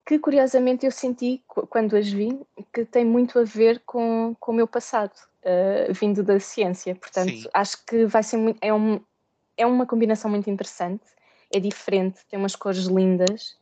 que 0.04 0.18
curiosamente 0.18 0.84
eu 0.84 0.90
senti 0.90 1.42
quando 1.46 1.96
as 1.96 2.08
vi 2.08 2.38
que 2.72 2.84
tem 2.84 3.04
muito 3.04 3.38
a 3.38 3.44
ver 3.44 3.80
com, 3.86 4.34
com 4.40 4.52
o 4.52 4.54
meu 4.54 4.66
passado, 4.66 5.14
uh, 5.44 5.92
vindo 5.92 6.22
da 6.22 6.38
ciência. 6.40 6.94
Portanto, 6.96 7.30
Sim. 7.30 7.48
acho 7.54 7.84
que 7.86 8.06
vai 8.06 8.22
ser 8.22 8.36
muito, 8.36 8.58
é, 8.60 8.74
um, 8.74 9.00
é 9.56 9.64
uma 9.64 9.86
combinação 9.86 10.30
muito 10.30 10.50
interessante, 10.50 11.04
é 11.52 11.60
diferente, 11.60 12.20
tem 12.28 12.38
umas 12.38 12.56
cores 12.56 12.86
lindas 12.86 13.56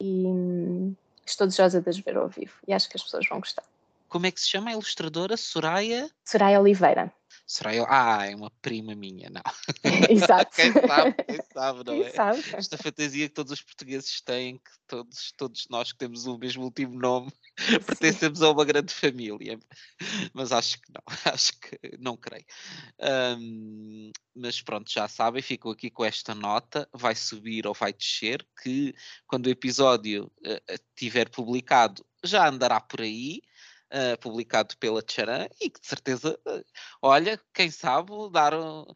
e 0.00 0.26
hum, 0.26 0.94
estou 1.24 1.46
desejosa 1.46 1.80
de 1.80 1.88
as 1.88 1.98
ver 1.98 2.16
ao 2.16 2.28
vivo 2.28 2.54
e 2.66 2.72
acho 2.72 2.88
que 2.88 2.96
as 2.96 3.02
pessoas 3.02 3.26
vão 3.28 3.40
gostar. 3.40 3.64
Como 4.08 4.26
é 4.26 4.30
que 4.30 4.40
se 4.40 4.48
chama 4.48 4.70
a 4.70 4.72
ilustradora? 4.72 5.36
Soraya? 5.36 6.10
Soraya 6.24 6.60
Oliveira. 6.60 7.12
Soraya, 7.48 7.86
ah, 7.88 8.26
é 8.26 8.34
uma 8.34 8.50
prima 8.60 8.92
minha, 8.96 9.30
não. 9.30 9.42
Exato. 10.10 10.56
quem 10.56 10.72
sabe, 10.72 11.14
quem 11.24 11.38
sabe, 11.52 11.84
não 11.84 12.02
é? 12.02 12.10
Sabe. 12.10 12.42
Esta 12.52 12.76
fantasia 12.76 13.28
que 13.28 13.34
todos 13.34 13.52
os 13.52 13.62
portugueses 13.62 14.20
têm, 14.20 14.58
que 14.58 14.70
todos, 14.88 15.32
todos 15.36 15.68
nós 15.70 15.92
que 15.92 15.98
temos 15.98 16.26
o 16.26 16.36
mesmo 16.36 16.64
último 16.64 16.98
nome, 16.98 17.30
pertencemos 17.86 18.42
a 18.42 18.50
uma 18.50 18.64
grande 18.64 18.92
família. 18.92 19.60
Mas 20.34 20.50
acho 20.50 20.80
que 20.80 20.92
não, 20.92 21.02
acho 21.32 21.52
que 21.60 21.78
não 22.00 22.16
creio. 22.16 22.44
Um, 23.38 24.10
mas 24.34 24.60
pronto, 24.60 24.90
já 24.90 25.06
sabem, 25.06 25.40
ficam 25.40 25.70
aqui 25.70 25.88
com 25.88 26.04
esta 26.04 26.34
nota, 26.34 26.88
vai 26.92 27.14
subir 27.14 27.64
ou 27.64 27.74
vai 27.74 27.92
descer, 27.92 28.44
que 28.60 28.92
quando 29.24 29.46
o 29.46 29.50
episódio 29.50 30.32
uh, 30.44 30.78
tiver 30.96 31.28
publicado 31.30 32.04
já 32.24 32.48
andará 32.48 32.80
por 32.80 33.02
aí 33.02 33.40
uh, 33.92 34.18
publicado 34.20 34.76
pela 34.78 35.02
Charan 35.06 35.46
e 35.60 35.70
que 35.70 35.80
de 35.80 35.86
certeza, 35.86 36.38
uh, 36.46 36.64
olha, 37.02 37.40
quem 37.54 37.70
sabe, 37.70 38.12
dar 38.32 38.54
o, 38.54 38.86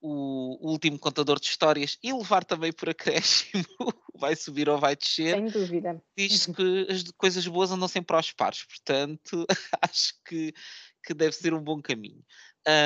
o, 0.00 0.70
último 0.70 0.98
contador 0.98 1.40
de 1.40 1.46
histórias 1.46 1.98
e 2.02 2.12
levar 2.12 2.44
também 2.44 2.72
por 2.72 2.88
acréscimo, 2.88 3.64
vai 4.14 4.36
subir 4.36 4.68
ou 4.68 4.78
vai 4.78 4.96
descer. 4.96 5.34
Sem 5.34 5.46
dúvida. 5.46 6.02
Diz 6.16 6.46
que 6.54 6.86
as 6.90 7.02
coisas 7.16 7.46
boas 7.46 7.70
andam 7.70 7.88
sempre 7.88 8.16
aos 8.16 8.32
pares, 8.32 8.64
portanto, 8.64 9.46
acho 9.82 10.14
que, 10.24 10.52
que 11.04 11.14
deve 11.14 11.32
ser 11.32 11.54
um 11.54 11.62
bom 11.62 11.80
caminho. 11.80 12.24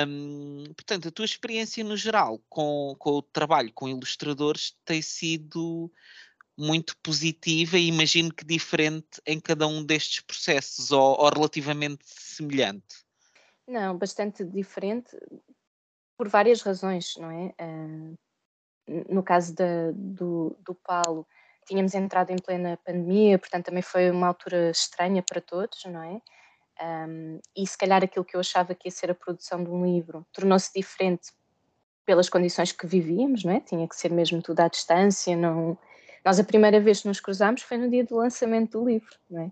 Um, 0.07 0.63
portanto, 0.75 1.09
a 1.09 1.11
tua 1.11 1.25
experiência 1.25 1.83
no 1.83 1.97
geral 1.97 2.41
com, 2.47 2.95
com 2.97 3.11
o 3.11 3.21
trabalho 3.21 3.71
com 3.73 3.89
ilustradores 3.89 4.73
tem 4.85 5.01
sido 5.01 5.91
muito 6.57 6.95
positiva 6.97 7.77
e 7.77 7.87
imagino 7.87 8.33
que 8.33 8.45
diferente 8.45 9.21
em 9.25 9.39
cada 9.39 9.67
um 9.67 9.83
destes 9.83 10.21
processos 10.21 10.91
ou, 10.91 11.19
ou 11.19 11.29
relativamente 11.29 12.03
semelhante. 12.05 13.03
Não, 13.67 13.97
bastante 13.97 14.43
diferente 14.43 15.17
por 16.17 16.27
várias 16.27 16.61
razões, 16.61 17.15
não 17.17 17.31
é? 17.31 17.53
Uh, 17.59 18.17
no 19.09 19.23
caso 19.23 19.55
da, 19.55 19.91
do, 19.93 20.55
do 20.59 20.75
Paulo, 20.75 21.25
tínhamos 21.65 21.93
entrado 21.95 22.31
em 22.31 22.35
plena 22.35 22.77
pandemia, 22.85 23.39
portanto 23.39 23.65
também 23.65 23.81
foi 23.81 24.11
uma 24.11 24.27
altura 24.27 24.69
estranha 24.69 25.23
para 25.23 25.41
todos, 25.41 25.83
não 25.85 26.03
é? 26.03 26.21
Um, 27.07 27.39
e 27.55 27.65
se 27.67 27.77
calhar 27.77 28.03
aquilo 28.03 28.25
que 28.25 28.35
eu 28.35 28.39
achava 28.39 28.73
que 28.73 28.87
ia 28.87 28.91
ser 28.91 29.11
a 29.11 29.15
produção 29.15 29.63
de 29.63 29.69
um 29.69 29.85
livro 29.85 30.25
tornou-se 30.33 30.71
diferente 30.75 31.31
pelas 32.03 32.29
condições 32.29 32.71
que 32.71 32.87
vivíamos, 32.87 33.43
não 33.43 33.53
é? 33.53 33.59
Tinha 33.59 33.87
que 33.87 33.95
ser 33.95 34.11
mesmo 34.11 34.41
tudo 34.41 34.59
à 34.59 34.67
distância, 34.67 35.35
não, 35.35 35.77
nós 36.23 36.39
a 36.39 36.43
primeira 36.43 36.79
vez 36.79 37.01
que 37.01 37.07
nos 37.07 37.19
cruzámos 37.19 37.61
foi 37.61 37.77
no 37.77 37.89
dia 37.89 38.03
do 38.03 38.15
lançamento 38.15 38.79
do 38.79 38.85
livro, 38.85 39.15
não 39.29 39.41
é? 39.41 39.51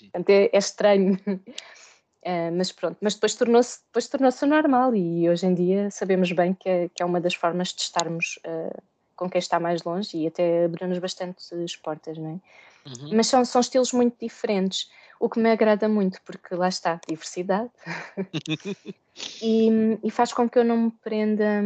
Portanto, 0.00 0.30
é, 0.30 0.50
é 0.52 0.58
estranho. 0.58 1.20
Uh, 1.26 2.52
mas 2.56 2.72
pronto, 2.72 2.96
mas 3.00 3.14
depois 3.14 3.34
tornou-se 3.34 3.80
depois 3.86 4.08
tornou-se 4.08 4.46
normal 4.46 4.94
e 4.94 5.28
hoje 5.28 5.46
em 5.46 5.54
dia 5.54 5.90
sabemos 5.90 6.32
bem 6.32 6.54
que 6.54 6.68
é, 6.68 6.88
que 6.88 7.02
é 7.02 7.06
uma 7.06 7.20
das 7.20 7.34
formas 7.34 7.68
de 7.68 7.82
estarmos 7.82 8.38
uh, 8.46 8.82
com 9.14 9.28
quem 9.28 9.38
está 9.38 9.58
mais 9.58 9.82
longe 9.82 10.16
e 10.16 10.26
até 10.26 10.64
abrir-nos 10.64 10.98
bastante 10.98 11.42
as 11.54 11.76
portas, 11.76 12.18
não 12.18 12.30
é? 12.30 12.40
Uhum. 12.86 13.10
Mas 13.16 13.26
são, 13.26 13.44
são 13.44 13.60
estilos 13.60 13.92
muito 13.92 14.16
diferentes, 14.20 14.90
o 15.18 15.28
que 15.28 15.40
me 15.40 15.50
agrada 15.50 15.88
muito, 15.88 16.20
porque 16.22 16.54
lá 16.54 16.68
está, 16.68 17.00
diversidade, 17.08 17.70
e, 19.42 19.98
e, 20.04 20.10
faz 20.10 20.32
com 20.32 20.48
que 20.48 20.58
eu 20.58 20.64
não 20.64 20.76
me 20.76 20.90
prenda, 21.02 21.62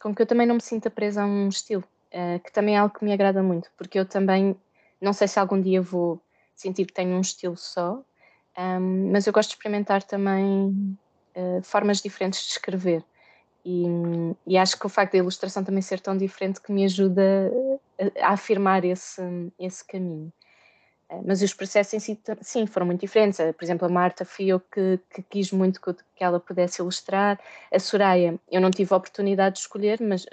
com 0.00 0.14
que 0.14 0.22
eu 0.22 0.26
também 0.26 0.46
não 0.46 0.56
me 0.56 0.60
sinta 0.60 0.88
presa 0.88 1.22
a 1.22 1.26
um 1.26 1.48
estilo. 1.48 1.82
Eh, 2.12 2.38
que 2.40 2.52
também 2.52 2.76
é 2.76 2.78
algo 2.78 2.94
que 2.94 3.04
me 3.04 3.12
agrada 3.12 3.42
muito, 3.42 3.70
porque 3.76 3.98
eu 3.98 4.04
também, 4.04 4.54
não 5.00 5.14
sei 5.14 5.26
se 5.26 5.38
algum 5.40 5.58
dia 5.58 5.80
vou 5.80 6.20
sentir 6.54 6.84
que 6.84 6.92
tenho 6.92 7.16
um 7.16 7.22
estilo 7.22 7.56
só, 7.56 7.94
um, 7.94 8.02
ehm, 8.60 9.10
mas 9.10 9.26
eu 9.26 9.32
gosto 9.32 9.48
de 9.48 9.54
experimentar 9.54 10.02
também 10.02 10.98
uh, 11.34 11.62
formas 11.62 12.02
diferentes 12.02 12.42
de 12.42 12.48
escrever. 12.52 13.02
E, 13.64 13.84
e, 14.46 14.58
acho 14.58 14.78
que 14.78 14.84
o 14.86 14.88
facto 14.88 15.12
da 15.12 15.18
ilustração 15.18 15.64
também 15.64 15.80
ser 15.82 16.00
tão 16.00 16.16
diferente 16.16 16.60
que 16.60 16.72
me 16.72 16.84
ajuda 16.84 17.50
a, 18.20 18.26
a 18.26 18.32
afirmar 18.32 18.84
esse, 18.84 19.22
esse 19.58 19.86
caminho. 19.86 20.32
Uh, 21.10 21.22
mas 21.26 21.40
os 21.40 21.54
processos 21.54 21.94
em 21.94 22.00
si, 22.00 22.20
sim, 22.42 22.66
foram 22.66 22.86
muito 22.86 23.00
diferentes. 23.00 23.38
Uh, 23.38 23.54
por 23.54 23.64
exemplo, 23.64 23.86
a 23.86 23.90
Marta 23.90 24.24
fui 24.24 24.48
eu 24.48 24.60
que, 24.60 25.00
que 25.14 25.22
quis 25.22 25.50
muito 25.50 25.80
que, 25.80 25.94
que, 25.94 26.24
ela 26.24 26.38
pudesse 26.38 26.82
ilustrar. 26.82 27.40
A 27.72 27.78
Soraya, 27.78 28.38
eu 28.50 28.60
não 28.60 28.70
tive 28.70 28.92
a 28.92 28.98
oportunidade 28.98 29.54
de 29.54 29.60
escolher, 29.62 29.98
mas 30.02 30.26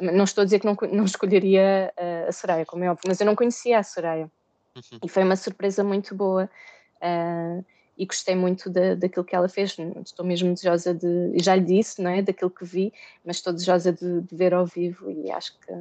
não 0.00 0.24
estou 0.24 0.42
a 0.42 0.44
dizer 0.44 0.60
que 0.60 0.66
não, 0.66 0.76
não 0.92 1.04
escolheria 1.04 1.92
a 2.28 2.32
Soraya, 2.32 2.64
como 2.64 2.84
é 2.84 2.90
óbvio, 2.90 3.04
mas 3.08 3.20
eu 3.20 3.26
não 3.26 3.36
conhecia 3.36 3.78
a 3.78 3.82
Soraya. 3.82 4.30
Uhum. 4.76 4.98
E 5.04 5.08
foi 5.08 5.24
uma 5.24 5.36
surpresa 5.36 5.82
muito 5.82 6.14
boa. 6.14 6.48
Uh, 6.96 7.64
e 7.98 8.06
gostei 8.06 8.36
muito 8.36 8.70
daquilo 8.70 9.24
que 9.24 9.34
ela 9.34 9.48
fez. 9.48 9.76
Estou 10.04 10.24
mesmo 10.24 10.54
desejosa 10.54 10.94
de, 10.94 11.32
já 11.42 11.56
lhe 11.56 11.64
disse, 11.64 12.00
não 12.00 12.10
é? 12.10 12.22
Daquilo 12.22 12.50
que 12.50 12.64
vi, 12.64 12.92
mas 13.24 13.36
estou 13.36 13.52
desejosa 13.52 13.92
de, 13.92 14.20
de 14.22 14.36
ver 14.36 14.54
ao 14.54 14.64
vivo 14.64 15.10
e 15.10 15.30
acho 15.32 15.58
que 15.58 15.72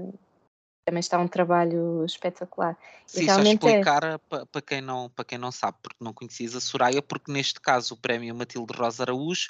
também 0.84 1.00
está 1.00 1.20
um 1.20 1.28
trabalho 1.28 2.04
espetacular. 2.06 2.76
Sim, 3.06 3.28
só 3.28 3.40
é 3.40 3.44
explicar 3.44 4.04
é... 4.04 4.18
para 4.18 4.62
quem, 4.66 4.82
não, 4.82 5.10
para 5.10 5.26
quem 5.26 5.38
não 5.38 5.52
sabe, 5.52 5.78
porque 5.84 6.04
não 6.04 6.12
conhecias 6.12 6.56
a 6.56 6.60
Soraya, 6.60 7.04
porque 7.04 7.32
neste 7.32 7.62
caso 7.62 7.94
o 7.94 7.98
prémio 7.98 8.34
Matilde 8.34 8.74
Rosa 8.76 9.04
Araújo 9.04 9.50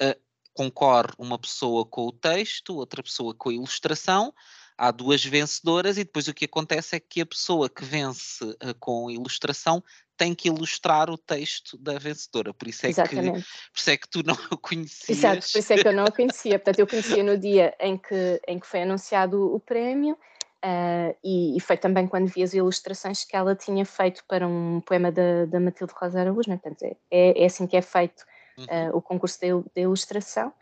uh, 0.00 0.20
concorre 0.54 1.12
uma 1.18 1.38
pessoa 1.38 1.84
com 1.84 2.06
o 2.06 2.12
texto, 2.12 2.76
outra 2.76 3.02
pessoa 3.02 3.34
com 3.34 3.50
a 3.50 3.54
ilustração, 3.54 4.32
há 4.78 4.90
duas 4.90 5.24
vencedoras 5.24 5.98
e 5.98 6.04
depois 6.04 6.28
o 6.28 6.34
que 6.34 6.44
acontece 6.44 6.96
é 6.96 7.00
que 7.00 7.20
a 7.20 7.26
pessoa 7.26 7.68
que 7.68 7.84
vence 7.84 8.44
uh, 8.44 8.74
com 8.78 9.08
a 9.08 9.12
ilustração 9.12 9.82
tem 10.16 10.32
que 10.32 10.48
ilustrar 10.48 11.10
o 11.10 11.18
texto 11.18 11.76
da 11.76 11.98
vencedora, 11.98 12.54
por 12.54 12.68
isso 12.68 12.86
é, 12.86 12.90
Exatamente. 12.90 13.42
que, 13.42 13.48
por 13.72 13.78
isso 13.78 13.90
é 13.90 13.96
que 13.96 14.08
tu 14.08 14.22
não 14.24 14.34
a 14.50 14.56
conhecias. 14.56 15.18
Exato, 15.18 15.52
por 15.52 15.58
isso 15.58 15.72
é 15.72 15.76
que 15.76 15.88
eu 15.88 15.92
não 15.92 16.04
a 16.04 16.12
conhecia, 16.12 16.58
portanto 16.58 16.78
eu 16.78 16.86
conhecia 16.86 17.22
no 17.22 17.36
dia 17.36 17.74
em 17.80 17.98
que, 17.98 18.40
em 18.46 18.58
que 18.58 18.66
foi 18.66 18.82
anunciado 18.82 19.52
o 19.52 19.58
prémio 19.58 20.14
uh, 20.14 21.16
e, 21.22 21.56
e, 21.56 21.60
foi 21.60 21.76
também 21.76 22.06
quando 22.06 22.28
vi 22.28 22.44
as 22.44 22.54
ilustrações 22.54 23.24
que 23.24 23.36
ela 23.36 23.56
tinha 23.56 23.84
feito 23.84 24.24
para 24.28 24.46
um 24.46 24.80
poema 24.80 25.10
da, 25.10 25.46
da 25.46 25.58
Matilde 25.58 25.92
Rosa 25.96 26.20
Araújo, 26.20 26.48
né? 26.48 26.58
portanto 26.62 26.96
é, 27.10 27.42
é 27.42 27.44
assim 27.44 27.66
que 27.66 27.76
é 27.76 27.82
feito 27.82 28.24
uhum. 28.58 28.64
uh, 28.64 28.96
o 28.96 29.02
concurso 29.02 29.38
de, 29.40 29.48
de 29.74 29.82
ilustração. 29.82 30.52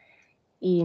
E, 0.60 0.82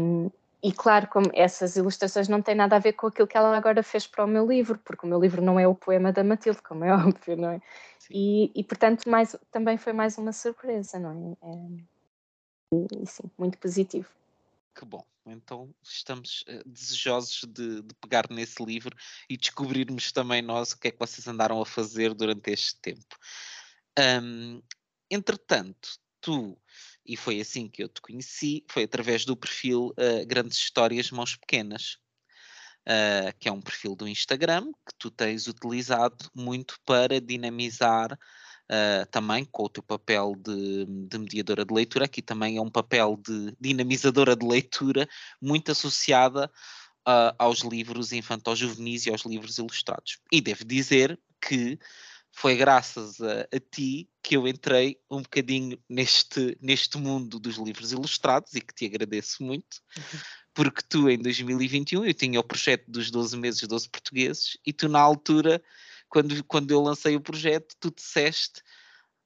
e, 0.64 0.72
claro, 0.72 1.08
como 1.08 1.30
essas 1.34 1.76
ilustrações 1.76 2.28
não 2.28 2.42
têm 2.42 2.56
nada 2.56 2.76
a 2.76 2.80
ver 2.80 2.94
com 2.94 3.08
aquilo 3.08 3.28
que 3.28 3.38
ela 3.38 3.56
agora 3.56 3.84
fez 3.84 4.08
para 4.08 4.26
o 4.26 4.28
meu 4.28 4.46
livro, 4.48 4.80
porque 4.84 5.06
o 5.06 5.10
meu 5.10 5.20
livro 5.20 5.42
não 5.42 5.60
é 5.60 5.68
o 5.68 5.76
poema 5.76 6.12
da 6.12 6.24
Matilde, 6.24 6.62
como 6.62 6.84
é 6.84 6.92
óbvio, 6.94 7.38
não 7.38 7.52
é? 7.52 7.62
E, 8.10 8.52
e, 8.56 8.64
portanto, 8.64 9.10
mais, 9.10 9.36
também 9.52 9.78
foi 9.78 9.94
mais 9.94 10.18
uma 10.18 10.32
surpresa, 10.32 10.98
não 11.00 11.38
é? 11.42 11.48
é 11.48 11.98
e, 13.02 13.06
sim, 13.06 13.30
muito 13.38 13.58
positivo. 13.58 14.10
Que 14.76 14.86
bom. 14.86 15.04
Então 15.26 15.74
estamos 15.84 16.44
uh, 16.48 16.70
desejosos 16.70 17.44
de, 17.50 17.82
de, 17.82 17.94
pegar 17.96 18.30
nesse 18.30 18.64
livro 18.64 18.96
e 19.30 19.36
descobrirmos 19.36 20.12
também 20.12 20.42
nós 20.42 20.72
o 20.72 20.80
que 20.80 20.88
é 20.88 20.92
que 20.92 21.00
vocês 21.00 21.28
andaram 21.28 21.62
a 21.62 21.66
fazer 21.66 22.14
durante 22.14 22.50
este 22.52 22.78
tempo. 22.80 23.18
Um, 24.00 24.62
entretanto, 25.10 26.00
tu, 26.22 26.58
e 27.08 27.16
foi 27.16 27.40
assim 27.40 27.68
que 27.70 27.84
eu 27.84 27.88
te 27.90 28.02
conheci, 28.02 28.64
foi 28.68 28.84
através 28.84 29.24
do 29.26 29.36
perfil 29.36 29.94
uh, 29.98 30.26
Grandes 30.28 30.58
Histórias 30.58 31.10
Mãos 31.12 31.36
Pequenas, 31.36 31.98
uh, 32.88 33.34
que 33.40 33.48
é 33.48 33.52
um 33.52 33.62
perfil 33.62 33.96
do 33.96 34.08
Instagram 34.08 34.66
que 34.86 34.94
tu 34.98 35.10
tens 35.10 35.48
utilizado 35.48 36.30
muito 36.36 36.78
para 36.86 37.22
dinamizar 37.22 38.18
Uh, 38.70 39.08
também 39.10 39.46
com 39.46 39.64
o 39.64 39.70
teu 39.70 39.82
papel 39.82 40.36
de, 40.36 40.86
de, 40.86 41.18
mediadora 41.18 41.64
de 41.64 41.74
leitura, 41.74 42.04
aqui 42.04 42.22
também 42.22 42.58
é 42.58 42.62
um 42.62 42.70
papel 42.70 43.18
de 43.26 43.56
dinamizadora 43.58 44.36
de 44.36 44.46
leitura 44.46 45.08
muito 45.42 45.72
associada 45.72 46.52
uh, 47.08 47.32
aos 47.40 47.62
livros 47.62 48.12
infantil-juvenis 48.12 49.06
e 49.06 49.10
aos 49.10 49.22
livros 49.22 49.58
ilustrados. 49.58 50.20
E 50.30 50.42
devo 50.42 50.66
dizer 50.66 51.18
que 51.42 51.80
foi 52.38 52.56
graças 52.56 53.20
a, 53.20 53.48
a, 53.52 53.60
ti 53.60 54.08
que 54.22 54.38
eu 54.38 54.48
entrei 54.48 55.00
um 55.10 55.24
bocadinho 55.24 55.76
neste, 55.90 56.56
neste 56.62 56.96
mundo 56.96 57.40
dos 57.40 57.56
livros 57.56 57.92
ilustrados 57.92 58.54
e 58.54 58.62
que 58.62 58.76
te 58.76 58.86
agradeço 58.86 59.42
muito, 59.42 59.82
uhum. 59.98 60.20
porque 60.54 60.84
tu 60.88 61.10
em 61.10 61.18
2021 61.18 62.06
eu 62.06 62.14
tinha 62.14 62.40
o 62.40 62.44
projeto 62.44 62.84
dos 62.88 63.10
12 63.10 63.36
meses, 63.38 63.68
12 63.68 63.90
portugueses, 63.90 64.56
e 64.64 64.72
tu 64.72 64.88
na 64.88 65.00
altura, 65.00 65.60
quando, 66.08 66.44
quando 66.44 66.70
eu 66.70 66.80
lancei 66.80 67.16
o 67.16 67.22
projeto, 67.22 67.76
tu 67.80 67.90
disseste, 67.90 68.62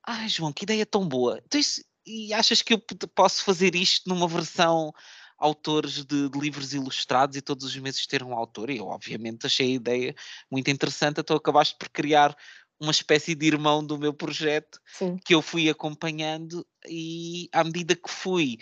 ai 0.07 0.29
João, 0.29 0.53
que 0.53 0.63
ideia 0.63 0.85
tão 0.85 1.05
boa, 1.05 1.41
então, 1.45 1.59
isso, 1.59 1.83
e 2.05 2.33
achas 2.33 2.61
que 2.61 2.73
eu 2.73 2.79
posso 3.13 3.43
fazer 3.43 3.75
isto 3.75 4.07
numa 4.07 4.25
versão 4.25 4.93
autores 5.41 6.05
de, 6.05 6.29
de, 6.29 6.39
livros 6.39 6.71
ilustrados 6.71 7.35
e 7.35 7.41
todos 7.41 7.65
os 7.65 7.75
meses 7.75 8.05
ter 8.05 8.21
um 8.21 8.33
autor. 8.33 8.69
E 8.69 8.77
eu, 8.77 8.85
obviamente, 8.85 9.47
achei 9.47 9.71
a 9.71 9.75
ideia 9.75 10.15
muito 10.49 10.69
interessante. 10.69 11.19
Então, 11.19 11.35
acabaste 11.35 11.75
por 11.77 11.89
criar 11.89 12.37
uma 12.81 12.91
espécie 12.91 13.35
de 13.35 13.45
irmão 13.45 13.85
do 13.85 13.97
meu 13.97 14.11
projeto 14.11 14.81
Sim. 14.97 15.17
que 15.23 15.35
eu 15.35 15.41
fui 15.41 15.69
acompanhando 15.69 16.65
e 16.89 17.47
à 17.53 17.63
medida 17.63 17.95
que 17.95 18.09
fui 18.09 18.57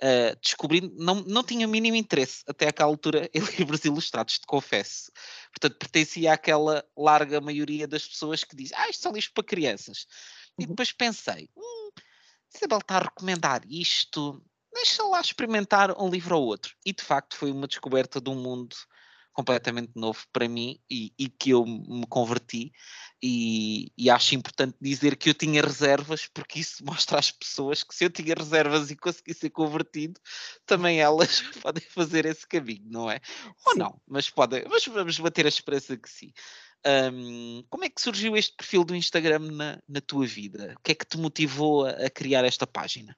uh, 0.00 0.38
descobrindo, 0.40 0.94
não, 0.96 1.16
não 1.22 1.42
tinha 1.42 1.66
o 1.66 1.70
mínimo 1.70 1.96
interesse 1.96 2.44
até 2.46 2.68
aquela 2.68 2.88
altura 2.88 3.28
em 3.34 3.40
livros 3.58 3.84
ilustrados, 3.84 4.38
te 4.38 4.46
confesso. 4.46 5.10
Portanto, 5.52 5.76
pertencia 5.76 6.32
àquela 6.32 6.84
larga 6.96 7.40
maioria 7.40 7.88
das 7.88 8.06
pessoas 8.06 8.44
que 8.44 8.54
dizem, 8.54 8.78
ah, 8.78 8.88
isto 8.88 9.02
são 9.02 9.12
livros 9.12 9.32
para 9.32 9.42
crianças. 9.42 10.06
Uhum. 10.56 10.64
E 10.64 10.66
depois 10.68 10.92
pensei, 10.92 11.50
hum, 11.56 11.90
Isabel 12.54 12.78
está 12.78 12.98
a 12.98 13.02
recomendar 13.02 13.62
isto, 13.68 14.40
deixa 14.72 15.02
lá 15.02 15.20
experimentar 15.20 16.00
um 16.00 16.08
livro 16.08 16.38
ou 16.38 16.46
outro. 16.46 16.76
E 16.86 16.92
de 16.92 17.02
facto 17.02 17.36
foi 17.36 17.50
uma 17.50 17.66
descoberta 17.66 18.20
de 18.20 18.30
um 18.30 18.36
mundo 18.36 18.76
completamente 19.34 19.92
novo 19.96 20.24
para 20.32 20.48
mim 20.48 20.80
e, 20.88 21.12
e 21.18 21.28
que 21.28 21.50
eu 21.50 21.66
me 21.66 22.06
converti 22.06 22.72
e, 23.22 23.92
e, 23.98 24.08
acho 24.08 24.34
importante 24.34 24.76
dizer 24.80 25.16
que 25.16 25.28
eu 25.28 25.34
tinha 25.34 25.60
reservas 25.60 26.26
porque 26.32 26.60
isso 26.60 26.84
mostra 26.86 27.18
às 27.18 27.30
pessoas 27.30 27.82
que 27.82 27.94
se 27.94 28.04
eu 28.04 28.10
tinha 28.10 28.34
reservas 28.34 28.90
e 28.90 28.96
consegui 28.96 29.34
ser 29.34 29.50
convertido 29.50 30.20
também 30.64 31.00
elas 31.00 31.42
podem 31.60 31.82
fazer 31.82 32.24
esse 32.24 32.46
caminho, 32.46 32.86
não 32.86 33.10
é? 33.10 33.20
Ou 33.66 33.72
sim. 33.72 33.78
não, 33.78 34.00
mas 34.06 34.30
podem, 34.30 34.64
mas 34.70 34.86
vamos 34.86 35.18
bater 35.18 35.44
a 35.44 35.48
esperança 35.48 35.96
que 35.96 36.08
sim. 36.08 36.32
Um, 36.86 37.64
como 37.70 37.84
é 37.84 37.88
que 37.88 38.00
surgiu 38.00 38.36
este 38.36 38.54
perfil 38.54 38.84
do 38.84 38.94
Instagram 38.94 39.38
na, 39.50 39.82
na 39.88 40.00
tua 40.00 40.26
vida? 40.26 40.74
O 40.78 40.82
que 40.82 40.92
é 40.92 40.94
que 40.94 41.06
te 41.06 41.18
motivou 41.18 41.86
a, 41.86 41.90
a 41.90 42.10
criar 42.10 42.44
esta 42.44 42.66
página? 42.66 43.16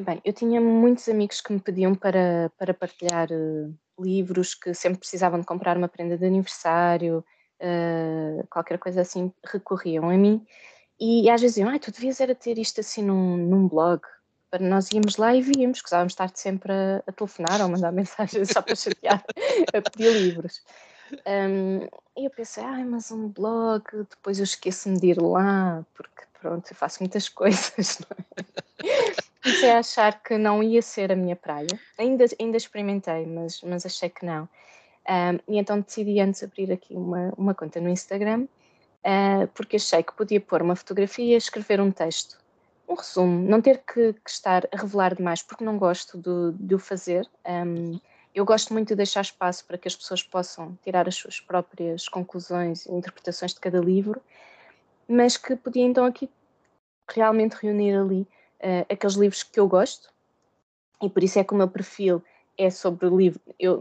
Bem, 0.00 0.20
eu 0.24 0.32
tinha 0.32 0.60
muitos 0.60 1.08
amigos 1.08 1.40
que 1.40 1.52
me 1.52 1.60
pediam 1.60 1.94
para, 1.94 2.50
para 2.56 2.72
partilhar 2.72 3.28
uh, 3.30 3.78
livros, 3.98 4.54
que 4.54 4.72
sempre 4.74 4.98
precisavam 4.98 5.40
de 5.40 5.46
comprar 5.46 5.76
uma 5.76 5.88
prenda 5.88 6.16
de 6.16 6.26
aniversário, 6.26 7.24
uh, 7.60 8.46
qualquer 8.48 8.78
coisa 8.78 9.00
assim, 9.00 9.32
recorriam 9.44 10.08
a 10.10 10.14
mim. 10.14 10.44
E, 11.00 11.30
às 11.30 11.40
vezes 11.40 11.56
diziam, 11.56 11.72
ah, 11.74 11.78
tu 11.78 11.92
devias 11.92 12.20
era 12.20 12.34
ter 12.34 12.58
isto 12.58 12.80
assim 12.80 13.02
num, 13.02 13.36
num 13.36 13.68
blog. 13.68 14.02
Nós 14.60 14.90
íamos 14.92 15.16
lá 15.16 15.34
e 15.34 15.42
víamos, 15.42 15.80
gostávamos 15.80 16.12
de 16.12 16.14
estar 16.14 16.30
sempre 16.34 16.72
a, 16.72 17.02
a 17.06 17.12
telefonar 17.12 17.60
ou 17.60 17.68
mandar 17.68 17.92
mensagens 17.92 18.48
só 18.50 18.62
para 18.62 18.74
chatear, 18.74 19.22
a 19.74 19.90
pedir 19.90 20.12
livros. 20.12 20.62
Um, 21.26 21.86
e 22.16 22.24
eu 22.24 22.30
pensei, 22.30 22.62
ai, 22.64 22.84
mas 22.84 23.10
um 23.10 23.28
blog, 23.28 23.84
depois 24.10 24.38
eu 24.38 24.44
esqueço-me 24.44 24.98
de 24.98 25.08
ir 25.08 25.22
lá, 25.22 25.84
porque 25.94 26.22
pronto, 26.40 26.70
eu 26.70 26.76
faço 26.76 27.00
muitas 27.00 27.28
coisas, 27.30 28.00
não 28.00 28.16
é? 28.36 29.27
Comecei 29.48 29.70
a 29.70 29.78
achar 29.78 30.22
que 30.22 30.36
não 30.36 30.62
ia 30.62 30.82
ser 30.82 31.10
a 31.10 31.16
minha 31.16 31.34
praia. 31.34 31.66
Ainda, 31.96 32.24
ainda 32.38 32.56
experimentei, 32.56 33.24
mas, 33.26 33.62
mas 33.62 33.86
achei 33.86 34.08
que 34.08 34.24
não. 34.24 34.48
Um, 35.08 35.54
e 35.54 35.58
então 35.58 35.80
decidi 35.80 36.20
antes 36.20 36.42
abrir 36.42 36.70
aqui 36.70 36.94
uma, 36.94 37.32
uma 37.36 37.54
conta 37.54 37.80
no 37.80 37.88
Instagram, 37.88 38.42
uh, 38.42 39.48
porque 39.54 39.76
achei 39.76 40.02
que 40.02 40.12
podia 40.12 40.40
pôr 40.40 40.60
uma 40.60 40.76
fotografia, 40.76 41.36
escrever 41.36 41.80
um 41.80 41.90
texto, 41.90 42.38
um 42.86 42.94
resumo, 42.94 43.48
não 43.48 43.62
ter 43.62 43.78
que, 43.78 44.12
que 44.12 44.30
estar 44.30 44.68
a 44.70 44.76
revelar 44.76 45.14
demais, 45.14 45.42
porque 45.42 45.64
não 45.64 45.78
gosto 45.78 46.18
de, 46.18 46.58
de 46.58 46.74
o 46.74 46.78
fazer. 46.78 47.26
Um, 47.46 47.98
eu 48.34 48.44
gosto 48.44 48.72
muito 48.74 48.88
de 48.88 48.96
deixar 48.96 49.22
espaço 49.22 49.64
para 49.66 49.78
que 49.78 49.88
as 49.88 49.96
pessoas 49.96 50.22
possam 50.22 50.78
tirar 50.84 51.08
as 51.08 51.14
suas 51.14 51.40
próprias 51.40 52.06
conclusões 52.06 52.84
e 52.84 52.92
interpretações 52.92 53.54
de 53.54 53.60
cada 53.60 53.80
livro, 53.80 54.20
mas 55.08 55.38
que 55.38 55.56
podia 55.56 55.84
então 55.84 56.04
aqui 56.04 56.28
realmente 57.08 57.56
reunir 57.62 57.96
ali 57.96 58.28
uh, 58.60 58.86
aqueles 58.92 59.16
livros 59.16 59.42
que 59.42 59.58
eu 59.58 59.68
gosto, 59.68 60.10
e 61.02 61.08
por 61.08 61.22
isso 61.22 61.38
é 61.38 61.44
que 61.44 61.52
o 61.52 61.56
meu 61.56 61.68
perfil 61.68 62.22
é 62.56 62.70
sobre 62.70 63.06
o 63.06 63.16
livro. 63.16 63.40
Eu, 63.58 63.80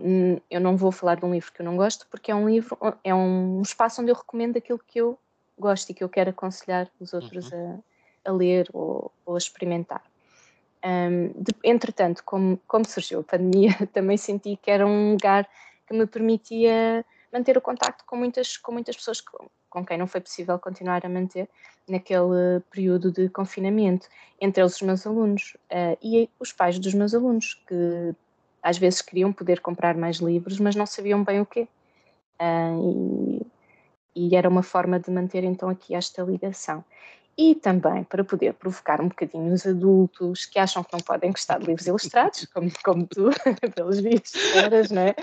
eu 0.49 0.61
não 0.61 0.77
vou 0.77 0.91
falar 0.91 1.15
de 1.15 1.25
um 1.25 1.31
livro 1.31 1.51
que 1.51 1.61
eu 1.61 1.65
não 1.65 1.75
gosto, 1.75 2.05
porque 2.11 2.31
é 2.31 2.35
um 2.35 2.47
livro, 2.47 2.77
é 3.03 3.13
um 3.13 3.61
espaço 3.61 4.01
onde 4.01 4.11
eu 4.11 4.15
recomendo 4.15 4.57
aquilo 4.57 4.79
que 4.79 4.99
eu 5.01 5.17
gosto 5.57 5.89
e 5.89 5.93
que 5.93 6.03
eu 6.03 6.09
quero 6.09 6.29
aconselhar 6.29 6.87
os 6.99 7.13
outros 7.13 7.51
uhum. 7.51 7.81
a, 8.23 8.29
a, 8.29 8.33
ler 8.33 8.69
ou, 8.71 9.11
ou 9.25 9.33
a 9.35 9.37
experimentar. 9.37 10.03
Um, 10.85 11.29
de, 11.29 11.53
entretanto, 11.63 12.23
como, 12.23 12.59
como 12.67 12.85
surgiu 12.87 13.21
a 13.21 13.23
pandemia, 13.23 13.71
também 13.91 14.15
senti 14.15 14.55
que 14.55 14.69
era 14.69 14.85
um 14.85 15.13
lugar 15.13 15.49
que 15.87 15.93
me 15.95 16.05
permitia 16.05 17.03
manter 17.33 17.57
o 17.57 17.61
contacto 17.61 18.05
com 18.05 18.15
muitas, 18.15 18.57
com 18.57 18.71
muitas 18.71 18.95
pessoas 18.95 19.21
com, 19.21 19.49
com 19.69 19.85
quem 19.85 19.97
não 19.97 20.07
foi 20.07 20.21
possível 20.21 20.57
continuar 20.59 21.05
a 21.05 21.09
manter 21.09 21.49
naquele 21.87 22.59
período 22.69 23.11
de 23.11 23.29
confinamento, 23.29 24.07
entre 24.39 24.61
eles 24.61 24.75
os 24.75 24.81
meus 24.81 25.07
alunos 25.07 25.55
uh, 25.71 25.97
e 26.01 26.29
os 26.39 26.51
pais 26.51 26.77
dos 26.77 26.93
meus 26.93 27.13
alunos, 27.13 27.53
que 27.67 28.15
às 28.61 28.77
vezes 28.77 29.01
queriam 29.01 29.31
poder 29.31 29.61
comprar 29.61 29.95
mais 29.95 30.17
livros, 30.17 30.59
mas 30.59 30.75
não 30.75 30.85
sabiam 30.85 31.23
bem 31.23 31.39
o 31.39 31.45
quê. 31.45 31.67
Uh, 32.39 33.41
e, 34.15 34.27
e, 34.27 34.35
era 34.35 34.49
uma 34.49 34.61
forma 34.63 34.99
de 34.99 35.09
manter 35.09 35.43
então 35.43 35.69
aqui 35.69 35.95
esta 35.95 36.21
ligação. 36.23 36.83
E 37.37 37.53
também 37.53 38.03
para 38.03 38.23
poder 38.23 38.53
provocar 38.53 38.99
um 38.99 39.07
bocadinho 39.07 39.53
os 39.53 39.65
adultos 39.65 40.45
que 40.45 40.57
acham 40.57 40.83
que 40.83 40.91
não 40.91 40.99
podem 40.99 41.31
gostar 41.31 41.59
de 41.59 41.67
livros 41.67 41.85
ilustrados, 41.85 42.45
como, 42.47 42.69
como 42.83 43.05
tu, 43.05 43.29
pelos 43.75 43.99
vistos, 43.99 44.43
eras, 44.55 44.89
não 44.89 45.03
é? 45.03 45.15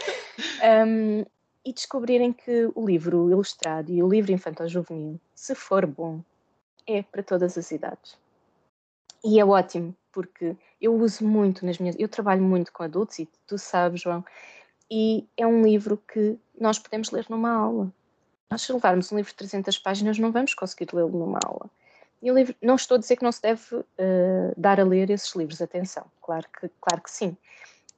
Um, 0.86 1.24
e 1.64 1.72
descobrirem 1.72 2.32
que 2.32 2.70
o 2.74 2.86
livro 2.86 3.30
ilustrado 3.30 3.90
e 3.90 4.02
o 4.02 4.08
livro 4.08 4.32
infantil-juvenil, 4.32 5.18
se 5.34 5.54
for 5.54 5.86
bom, 5.86 6.20
é 6.86 7.02
para 7.02 7.22
todas 7.22 7.56
as 7.56 7.70
idades. 7.70 8.16
E 9.24 9.40
é 9.40 9.44
ótimo, 9.44 9.96
porque 10.12 10.54
eu 10.80 10.94
uso 10.94 11.26
muito 11.26 11.64
nas 11.64 11.78
minhas. 11.78 11.96
Eu 11.98 12.08
trabalho 12.08 12.42
muito 12.42 12.70
com 12.70 12.82
adultos, 12.82 13.18
e 13.18 13.28
tu 13.46 13.56
sabes, 13.56 14.02
João, 14.02 14.22
e 14.90 15.26
é 15.36 15.46
um 15.46 15.62
livro 15.62 15.96
que 15.96 16.38
nós 16.60 16.78
podemos 16.78 17.10
ler 17.10 17.24
numa 17.30 17.50
aula. 17.50 17.90
Nós, 18.50 18.62
se 18.62 18.72
levarmos 18.72 19.10
um 19.10 19.16
livro 19.16 19.30
de 19.30 19.36
300 19.36 19.78
páginas, 19.78 20.18
não 20.18 20.30
vamos 20.30 20.52
conseguir 20.52 20.88
lê-lo 20.92 21.18
numa 21.18 21.38
aula. 21.42 21.70
E 22.22 22.30
o 22.30 22.34
livro, 22.34 22.54
não 22.60 22.74
estou 22.74 22.96
a 22.96 22.98
dizer 22.98 23.16
que 23.16 23.24
não 23.24 23.32
se 23.32 23.40
deve 23.40 23.76
uh, 23.76 23.84
dar 24.56 24.78
a 24.78 24.84
ler 24.84 25.10
esses 25.10 25.34
livros, 25.34 25.60
atenção, 25.60 26.04
claro 26.22 26.46
que, 26.48 26.70
claro 26.80 27.02
que 27.02 27.10
sim. 27.10 27.36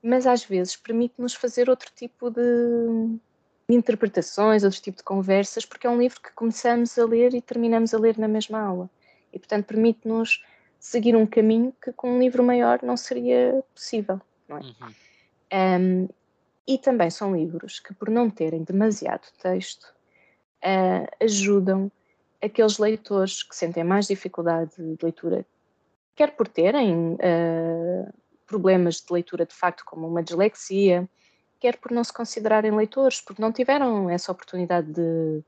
Mas 0.03 0.27
às 0.27 0.45
vezes 0.45 0.77
permite-nos 0.77 1.35
fazer 1.35 1.69
outro 1.69 1.91
tipo 1.95 2.31
de, 2.31 2.41
interpretações, 3.69 4.63
outro 4.65 4.81
tipo 4.81 4.99
de 4.99 5.05
conversas, 5.05 5.65
porque 5.65 5.87
é 5.87 5.91
um 5.91 5.99
livro 5.99 6.21
que 6.21 6.33
começamos 6.33 6.99
a 6.99 7.05
ler 7.05 7.35
e 7.35 7.41
terminamos 7.41 7.93
a 7.93 7.99
ler 7.99 8.17
na 8.19 8.29
mesma 8.29 8.61
aula. 8.61 8.89
E, 9.33 9.39
portanto, 9.39 9.67
permite-nos 9.67 10.45
seguir 10.79 11.17
um 11.17 11.27
caminho 11.27 11.75
que 11.83 11.93
com 11.93 12.13
um 12.13 12.19
livro 12.19 12.45
maior 12.45 12.81
não 12.83 12.97
seria 12.97 13.63
possível. 13.75 14.21
Não 14.49 14.59
é? 14.59 14.61
Uhum. 14.61 14.95
Um, 15.53 16.09
e 16.67 16.79
também 16.79 17.11
são 17.11 17.35
livros 17.35 17.81
que, 17.81 17.95
por 17.95 18.11
não 18.11 18.29
terem 18.31 18.63
demasiado 18.63 19.27
texto, 19.41 19.95
uh, 20.65 21.25
ajudam 21.25 21.91
aqueles 22.43 22.79
leitores 22.79 23.43
que 23.43 23.55
sentem 23.55 23.85
mais 23.85 24.07
dificuldade 24.07 24.73
de 24.77 24.99
leitura, 25.03 25.47
quer 26.15 26.37
por 26.37 26.49
terem 26.49 27.15
uh, 27.15 28.13
problemas 28.47 28.97
de 28.97 29.13
leitura 29.13 29.47
de 29.47 29.55
facto, 29.55 29.85
como 29.85 30.09
uma 30.09 30.23
dislexia, 30.23 31.09
quer 31.61 31.77
por 31.77 31.91
não 31.91 32.05
se 32.05 32.13
considerarem 32.13 32.71
leitores, 32.71 33.21
porque 33.21 33.43
não 33.43 33.53
tiveram 33.53 34.09
essa 34.11 34.33
oportunidade 34.33 34.93
de, 34.93 35.43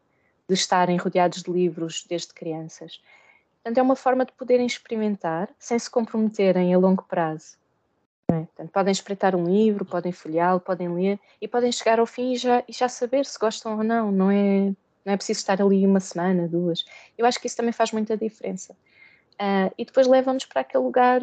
de 0.48 0.54
estarem 0.54 0.96
rodeados 0.96 1.42
de 1.42 1.50
livros 1.50 2.04
desde 2.08 2.32
crianças. 2.32 3.00
Portanto, 3.56 3.78
é 3.78 3.82
uma 3.82 3.96
forma 3.96 4.24
de 4.24 4.32
poderem 4.32 4.66
experimentar 4.66 5.48
sem 5.58 5.78
se 5.78 5.90
comprometerem 5.90 6.72
a 6.72 6.78
longo 6.78 7.02
prazo. 7.04 7.56
É? 8.30 8.40
Portanto, 8.40 8.70
podem 8.70 8.92
espreitar 8.92 9.34
um 9.34 9.44
livro, 9.44 9.84
podem 9.84 10.12
folheá-lo, 10.12 10.60
podem 10.60 10.88
ler 10.88 11.18
e 11.40 11.48
podem 11.48 11.72
chegar 11.72 11.98
ao 11.98 12.06
fim 12.06 12.32
e 12.32 12.36
já, 12.36 12.62
e 12.68 12.72
já 12.72 12.88
saber 12.88 13.24
se 13.24 13.38
gostam 13.38 13.78
ou 13.78 13.84
não. 13.84 14.12
Não 14.12 14.30
é, 14.30 14.74
não 15.04 15.12
é 15.12 15.16
preciso 15.16 15.40
estar 15.40 15.60
ali 15.60 15.86
uma 15.86 16.00
semana, 16.00 16.46
duas. 16.46 16.84
Eu 17.16 17.24
acho 17.26 17.40
que 17.40 17.46
isso 17.46 17.56
também 17.56 17.72
faz 17.72 17.92
muita 17.92 18.16
diferença. 18.16 18.74
uh, 19.40 19.72
e 19.78 19.84
depois 19.84 20.06
levam-nos 20.06 20.44
para 20.44 20.60
aquele 20.60 20.84
lugar 20.84 21.20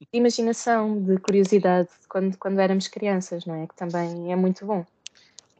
de 0.00 0.06
imaginação, 0.12 1.02
de 1.02 1.18
curiosidade, 1.18 1.88
quando, 2.08 2.36
quando 2.38 2.60
éramos 2.60 2.88
crianças, 2.88 3.44
não 3.44 3.54
é? 3.54 3.66
Que 3.66 3.74
também 3.74 4.32
é 4.32 4.36
muito 4.36 4.64
bom. 4.64 4.84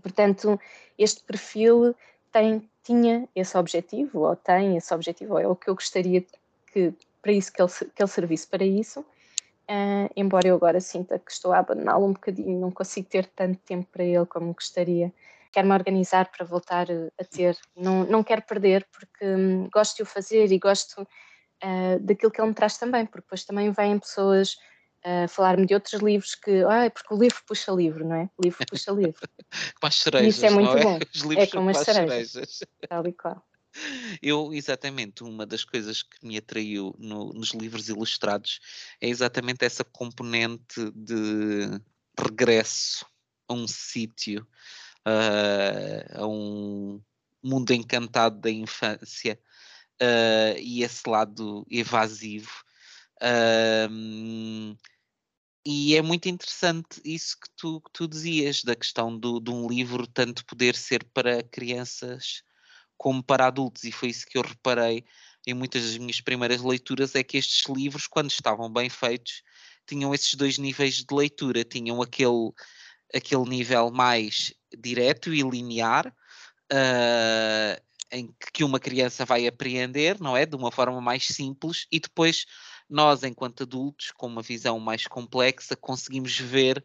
Portanto, 0.03 0.59
este 0.97 1.23
perfil 1.23 1.95
tem, 2.33 2.69
tinha 2.85 3.29
esse 3.35 3.57
objetivo, 3.59 4.21
ou 4.21 4.37
tem 4.37 4.77
esse 4.77 4.93
objetivo, 4.95 5.35
ou 5.35 5.41
é 5.41 5.47
o 5.47 5.57
que 5.57 5.69
eu 5.69 5.75
gostaria 5.75 6.25
que, 6.73 6.95
para 7.21 7.33
isso, 7.33 7.53
que 7.53 7.61
ele, 7.61 7.71
que 7.71 8.03
ele 8.03 8.09
servisse 8.09 8.47
para 8.47 8.65
isso, 8.65 9.01
uh, 9.01 10.11
embora 10.17 10.49
eu 10.49 10.55
agora 10.55 10.81
sinta 10.81 11.19
que 11.19 11.33
estou 11.33 11.53
a 11.53 11.59
abandoná-lo 11.59 12.07
um 12.07 12.13
bocadinho, 12.13 12.61
não 12.61 12.71
consigo 12.71 13.09
ter 13.09 13.27
tanto 13.27 13.59
tempo 13.61 13.87
para 13.93 14.05
ele 14.05 14.27
como 14.27 14.55
gostaria. 14.55 15.13
Quero-me 15.51 15.75
organizar 15.75 16.31
para 16.31 16.45
voltar 16.45 16.87
a 17.19 17.25
ter, 17.25 17.57
não, 17.77 18.05
não 18.05 18.23
quero 18.23 18.43
perder, 18.43 18.87
porque 18.93 19.25
hum, 19.25 19.69
gosto 19.73 19.97
de 19.97 20.03
o 20.03 20.07
fazer 20.07 20.53
e 20.53 20.59
gosto 20.59 21.07
uh, 21.65 21.99
daquilo 22.01 22.31
que 22.31 22.41
ele 22.41 22.49
me 22.49 22.55
traz 22.55 22.79
também, 22.79 23.07
porque 23.07 23.23
depois 23.23 23.45
também 23.45 23.71
vêm 23.71 23.99
pessoas 23.99 24.57
a 25.05 25.29
falar-me 25.29 25.67
de 25.67 25.75
outros 25.75 26.01
livros 26.03 26.35
que, 26.35 26.63
ah, 26.65 26.91
porque 26.91 27.15
o 27.15 27.19
livro 27.19 27.39
puxa 27.47 27.73
livro, 27.73 28.07
não 28.07 28.17
é? 28.17 28.31
O 28.37 28.43
livro 28.43 28.67
puxa 28.67 28.91
livro. 28.93 29.29
com 29.81 29.87
as 29.87 29.95
cerejas, 29.95 30.37
Isso 30.37 30.47
é 30.47 30.51
muito 30.51 30.77
é? 30.77 30.83
bom. 30.83 30.99
Os 31.15 31.21
livros 31.23 31.49
é 31.49 31.51
como 31.51 31.71
as 31.71 31.79
cerejas. 31.79 32.31
cerejas. 32.31 32.61
Tal 32.89 33.07
e 33.07 33.13
qual. 33.13 33.45
Eu, 34.23 34.53
exatamente, 34.53 35.23
uma 35.23 35.47
das 35.47 35.65
coisas 35.65 36.03
que 36.03 36.27
me 36.27 36.37
atraiu 36.37 36.95
no, 36.99 37.33
nos 37.33 37.51
livros 37.51 37.89
ilustrados 37.89 38.61
é 39.01 39.09
exatamente 39.09 39.65
essa 39.65 39.85
componente 39.85 40.91
de 40.95 41.81
regresso 42.19 43.07
a 43.47 43.55
um 43.55 43.69
sítio, 43.69 44.47
uh, 45.07 46.23
a 46.23 46.27
um 46.27 47.01
mundo 47.43 47.71
encantado 47.73 48.41
da 48.41 48.51
infância 48.51 49.39
uh, 50.03 50.59
e 50.59 50.83
esse 50.83 51.09
lado 51.09 51.67
evasivo. 51.71 52.51
E 55.71 55.95
é 55.97 56.01
muito 56.01 56.31
interessante 56.31 56.99
isso 57.05 57.37
que 57.39 57.49
tu, 57.55 57.81
que 57.83 57.91
tu 57.93 58.09
dizias, 58.09 58.65
da 58.65 58.75
questão 58.75 59.19
do, 59.19 59.39
de 59.39 59.51
um 59.51 59.69
livro 59.69 60.07
tanto 60.07 60.43
poder 60.47 60.75
ser 60.75 61.05
para 61.13 61.43
crianças 61.43 62.43
como 62.97 63.23
para 63.23 63.47
adultos, 63.47 63.85
e 63.85 63.93
foi 63.93 64.09
isso 64.09 64.27
que 64.27 64.39
eu 64.39 64.43
reparei 64.43 65.05
em 65.47 65.53
muitas 65.53 65.83
das 65.85 65.99
minhas 65.99 66.23
primeiras 66.23 66.63
leituras, 66.63 67.15
é 67.15 67.23
que 67.23 67.37
estes 67.37 67.67
livros, 67.69 68.07
quando 68.07 68.31
estavam 68.31 68.73
bem 68.73 68.89
feitos, 68.89 69.43
tinham 69.87 70.15
esses 70.15 70.35
dois 70.35 70.57
níveis 70.59 70.95
de 70.95 71.15
leitura, 71.15 71.65
tinham 71.65 72.01
aquele, 72.01 72.51
aquele 73.15 73.45
nível 73.45 73.91
mais 73.91 74.55
direto 74.75 75.35
e 75.35 75.43
linear, 75.43 76.09
uh, 76.73 77.83
em 78.11 78.35
que 78.53 78.65
uma 78.65 78.81
criança 78.81 79.25
vai 79.25 79.47
apreender, 79.47 80.21
não 80.21 80.37
é? 80.37 80.47
De 80.47 80.57
uma 80.57 80.71
forma 80.73 81.01
mais 81.01 81.27
simples, 81.27 81.87
e 81.93 82.01
depois 82.01 82.47
nós, 82.89 83.23
enquanto 83.23 83.65
adultos, 83.65 84.11
com 84.13 84.27
uma 84.27 84.43
visão 84.43 84.79
mais 84.81 85.07
complexa, 85.07 85.77
conseguimos 85.77 86.39
ver 86.39 86.83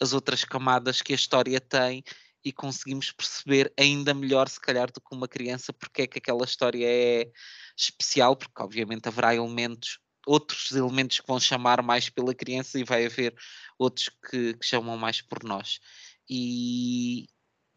as 0.00 0.12
outras 0.12 0.44
camadas 0.44 1.00
que 1.00 1.12
a 1.12 1.16
história 1.16 1.60
tem 1.60 2.02
e 2.44 2.52
conseguimos 2.52 3.10
perceber 3.10 3.72
ainda 3.78 4.14
melhor, 4.14 4.48
se 4.48 4.60
calhar, 4.60 4.90
do 4.90 5.00
que 5.00 5.14
uma 5.14 5.26
criança, 5.26 5.72
porque 5.72 6.02
é 6.02 6.06
que 6.06 6.18
aquela 6.18 6.44
história 6.44 6.86
é 6.86 7.30
especial, 7.76 8.36
porque 8.36 8.62
obviamente 8.62 9.08
haverá 9.08 9.34
elementos, 9.34 9.98
outros 10.26 10.70
elementos 10.72 11.20
que 11.20 11.26
vão 11.26 11.40
chamar 11.40 11.82
mais 11.82 12.08
pela 12.08 12.34
criança 12.34 12.78
e 12.78 12.84
vai 12.84 13.06
haver 13.06 13.34
outros 13.78 14.10
que, 14.30 14.54
que 14.54 14.66
chamam 14.66 14.96
mais 14.96 15.20
por 15.20 15.42
nós. 15.42 15.80
E, 16.28 17.26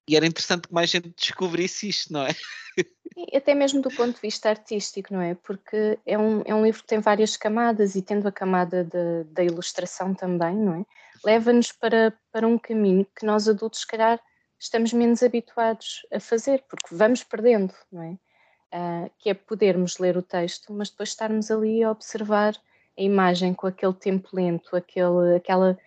e 0.10 0.16
era 0.16 0.26
interessante 0.26 0.68
que 0.68 0.74
mais 0.74 0.90
gente 0.90 1.14
descobrisse 1.16 1.88
isto, 1.88 2.12
não 2.12 2.24
é? 2.24 2.30
E 3.32 3.36
até 3.36 3.54
mesmo 3.54 3.82
do 3.82 3.90
ponto 3.90 4.16
de 4.16 4.22
vista 4.22 4.50
artístico, 4.50 5.14
não 5.14 5.22
é? 5.22 5.36
Porque 5.36 6.00
é 6.06 6.18
um, 6.18 6.42
é 6.46 6.56
um 6.56 6.64
livro 6.64 6.82
que 6.82 6.88
tem 6.88 7.00
várias 7.00 7.36
camadas 7.36 7.96
e 7.96 8.02
tendo 8.02 8.26
a 8.26 8.32
camada 8.32 8.88
da 9.30 9.44
ilustração 9.44 10.14
também, 10.14 10.56
não 10.56 10.76
é? 10.76 10.86
Leva-nos 11.26 11.74
para, 11.74 12.14
para 12.32 12.48
um 12.48 12.58
caminho 12.58 13.06
que 13.18 13.26
nós 13.26 13.50
adultos, 13.50 13.82
se 13.82 13.88
calhar, 13.88 14.22
estamos 14.58 14.94
menos 14.94 15.22
habituados 15.22 16.06
a 16.14 16.20
fazer, 16.22 16.64
porque 16.70 16.96
vamos 16.96 17.22
perdendo, 17.22 17.74
não 17.92 18.04
é? 18.04 18.12
Uh, 18.74 19.12
que 19.20 19.30
é 19.30 19.34
podermos 19.34 19.98
ler 19.98 20.16
o 20.16 20.22
texto, 20.22 20.72
mas 20.72 20.90
depois 20.90 21.10
estarmos 21.10 21.52
ali 21.52 21.84
a 21.84 21.92
observar 21.92 22.56
a 22.98 23.02
imagem 23.02 23.54
com 23.54 23.68
aquele 23.68 23.94
tempo 23.94 24.30
lento, 24.32 24.74
aquele, 24.78 25.36
aquela 25.36 25.78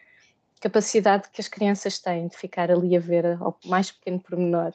capacidade 0.63 1.29
que 1.31 1.41
as 1.41 1.49
crianças 1.49 1.99
têm 1.99 2.29
de 2.29 2.37
ficar 2.37 2.71
ali 2.71 2.97
a 2.97 3.01
ver 3.01 3.27
ao 3.41 3.59
mais 3.67 3.91
pequeno 3.91 4.21
pormenor. 4.21 4.73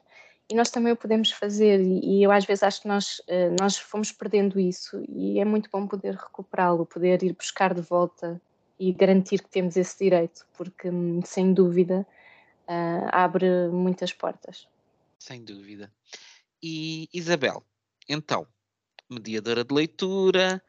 E 0.49 0.53
nós 0.53 0.69
também 0.69 0.91
o 0.91 0.97
podemos 0.97 1.31
fazer, 1.31 1.81
e, 1.81 2.21
eu 2.23 2.31
às 2.31 2.45
vezes 2.45 2.63
acho 2.63 2.81
que 2.81 2.87
nós, 2.87 3.19
uh, 3.19 3.55
nós 3.59 3.77
fomos 3.77 4.11
perdendo 4.11 4.59
isso, 4.59 5.03
e 5.07 5.39
é 5.39 5.45
muito 5.45 5.69
bom 5.71 5.87
poder 5.87 6.13
recuperá-lo, 6.15 6.85
poder 6.85 7.23
ir 7.23 7.33
buscar 7.33 7.73
de 7.73 7.81
volta 7.81 8.41
e 8.79 8.91
garantir 8.93 9.41
que 9.41 9.49
temos 9.49 9.75
esse 9.75 9.97
direito, 9.97 10.45
porque 10.57 10.89
hum, 10.89 11.21
sem 11.25 11.53
dúvida 11.53 12.05
uh, 12.67 13.09
abre 13.11 13.69
muitas 13.69 14.13
portas. 14.13 14.67
Sem 15.17 15.43
dúvida. 15.43 15.91
E 16.61 17.09
Isabel, 17.13 17.63
então, 18.07 18.45
mediadora 19.09 19.63
de 19.63 19.73
leitura, 19.73 20.61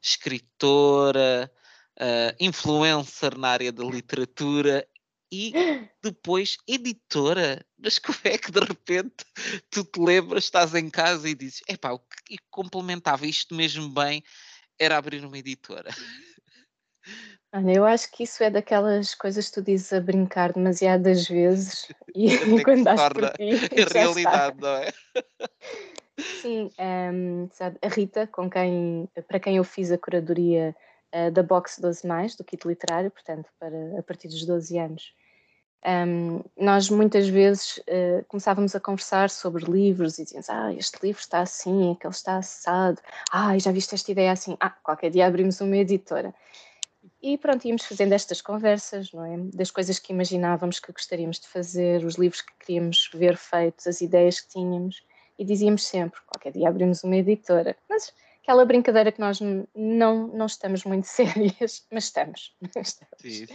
escritora, 0.00 1.52
uh, 2.00 2.34
influencer 2.40 3.36
na 3.36 3.48
área 3.48 3.70
da 3.70 3.84
literatura 3.84 4.86
e 5.30 5.52
depois 6.02 6.56
editora. 6.66 7.64
Mas 7.78 7.98
como 7.98 8.18
é 8.24 8.38
que 8.38 8.50
de 8.50 8.60
repente 8.60 9.24
tu 9.70 9.84
te 9.84 10.00
lembras, 10.00 10.44
estás 10.44 10.74
em 10.74 10.88
casa 10.90 11.28
e 11.28 11.34
dizes: 11.34 11.62
epá, 11.68 11.92
o 11.92 11.98
que 11.98 12.36
complementava 12.50 13.26
isto 13.26 13.54
mesmo 13.54 13.88
bem 13.88 14.22
era 14.78 14.96
abrir 14.96 15.24
uma 15.24 15.38
editora? 15.38 15.90
Olha, 17.52 17.72
eu 17.72 17.84
acho 17.84 18.12
que 18.12 18.22
isso 18.22 18.44
é 18.44 18.50
daquelas 18.50 19.12
coisas 19.12 19.48
que 19.48 19.54
tu 19.54 19.62
dizes 19.62 19.92
a 19.92 20.00
brincar 20.00 20.52
demasiadas 20.52 21.26
vezes 21.26 21.88
e, 22.14 22.28
quando 22.62 22.84
dás 22.84 23.12
por 23.12 23.32
ti. 23.32 23.50
É 23.72 23.92
realidade, 23.92 24.60
não 24.60 24.76
é? 24.76 24.92
Sim, 26.40 26.70
um, 26.78 27.48
sabe, 27.52 27.76
a 27.82 27.88
Rita, 27.88 28.26
com 28.28 28.48
quem, 28.48 29.08
para 29.26 29.40
quem 29.40 29.56
eu 29.56 29.64
fiz 29.64 29.90
a 29.90 29.98
curadoria 29.98 30.76
uh, 31.14 31.30
da 31.30 31.42
Box 31.42 31.80
12, 31.80 32.02
do 32.36 32.44
kit 32.44 32.66
literário, 32.66 33.10
portanto, 33.10 33.48
para, 33.58 33.98
a 33.98 34.02
partir 34.02 34.28
dos 34.28 34.44
12 34.44 34.78
anos, 34.78 35.14
um, 35.82 36.42
nós 36.58 36.90
muitas 36.90 37.26
vezes 37.26 37.78
uh, 37.78 38.24
começávamos 38.28 38.74
a 38.74 38.80
conversar 38.80 39.30
sobre 39.30 39.64
livros 39.64 40.18
e 40.18 40.24
dizíamos: 40.24 40.50
Ah, 40.50 40.72
este 40.74 40.98
livro 41.02 41.20
está 41.20 41.40
assim, 41.40 41.92
aquele 41.92 42.12
está 42.12 42.36
assado, 42.36 43.00
ah, 43.32 43.58
já 43.58 43.72
viste 43.72 43.94
esta 43.94 44.12
ideia 44.12 44.32
assim, 44.32 44.56
ah, 44.60 44.68
qualquer 44.68 45.10
dia 45.10 45.26
abrimos 45.26 45.60
uma 45.60 45.76
editora. 45.76 46.34
E 47.22 47.38
pronto, 47.38 47.66
íamos 47.66 47.84
fazendo 47.84 48.12
estas 48.12 48.42
conversas, 48.42 49.10
não 49.12 49.24
é? 49.24 49.38
Das 49.54 49.70
coisas 49.70 49.98
que 49.98 50.12
imaginávamos 50.12 50.80
que 50.80 50.92
gostaríamos 50.92 51.40
de 51.40 51.48
fazer, 51.48 52.04
os 52.04 52.16
livros 52.16 52.42
que 52.42 52.52
queríamos 52.58 53.10
ver 53.14 53.36
feitos, 53.38 53.86
as 53.86 54.02
ideias 54.02 54.40
que 54.40 54.48
tínhamos, 54.48 55.02
e 55.38 55.44
dizíamos 55.46 55.86
sempre: 55.86 56.20
qualquer 56.26 56.52
dia 56.52 56.68
abrimos 56.68 57.02
uma 57.04 57.16
editora. 57.16 57.74
Mas 57.88 58.12
aquela 58.50 58.64
brincadeira 58.64 59.12
que 59.12 59.20
nós 59.20 59.38
não, 59.40 60.26
não 60.26 60.46
estamos 60.46 60.82
muito 60.82 61.04
sérias, 61.06 61.86
mas 61.90 62.04
estamos. 62.04 62.56
estamos. 62.60 62.96
Sim, 63.20 63.46
sim. 63.46 63.54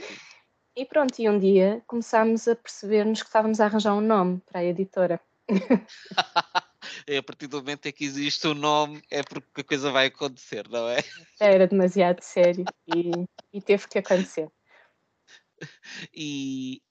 E 0.78 0.86
pronto, 0.86 1.20
e 1.20 1.30
um 1.30 1.38
dia 1.38 1.84
começámos 1.86 2.48
a 2.48 2.56
perceber-nos 2.56 3.22
que 3.22 3.28
estávamos 3.28 3.60
a 3.60 3.66
arranjar 3.66 3.94
um 3.94 4.02
nome 4.02 4.42
para 4.46 4.62
a 4.62 4.64
editora. 4.64 5.20
é 7.08 7.18
a 7.18 7.24
partir 7.24 7.48
do 7.48 7.58
momento 7.58 7.86
em 7.86 7.92
que 7.92 8.06
existe 8.06 8.48
o 8.48 8.52
um 8.52 8.56
nome, 8.56 9.02
é 9.12 9.22
porque 9.22 9.62
a 9.62 9.64
coisa 9.64 9.92
vai 9.92 10.08
acontecer, 10.08 10.68
não 10.70 10.88
é? 10.90 11.00
Era 11.40 11.68
demasiado 11.68 12.22
sério 12.22 12.66
e, 12.88 13.12
e 13.54 13.62
teve 13.62 13.88
que 13.88 14.00
acontecer. 14.00 14.50
E, 16.14 16.82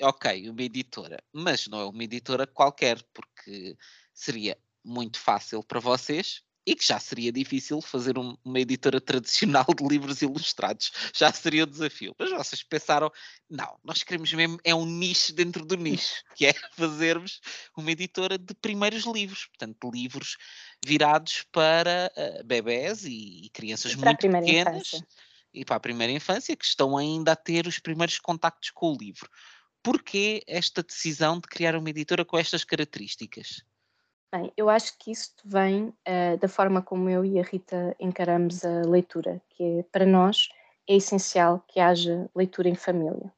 ok, 0.00 0.48
uma 0.48 0.62
editora, 0.62 1.22
mas 1.30 1.68
não 1.68 1.78
é 1.78 1.84
uma 1.84 2.04
editora 2.04 2.46
qualquer, 2.46 3.02
porque 3.12 3.76
seria 4.14 4.56
muito 4.82 5.20
fácil 5.20 5.62
para 5.62 5.78
vocês 5.78 6.42
e 6.66 6.74
que 6.74 6.86
já 6.86 6.98
seria 6.98 7.30
difícil 7.30 7.80
fazer 7.82 8.18
um, 8.18 8.36
uma 8.44 8.58
editora 8.58 9.00
tradicional 9.00 9.66
de 9.76 9.86
livros 9.86 10.22
ilustrados. 10.22 10.90
Já 11.14 11.32
seria 11.32 11.64
o 11.64 11.66
um 11.66 11.70
desafio. 11.70 12.14
Mas 12.18 12.30
vocês 12.30 12.62
pensaram, 12.62 13.10
não, 13.50 13.78
nós 13.84 14.02
queremos 14.02 14.32
mesmo, 14.32 14.58
é 14.64 14.74
um 14.74 14.86
nicho 14.86 15.32
dentro 15.34 15.64
do 15.64 15.76
nicho, 15.76 16.22
que 16.34 16.46
é 16.46 16.54
fazermos 16.76 17.40
uma 17.76 17.90
editora 17.90 18.38
de 18.38 18.54
primeiros 18.54 19.04
livros, 19.04 19.46
portanto, 19.46 19.90
livros 19.90 20.36
virados 20.84 21.44
para 21.52 22.10
uh, 22.16 22.44
bebés 22.44 23.04
e, 23.04 23.44
e 23.44 23.50
crianças 23.50 23.92
e 23.92 23.96
muito 23.96 24.18
pequenas 24.18 24.76
infância. 24.76 25.06
e 25.52 25.64
para 25.64 25.76
a 25.76 25.80
primeira 25.80 26.12
infância, 26.12 26.56
que 26.56 26.64
estão 26.64 26.96
ainda 26.96 27.32
a 27.32 27.36
ter 27.36 27.66
os 27.66 27.78
primeiros 27.78 28.18
contactos 28.18 28.70
com 28.70 28.92
o 28.92 28.96
livro. 28.96 29.28
Porquê 29.82 30.42
esta 30.46 30.82
decisão 30.82 31.38
de 31.38 31.46
criar 31.46 31.76
uma 31.76 31.90
editora 31.90 32.24
com 32.24 32.38
estas 32.38 32.64
características? 32.64 33.62
Bem, 34.34 34.52
eu 34.56 34.68
acho 34.68 34.98
que 34.98 35.12
isso 35.12 35.32
vem 35.44 35.94
uh, 36.08 36.36
da 36.40 36.48
forma 36.48 36.82
como 36.82 37.08
eu 37.08 37.24
e 37.24 37.38
a 37.38 37.42
Rita 37.44 37.94
encaramos 38.00 38.64
a 38.64 38.80
leitura, 38.80 39.40
que 39.50 39.62
é, 39.62 39.82
para 39.84 40.04
nós 40.04 40.48
é 40.88 40.96
essencial 40.96 41.64
que 41.68 41.78
haja 41.78 42.28
leitura 42.34 42.68
em 42.68 42.74
família. 42.74 43.32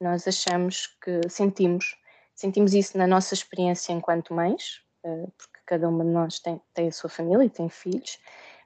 Nós 0.00 0.26
achamos 0.26 0.86
que 1.04 1.20
sentimos, 1.28 1.98
sentimos 2.34 2.72
isso 2.72 2.96
na 2.96 3.06
nossa 3.06 3.34
experiência 3.34 3.92
enquanto 3.92 4.32
mães, 4.32 4.80
uh, 5.04 5.30
porque 5.36 5.58
cada 5.66 5.86
uma 5.86 6.02
de 6.02 6.12
nós 6.12 6.40
tem, 6.40 6.58
tem 6.72 6.88
a 6.88 6.92
sua 6.92 7.10
família 7.10 7.44
e 7.44 7.50
tem 7.50 7.68
filhos, 7.68 8.18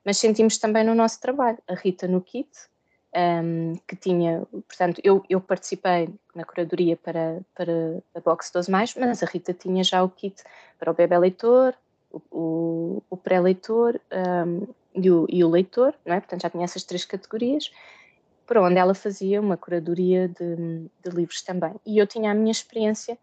mas 0.05 0.19
sentimos 0.19 0.59
também 0.59 0.85
no 0.85 0.95
nosso 0.95 1.21
trabalho. 1.21 1.59
A 1.67 1.75
Rita 1.75 2.07
no 2.07 2.21
kit, 2.21 2.49
um, 3.15 3.75
que 3.87 3.95
tinha, 3.97 4.47
portanto, 4.51 5.01
eu, 5.05 5.23
eu 5.29 5.41
participei 5.41 6.09
na 6.35 6.45
curadoria 6.45 6.97
para, 6.97 7.41
para 7.55 8.03
a 8.15 8.21
Box 8.21 8.51
12, 8.53 8.71
mas 8.71 9.23
a 9.23 9.27
Rita 9.27 9.53
tinha 9.53 9.85
já 9.85 10.03
o 10.03 10.09
kit 10.09 10.43
para 10.79 10.91
o 10.91 10.95
bebê 10.95 11.19
leitor, 11.19 11.75
o, 12.11 12.23
o, 12.31 13.03
o 13.11 13.17
pré-leitor 13.17 14.01
um, 14.47 14.67
e, 14.95 15.11
o, 15.11 15.27
e 15.29 15.45
o 15.45 15.49
leitor, 15.49 15.95
não 16.05 16.15
é? 16.15 16.21
portanto 16.21 16.43
já 16.43 16.51
tinha 16.51 16.65
essas 16.65 16.85
três 16.85 17.05
categorias, 17.05 17.71
para 18.47 18.63
onde 18.63 18.79
ela 18.79 18.95
fazia 18.95 19.41
uma 19.41 19.57
curadoria 19.57 20.29
de, 20.29 20.91
de 21.03 21.11
livros 21.11 21.43
também. 21.43 21.75
E 21.87 21.99
eu 21.99 22.07
tinha 22.07 22.31
a 22.31 22.35
minha 22.35 22.51
experiência 22.51 23.17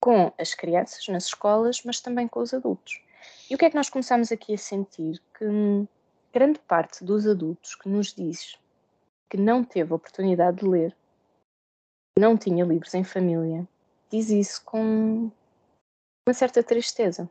com 0.00 0.32
as 0.38 0.54
crianças 0.54 1.06
nas 1.08 1.26
escolas, 1.26 1.82
mas 1.84 2.00
também 2.00 2.26
com 2.26 2.40
os 2.40 2.52
adultos. 2.52 3.00
E 3.50 3.54
o 3.54 3.58
que 3.58 3.64
é 3.64 3.70
que 3.70 3.76
nós 3.76 3.88
começamos 3.88 4.32
aqui 4.32 4.54
a 4.54 4.58
sentir? 4.58 5.20
Que 5.38 5.44
hum, 5.44 5.86
grande 6.32 6.58
parte 6.60 7.04
dos 7.04 7.26
adultos 7.26 7.74
que 7.74 7.88
nos 7.88 8.12
diz 8.12 8.58
que 9.28 9.36
não 9.36 9.64
teve 9.64 9.92
oportunidade 9.92 10.58
de 10.58 10.68
ler, 10.68 10.96
não 12.18 12.36
tinha 12.36 12.64
livros 12.64 12.94
em 12.94 13.04
família, 13.04 13.66
diz 14.10 14.30
isso 14.30 14.62
com 14.64 15.30
uma 16.26 16.34
certa 16.34 16.62
tristeza, 16.62 17.28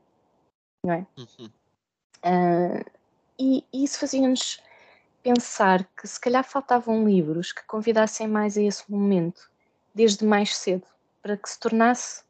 não 0.85 0.93
é? 0.93 1.07
Uhum. 1.17 1.49
Uh, 2.25 2.91
e, 3.39 3.63
e 3.73 3.83
isso 3.83 3.99
fazia-nos 3.99 4.61
pensar 5.23 5.85
que 5.97 6.07
se 6.07 6.19
calhar 6.19 6.43
faltavam 6.43 7.07
livros 7.07 7.51
que 7.51 7.63
convidassem 7.65 8.27
mais 8.27 8.57
a 8.57 8.61
esse 8.61 8.89
momento, 8.91 9.49
desde 9.95 10.25
mais 10.25 10.55
cedo, 10.55 10.85
para 11.21 11.37
que 11.37 11.49
se 11.49 11.59
tornasse 11.59 12.23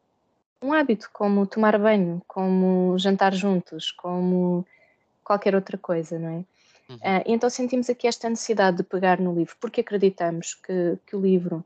um 0.61 0.72
hábito, 0.72 1.09
como 1.11 1.45
tomar 1.45 1.78
banho, 1.78 2.22
como 2.28 2.97
jantar 2.97 3.34
juntos, 3.34 3.91
como 3.91 4.66
qualquer 5.24 5.55
outra 5.55 5.78
coisa, 5.78 6.18
não 6.18 6.30
é? 6.30 6.45
Uhum. 6.90 6.96
Uh, 6.98 7.24
então 7.26 7.50
sentimos 7.50 7.90
aqui 7.90 8.08
esta 8.08 8.30
necessidade 8.30 8.78
de 8.78 8.84
pegar 8.84 9.20
no 9.20 9.34
livro, 9.34 9.56
porque 9.60 9.82
acreditamos 9.82 10.54
que, 10.56 10.98
que 11.06 11.16
o 11.16 11.22
livro 11.22 11.66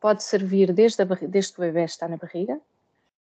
pode 0.00 0.22
servir 0.22 0.72
desde, 0.72 1.02
a, 1.02 1.04
desde 1.04 1.52
que 1.52 1.58
o 1.60 1.62
bebê 1.62 1.84
está 1.84 2.08
na 2.08 2.16
barriga. 2.16 2.60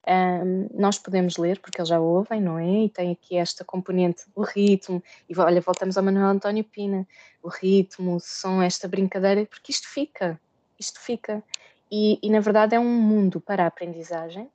Um, 0.07 0.68
nós 0.74 0.97
podemos 0.97 1.38
ler, 1.38 1.59
porque 1.59 1.80
eles 1.80 1.89
já 1.89 1.99
ouvem, 1.99 2.41
não 2.41 2.57
é? 2.57 2.86
E 2.86 2.89
tem 2.89 3.12
aqui 3.12 3.36
esta 3.36 3.64
componente, 3.64 4.24
o 4.34 4.41
ritmo, 4.41 5.03
e 5.30 5.38
olha, 5.38 5.62
voltamos 5.62 5.95
ao 5.95 6.03
Manuel 6.03 6.28
António 6.28 6.64
Pina, 6.64 7.07
o 7.43 7.49
ritmo, 7.49 8.16
o 8.16 8.20
som, 8.20 8.62
esta 8.62 8.88
brincadeira, 8.88 9.45
porque 9.45 9.72
isto 9.72 9.88
fica, 9.88 10.39
isto 10.80 10.99
fica. 10.99 11.43
E, 11.91 12.18
e 12.24 12.30
na 12.30 12.39
verdade 12.39 12.74
é 12.74 12.80
um 12.80 13.01
mundo 13.01 13.39
para 13.39 13.64
a 13.64 13.68
aprendizagem, 13.68 14.49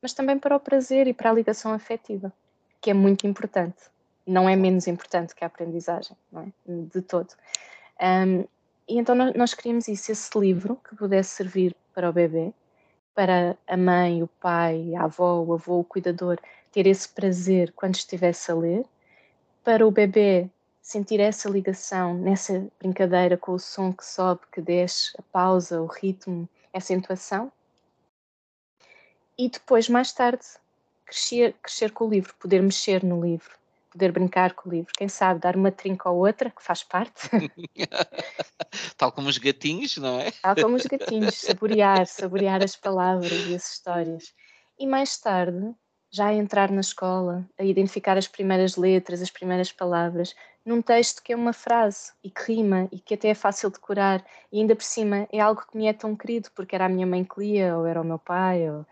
mas 0.00 0.14
também 0.14 0.38
para 0.38 0.56
o 0.56 0.60
prazer 0.60 1.06
e 1.06 1.12
para 1.12 1.30
a 1.30 1.34
ligação 1.34 1.72
afetiva, 1.74 2.32
que 2.80 2.90
é 2.90 2.94
muito 2.94 3.26
importante 3.26 3.95
não 4.26 4.48
é 4.48 4.56
menos 4.56 4.86
importante 4.86 5.34
que 5.34 5.44
a 5.44 5.46
aprendizagem, 5.46 6.16
não 6.32 6.42
é? 6.42 6.46
De 6.66 7.00
todo. 7.00 7.32
Um, 8.00 8.40
e 8.88 8.98
então 8.98 9.14
nós 9.14 9.54
queríamos 9.54 9.88
isso, 9.88 10.12
esse 10.12 10.38
livro 10.38 10.76
que 10.88 10.96
pudesse 10.96 11.30
servir 11.30 11.74
para 11.94 12.10
o 12.10 12.12
bebê, 12.12 12.52
para 13.14 13.56
a 13.66 13.76
mãe, 13.76 14.22
o 14.22 14.28
pai, 14.28 14.94
a 14.94 15.04
avó, 15.04 15.40
o 15.40 15.54
avô, 15.54 15.80
o 15.80 15.84
cuidador 15.84 16.38
ter 16.70 16.86
esse 16.86 17.08
prazer 17.08 17.72
quando 17.72 17.94
estivesse 17.94 18.50
a 18.50 18.54
ler, 18.54 18.84
para 19.64 19.86
o 19.86 19.90
bebê 19.90 20.48
sentir 20.82 21.18
essa 21.18 21.48
ligação 21.48 22.14
nessa 22.14 22.68
brincadeira 22.78 23.36
com 23.36 23.52
o 23.52 23.58
som 23.58 23.92
que 23.92 24.04
sobe, 24.04 24.42
que 24.52 24.60
desce, 24.60 25.12
a 25.18 25.22
pausa, 25.22 25.80
o 25.80 25.86
ritmo, 25.86 26.48
essa 26.72 26.92
intuação. 26.92 27.50
E 29.36 29.48
depois, 29.48 29.88
mais 29.88 30.12
tarde, 30.12 30.44
crescer, 31.04 31.54
crescer 31.60 31.90
com 31.90 32.06
o 32.06 32.10
livro, 32.10 32.34
poder 32.38 32.62
mexer 32.62 33.02
no 33.02 33.20
livro, 33.20 33.55
poder 33.96 34.12
brincar 34.12 34.52
com 34.52 34.68
o 34.68 34.72
livro, 34.72 34.92
quem 34.96 35.08
sabe 35.08 35.40
dar 35.40 35.56
uma 35.56 35.72
trinca 35.72 36.10
ou 36.10 36.24
outra, 36.24 36.50
que 36.50 36.62
faz 36.62 36.82
parte. 36.82 37.28
Tal 38.96 39.10
como 39.10 39.28
os 39.28 39.38
gatinhos, 39.38 39.96
não 39.96 40.20
é? 40.20 40.30
Tal 40.42 40.54
como 40.54 40.76
os 40.76 40.84
gatinhos, 40.84 41.34
saborear, 41.34 42.06
saborear 42.06 42.62
as 42.62 42.76
palavras 42.76 43.32
e 43.32 43.54
as 43.54 43.72
histórias. 43.72 44.34
E 44.78 44.86
mais 44.86 45.16
tarde, 45.18 45.74
já 46.10 46.26
a 46.26 46.34
entrar 46.34 46.70
na 46.70 46.80
escola, 46.80 47.48
a 47.58 47.64
identificar 47.64 48.18
as 48.18 48.28
primeiras 48.28 48.76
letras, 48.76 49.22
as 49.22 49.30
primeiras 49.30 49.72
palavras, 49.72 50.34
num 50.64 50.82
texto 50.82 51.22
que 51.22 51.32
é 51.32 51.36
uma 51.36 51.52
frase 51.52 52.12
e 52.22 52.30
que 52.30 52.52
rima 52.52 52.88
e 52.92 52.98
que 52.98 53.14
até 53.14 53.28
é 53.28 53.34
fácil 53.34 53.70
de 53.70 53.78
curar, 53.78 54.24
e 54.52 54.60
ainda 54.60 54.76
por 54.76 54.84
cima 54.84 55.26
é 55.32 55.40
algo 55.40 55.62
que 55.70 55.76
me 55.76 55.86
é 55.86 55.92
tão 55.92 56.14
querido, 56.14 56.50
porque 56.54 56.74
era 56.74 56.86
a 56.86 56.88
minha 56.88 57.06
mãe 57.06 57.24
que 57.24 57.40
lia, 57.40 57.76
ou 57.76 57.86
era 57.86 58.00
o 58.00 58.04
meu 58.04 58.18
pai, 58.18 58.70
ou, 58.70 58.84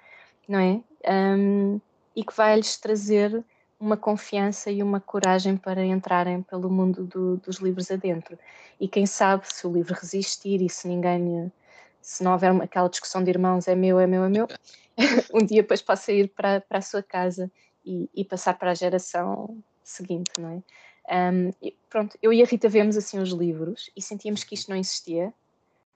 não 0.49 0.59
é? 0.59 0.81
Um, 1.07 1.81
e 2.17 2.25
que 2.25 2.35
vai-lhes 2.35 2.77
trazer 2.79 3.45
uma 3.79 3.97
confiança 3.97 4.71
e 4.71 4.83
uma 4.83 5.01
coragem 5.01 5.57
para 5.57 5.85
entrarem 5.85 6.43
pelo 6.43 6.71
mundo 6.71 7.05
do, 7.05 7.37
dos 7.39 7.57
livros 7.57 7.91
adentro. 7.91 8.39
E 8.81 8.89
quem 8.89 9.07
sabe 9.07 9.47
se 9.47 9.67
o 9.67 9.73
livro 9.73 9.95
resistir 9.95 10.63
e 10.63 10.69
se 10.69 10.89
ninguém, 10.89 11.53
se 12.01 12.23
não 12.23 12.33
houver 12.33 12.51
aquela 12.63 12.89
discussão 12.89 13.23
de 13.23 13.31
irmãos, 13.31 13.69
é 13.69 13.75
meu, 13.75 13.99
é 13.99 14.07
meu, 14.07 14.25
é 14.25 14.29
meu, 14.29 14.49
um 15.35 15.45
dia 15.45 15.63
depois 15.63 15.83
possa 15.83 16.13
ir 16.13 16.29
para, 16.29 16.61
para 16.61 16.79
a 16.79 16.83
sua 16.83 17.03
casa 17.03 17.51
e, 17.85 18.09
e 18.15 18.25
passar 18.25 18.55
para 18.55 18.71
a 18.71 18.75
geração 18.75 19.59
seguinte, 19.83 20.33
não 20.39 20.51
é? 20.51 20.63
Um, 21.07 21.51
pronto, 21.91 22.17
eu 22.23 22.33
e 22.33 22.43
a 22.43 22.47
Rita 22.47 22.69
vemos 22.69 22.97
assim 22.97 23.19
os 23.19 23.31
livros 23.31 23.91
e 23.95 24.01
sentíamos 24.01 24.43
que 24.43 24.55
isto 24.55 24.71
não 24.71 24.77
existia, 24.77 25.33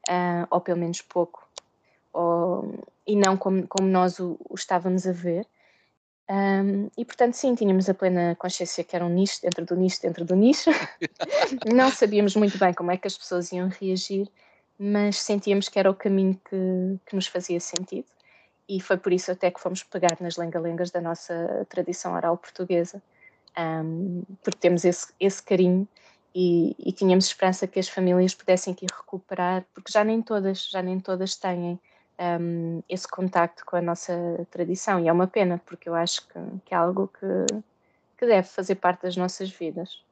uh, 0.09 0.47
ou 0.51 0.61
pelo 0.61 0.79
menos 0.79 1.01
pouco, 1.01 1.49
ou, 2.13 2.85
e 3.07 3.17
não 3.17 3.37
como, 3.37 3.67
como 3.67 3.89
nós 3.89 4.19
o, 4.19 4.39
o 4.49 4.55
estávamos 4.55 5.07
a 5.07 5.13
ver. 5.13 5.47
Um, 6.31 6.91
e 6.97 7.05
portanto, 7.07 7.35
sim, 7.35 7.55
tínhamos 7.55 7.89
a 7.89 7.95
plena 7.95 8.37
consciência 8.37 8.85
que 8.85 8.95
era 8.95 9.05
um 9.05 9.09
nicho 9.09 9.41
dentro 9.41 9.65
do 9.65 9.75
nicho 9.75 10.03
dentro 10.03 10.25
do 10.25 10.37
nicho. 10.37 10.71
não 11.75 11.91
sabíamos 11.91 12.37
muito 12.37 12.59
bem 12.59 12.75
como 12.75 12.91
é 12.91 12.97
que 12.97 13.07
as 13.07 13.17
pessoas 13.17 13.51
iam 13.51 13.69
reagir, 13.69 14.29
mas 14.79 15.19
sentíamos 15.19 15.69
que 15.69 15.79
era 15.79 15.91
o 15.91 15.95
caminho 15.95 16.39
que, 16.45 16.99
que 17.07 17.17
nos 17.17 17.27
fazia 17.27 17.59
sentido. 17.61 18.07
E 18.69 18.81
foi 18.81 18.99
por 18.99 19.13
isso 19.13 19.33
até 19.33 19.51
que 19.51 19.61
fomos 19.61 19.83
pegar 19.83 20.19
nas 20.21 20.37
lenga-lengas 20.37 20.91
da 20.91 21.01
nossa 21.01 21.67
tradição 21.71 22.13
oral 22.13 22.37
portuguesa, 22.37 23.03
um, 23.59 24.23
porque 24.43 24.59
temos 24.59 24.85
esse, 24.85 25.07
esse 25.19 25.43
carinho 25.43 25.89
e, 26.35 26.77
e, 26.79 26.93
tínhamos 26.93 27.25
esperança 27.25 27.67
que 27.67 27.81
as 27.81 27.89
famílias 27.89 28.35
pudessem 28.35 28.75
aqui 28.75 28.87
recuperar, 28.87 29.65
porque 29.73 29.91
já 29.91 30.05
nem 30.05 30.21
todas, 30.21 30.69
já 30.69 30.83
nem 30.83 31.01
todas 31.01 31.35
têm 31.37 31.81
um, 32.19 32.83
esse 32.89 33.07
contacto 33.07 33.65
com 33.65 33.77
a 33.77 33.83
nossa 33.83 34.13
tradição. 34.51 35.01
E 35.01 35.09
é 35.09 35.13
uma 35.13 35.27
pena, 35.27 35.61
porque 35.65 35.89
eu 35.89 35.95
acho 35.95 36.27
que, 36.27 36.39
que 36.65 36.75
é 36.75 36.77
algo 36.77 37.09
que, 37.09 37.63
que 38.17 38.27
deve 38.27 38.49
fazer 38.49 38.77
parte 38.77 39.03
das 39.03 39.17
nossas 39.17 39.51
vidas. 39.51 40.03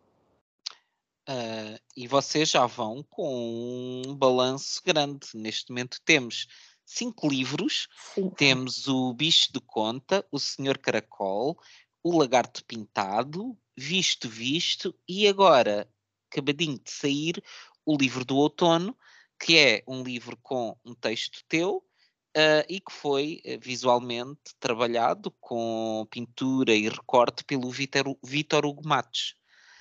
Uh, 1.29 1.77
e 1.97 2.07
vocês 2.07 2.51
já 2.51 2.67
vão 2.67 3.03
com 3.03 4.03
um 4.07 4.15
balanço 4.15 4.81
grande. 4.85 5.29
Neste 5.35 5.71
momento 5.71 6.01
temos 6.05 6.47
cinco 6.85 7.29
livros. 7.29 7.89
Sim. 8.15 8.31
Temos 8.31 8.87
o 8.87 9.13
Bicho 9.13 9.53
de 9.53 9.61
Conta, 9.61 10.25
o 10.31 10.39
Senhor 10.39 10.79
Caracol, 10.79 11.59
o 12.03 12.17
Lagarto 12.17 12.65
Pintado, 12.65 13.59
Visto 13.77 14.29
Visto 14.29 14.95
e 15.09 15.27
agora, 15.27 15.89
acabadinho 16.31 16.79
de 16.79 16.91
sair, 16.91 17.43
o 17.85 17.97
livro 17.97 18.25
do 18.25 18.37
outono, 18.37 18.97
que 19.39 19.59
é 19.59 19.83
um 19.87 20.03
livro 20.03 20.39
com 20.43 20.77
um 20.85 20.95
texto 20.95 21.45
teu, 21.49 21.85
uh, 22.37 22.65
e 22.69 22.79
que 22.81 22.93
foi 22.93 23.41
uh, 23.47 23.59
visualmente 23.61 24.55
trabalhado 24.61 25.31
com 25.41 26.07
pintura 26.11 26.73
e 26.73 26.89
recorte 26.89 27.43
pelo 27.45 27.71
Vítor 27.71 28.67
Hugo 28.67 28.87
Matos. 28.87 29.35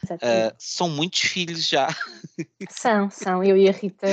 Uh, 0.06 0.54
são 0.58 0.88
muitos 0.88 1.22
filhos 1.22 1.68
já. 1.68 1.88
São, 2.70 3.10
são. 3.10 3.44
Eu 3.44 3.58
e 3.58 3.68
a 3.68 3.72
Rita 3.72 4.08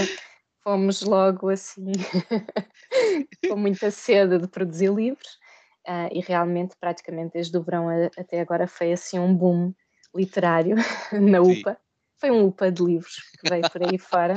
fomos 0.62 1.02
logo 1.02 1.50
assim, 1.50 1.92
com 3.48 3.56
muita 3.56 3.90
sede 3.90 4.38
de 4.38 4.48
produzir 4.48 4.92
livros. 4.92 5.38
Uh, 5.86 6.08
e 6.12 6.20
realmente, 6.20 6.76
praticamente 6.80 7.32
desde 7.34 7.56
o 7.58 7.62
verão 7.62 7.88
a, 7.88 8.06
até 8.16 8.40
agora, 8.40 8.66
foi 8.66 8.92
assim 8.92 9.18
um 9.18 9.34
boom 9.34 9.74
literário 10.14 10.76
na 11.12 11.40
UPA. 11.40 11.72
Sim. 11.72 11.76
Foi 12.20 12.30
um 12.30 12.46
UPA 12.46 12.70
de 12.70 12.84
livros 12.84 13.16
que 13.40 13.50
veio 13.50 13.68
por 13.70 13.82
aí 13.82 13.98
fora. 13.98 14.34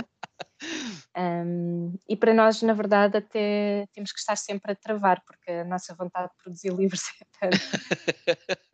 Um, 1.18 1.98
e 2.10 2.16
para 2.18 2.34
nós, 2.34 2.62
na 2.62 2.74
verdade, 2.74 3.18
até 3.18 3.88
temos 3.94 4.12
que 4.12 4.20
estar 4.20 4.36
sempre 4.36 4.74
a 4.74 4.76
travar, 4.76 5.24
porque 5.26 5.50
a 5.50 5.64
nossa 5.64 5.96
vontade 5.96 6.30
de 6.30 6.44
produzir 6.44 6.74
livros 6.74 7.04
é 7.22 7.26
tanto. 7.40 7.58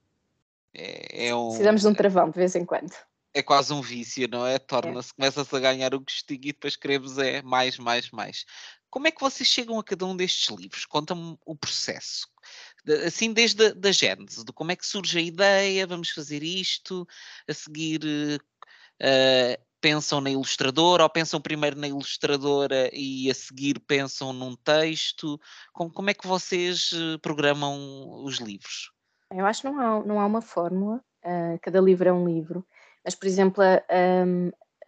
é, 0.74 1.28
é 1.28 1.36
um, 1.36 1.50
Precisamos 1.50 1.82
de 1.82 1.88
um 1.88 1.94
travão 1.94 2.30
de 2.32 2.38
vez 2.38 2.56
em 2.56 2.66
quando. 2.66 2.94
É 3.34 3.44
quase 3.44 3.72
um 3.72 3.82
vício, 3.82 4.28
não 4.28 4.48
é? 4.48 4.58
Torna-se, 4.58 5.12
é. 5.12 5.14
começa-se 5.16 5.56
a 5.56 5.60
ganhar 5.60 5.94
o 5.94 6.00
gostinho 6.00 6.42
e 6.42 6.52
depois 6.52 6.76
queremos 6.76 7.20
é 7.20 7.44
mais, 7.44 7.78
mais, 7.78 8.10
mais. 8.10 8.46
Como 8.90 9.08
é 9.08 9.12
que 9.12 9.22
vocês 9.22 9.48
chegam 9.48 9.78
a 9.78 9.84
cada 9.84 10.06
um 10.06 10.16
destes 10.16 10.50
livros? 10.50 10.86
Conta-me 10.86 11.38
o 11.46 11.56
processo. 11.56 12.28
Assim, 13.06 13.34
desde 13.34 13.68
a 13.68 13.74
da 13.74 13.92
gênese, 13.92 14.44
de 14.44 14.52
como 14.52 14.72
é 14.72 14.76
que 14.76 14.88
surge 14.88 15.20
a 15.20 15.22
ideia, 15.22 15.86
vamos 15.86 16.10
fazer 16.10 16.42
isto, 16.42 17.08
a 17.48 17.54
seguir 17.54 18.02
uh, 18.04 19.67
pensam 19.82 20.22
na 20.22 20.30
ilustradora 20.30 21.04
ou 21.04 21.10
pensam 21.10 21.40
primeiro 21.42 21.80
na 21.80 21.88
ilustradora 21.88 22.90
e 22.94 23.30
a 23.30 23.34
seguir 23.34 23.80
pensam 23.80 24.34
num 24.34 24.56
texto? 24.56 25.40
Como, 25.74 25.92
como 25.92 26.10
é 26.10 26.14
que 26.14 26.28
vocês 26.28 26.92
eh, 26.94 27.18
programam 27.20 28.24
os 28.24 28.38
livros? 28.38 28.92
Eu 29.32 29.46
acho 29.46 29.62
que 29.62 29.68
não 29.68 29.80
há, 29.80 30.06
não 30.06 30.20
há 30.20 30.26
uma 30.26 30.42
fórmula. 30.42 31.02
uh, 31.24 31.60
cada 31.62 31.80
livro 31.82 32.08
é 32.08 32.14
um 32.14 32.26
livro, 32.26 32.66
mas, 33.04 33.16
por 33.16 33.28
exemplo, 33.28 33.64
a, 33.64 33.84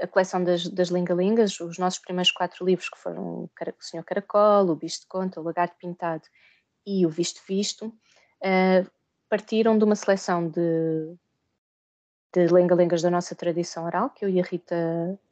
a, 0.02 0.08
coleção 0.08 0.44
das, 0.44 0.68
das 0.68 0.90
Lingalingas, 0.90 1.60
os 1.60 1.78
nossos 1.78 2.00
primeiros 2.00 2.32
quatro 2.32 2.66
livros, 2.66 2.90
que 2.90 2.98
foram 2.98 3.44
o 3.44 3.50
Senhor 3.80 4.04
Caracol, 4.04 4.70
o 4.70 4.76
Bicho 4.76 5.02
de 5.02 5.08
Conta, 5.08 5.40
o 5.40 5.44
Lagarto 5.44 5.78
Pintado 5.78 6.24
e 6.86 7.06
o 7.06 7.10
Visto 7.10 7.42
Visto, 7.48 7.88
uh, 7.88 8.90
partiram 9.30 9.78
de 9.78 9.84
uma 9.84 9.96
seleção 9.96 10.50
de, 10.50 11.16
de 12.32 12.48
lenga-lengas 12.48 13.02
da 13.02 13.10
nossa 13.10 13.36
tradição 13.36 13.86
oral, 13.86 14.10
que 14.12 14.24
eu 14.24 14.30
e 14.30 14.40
a 14.40 14.44
Rita 14.44 14.76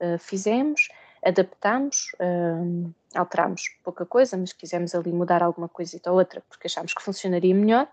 uh, 0.01 0.17
fizemos, 0.17 0.89
adaptámos, 1.23 2.11
uh, 2.19 2.93
alterámos 3.15 3.75
pouca 3.83 4.05
coisa, 4.05 4.35
mas 4.37 4.53
quisemos 4.53 4.95
ali 4.95 5.11
mudar 5.11 5.43
alguma 5.43 5.69
coisa 5.69 5.99
ou 6.07 6.15
outra, 6.15 6.41
porque 6.49 6.67
achámos 6.67 6.93
que 6.93 7.01
funcionaria 7.01 7.53
melhor. 7.53 7.87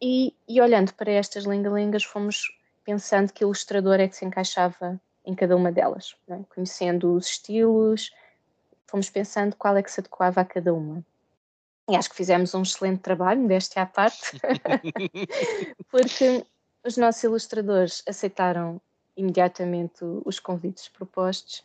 E, 0.00 0.34
e 0.48 0.60
olhando 0.60 0.92
para 0.94 1.10
estas 1.10 1.44
lenga-lengas, 1.44 2.04
fomos 2.04 2.56
pensando 2.84 3.32
que 3.32 3.44
ilustrador 3.44 4.00
é 4.00 4.08
que 4.08 4.16
se 4.16 4.24
encaixava 4.24 5.00
em 5.24 5.34
cada 5.34 5.56
uma 5.56 5.72
delas, 5.72 6.16
é? 6.28 6.38
conhecendo 6.54 7.14
os 7.14 7.26
estilos, 7.26 8.12
fomos 8.86 9.10
pensando 9.10 9.56
qual 9.56 9.76
é 9.76 9.82
que 9.82 9.90
se 9.90 10.00
adequava 10.00 10.40
a 10.40 10.44
cada 10.44 10.72
uma. 10.72 11.04
E 11.88 11.96
acho 11.96 12.10
que 12.10 12.16
fizemos 12.16 12.54
um 12.54 12.62
excelente 12.62 13.00
trabalho, 13.00 13.46
deste 13.46 13.78
à 13.78 13.86
parte, 13.86 14.38
porque 15.90 16.44
os 16.86 16.96
nossos 16.96 17.22
ilustradores 17.22 18.02
aceitaram 18.08 18.80
imediatamente 19.16 20.04
os 20.24 20.38
convites 20.38 20.88
propostos 20.88 21.64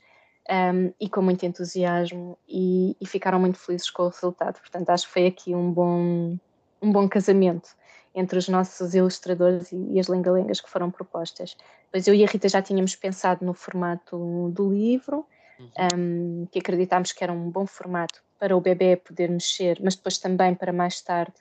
um, 0.49 0.91
e 0.99 1.09
com 1.09 1.21
muito 1.21 1.45
entusiasmo 1.45 2.37
e, 2.47 2.95
e, 2.99 3.05
ficaram 3.05 3.39
muito 3.39 3.59
felizes 3.59 3.89
com 3.89 4.03
o 4.03 4.09
resultado. 4.09 4.59
Portanto, 4.59 4.89
acho 4.89 5.05
que 5.05 5.13
foi 5.13 5.27
aqui 5.27 5.53
um 5.53 5.71
bom, 5.71 6.37
um 6.81 6.91
bom 6.91 7.07
casamento 7.07 7.69
entre 8.13 8.37
os 8.37 8.49
nossos 8.49 8.93
ilustradores 8.93 9.71
e, 9.71 9.75
e 9.93 9.99
as 9.99 10.07
lengalengas 10.07 10.59
que 10.59 10.69
foram 10.69 10.89
propostas. 10.89 11.55
Pois 11.91 12.07
eu 12.07 12.13
e 12.13 12.23
a 12.23 12.27
Rita 12.27 12.49
já 12.49 12.61
tínhamos 12.61 12.95
pensado 12.95 13.45
no 13.45 13.53
formato 13.53 14.51
do 14.53 14.73
livro, 14.73 15.25
uhum. 15.59 16.43
um, 16.43 16.47
que 16.51 16.59
acreditámos 16.59 17.11
que 17.11 17.23
era 17.23 17.31
um 17.31 17.49
bom 17.49 17.65
formato 17.67 18.21
para 18.39 18.57
o 18.57 18.61
bebê 18.61 18.95
poder 18.95 19.29
mexer, 19.29 19.79
mas 19.81 19.95
depois 19.95 20.17
também 20.17 20.55
para 20.55 20.73
mais 20.73 20.99
tarde 21.01 21.35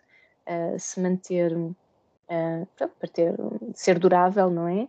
uh, 0.46 0.78
se 0.78 1.00
manter, 1.00 1.56
uh, 2.30 2.66
para 2.76 3.08
ter, 3.08 3.34
ser 3.74 3.98
durável, 3.98 4.48
não 4.50 4.68
é? 4.68 4.88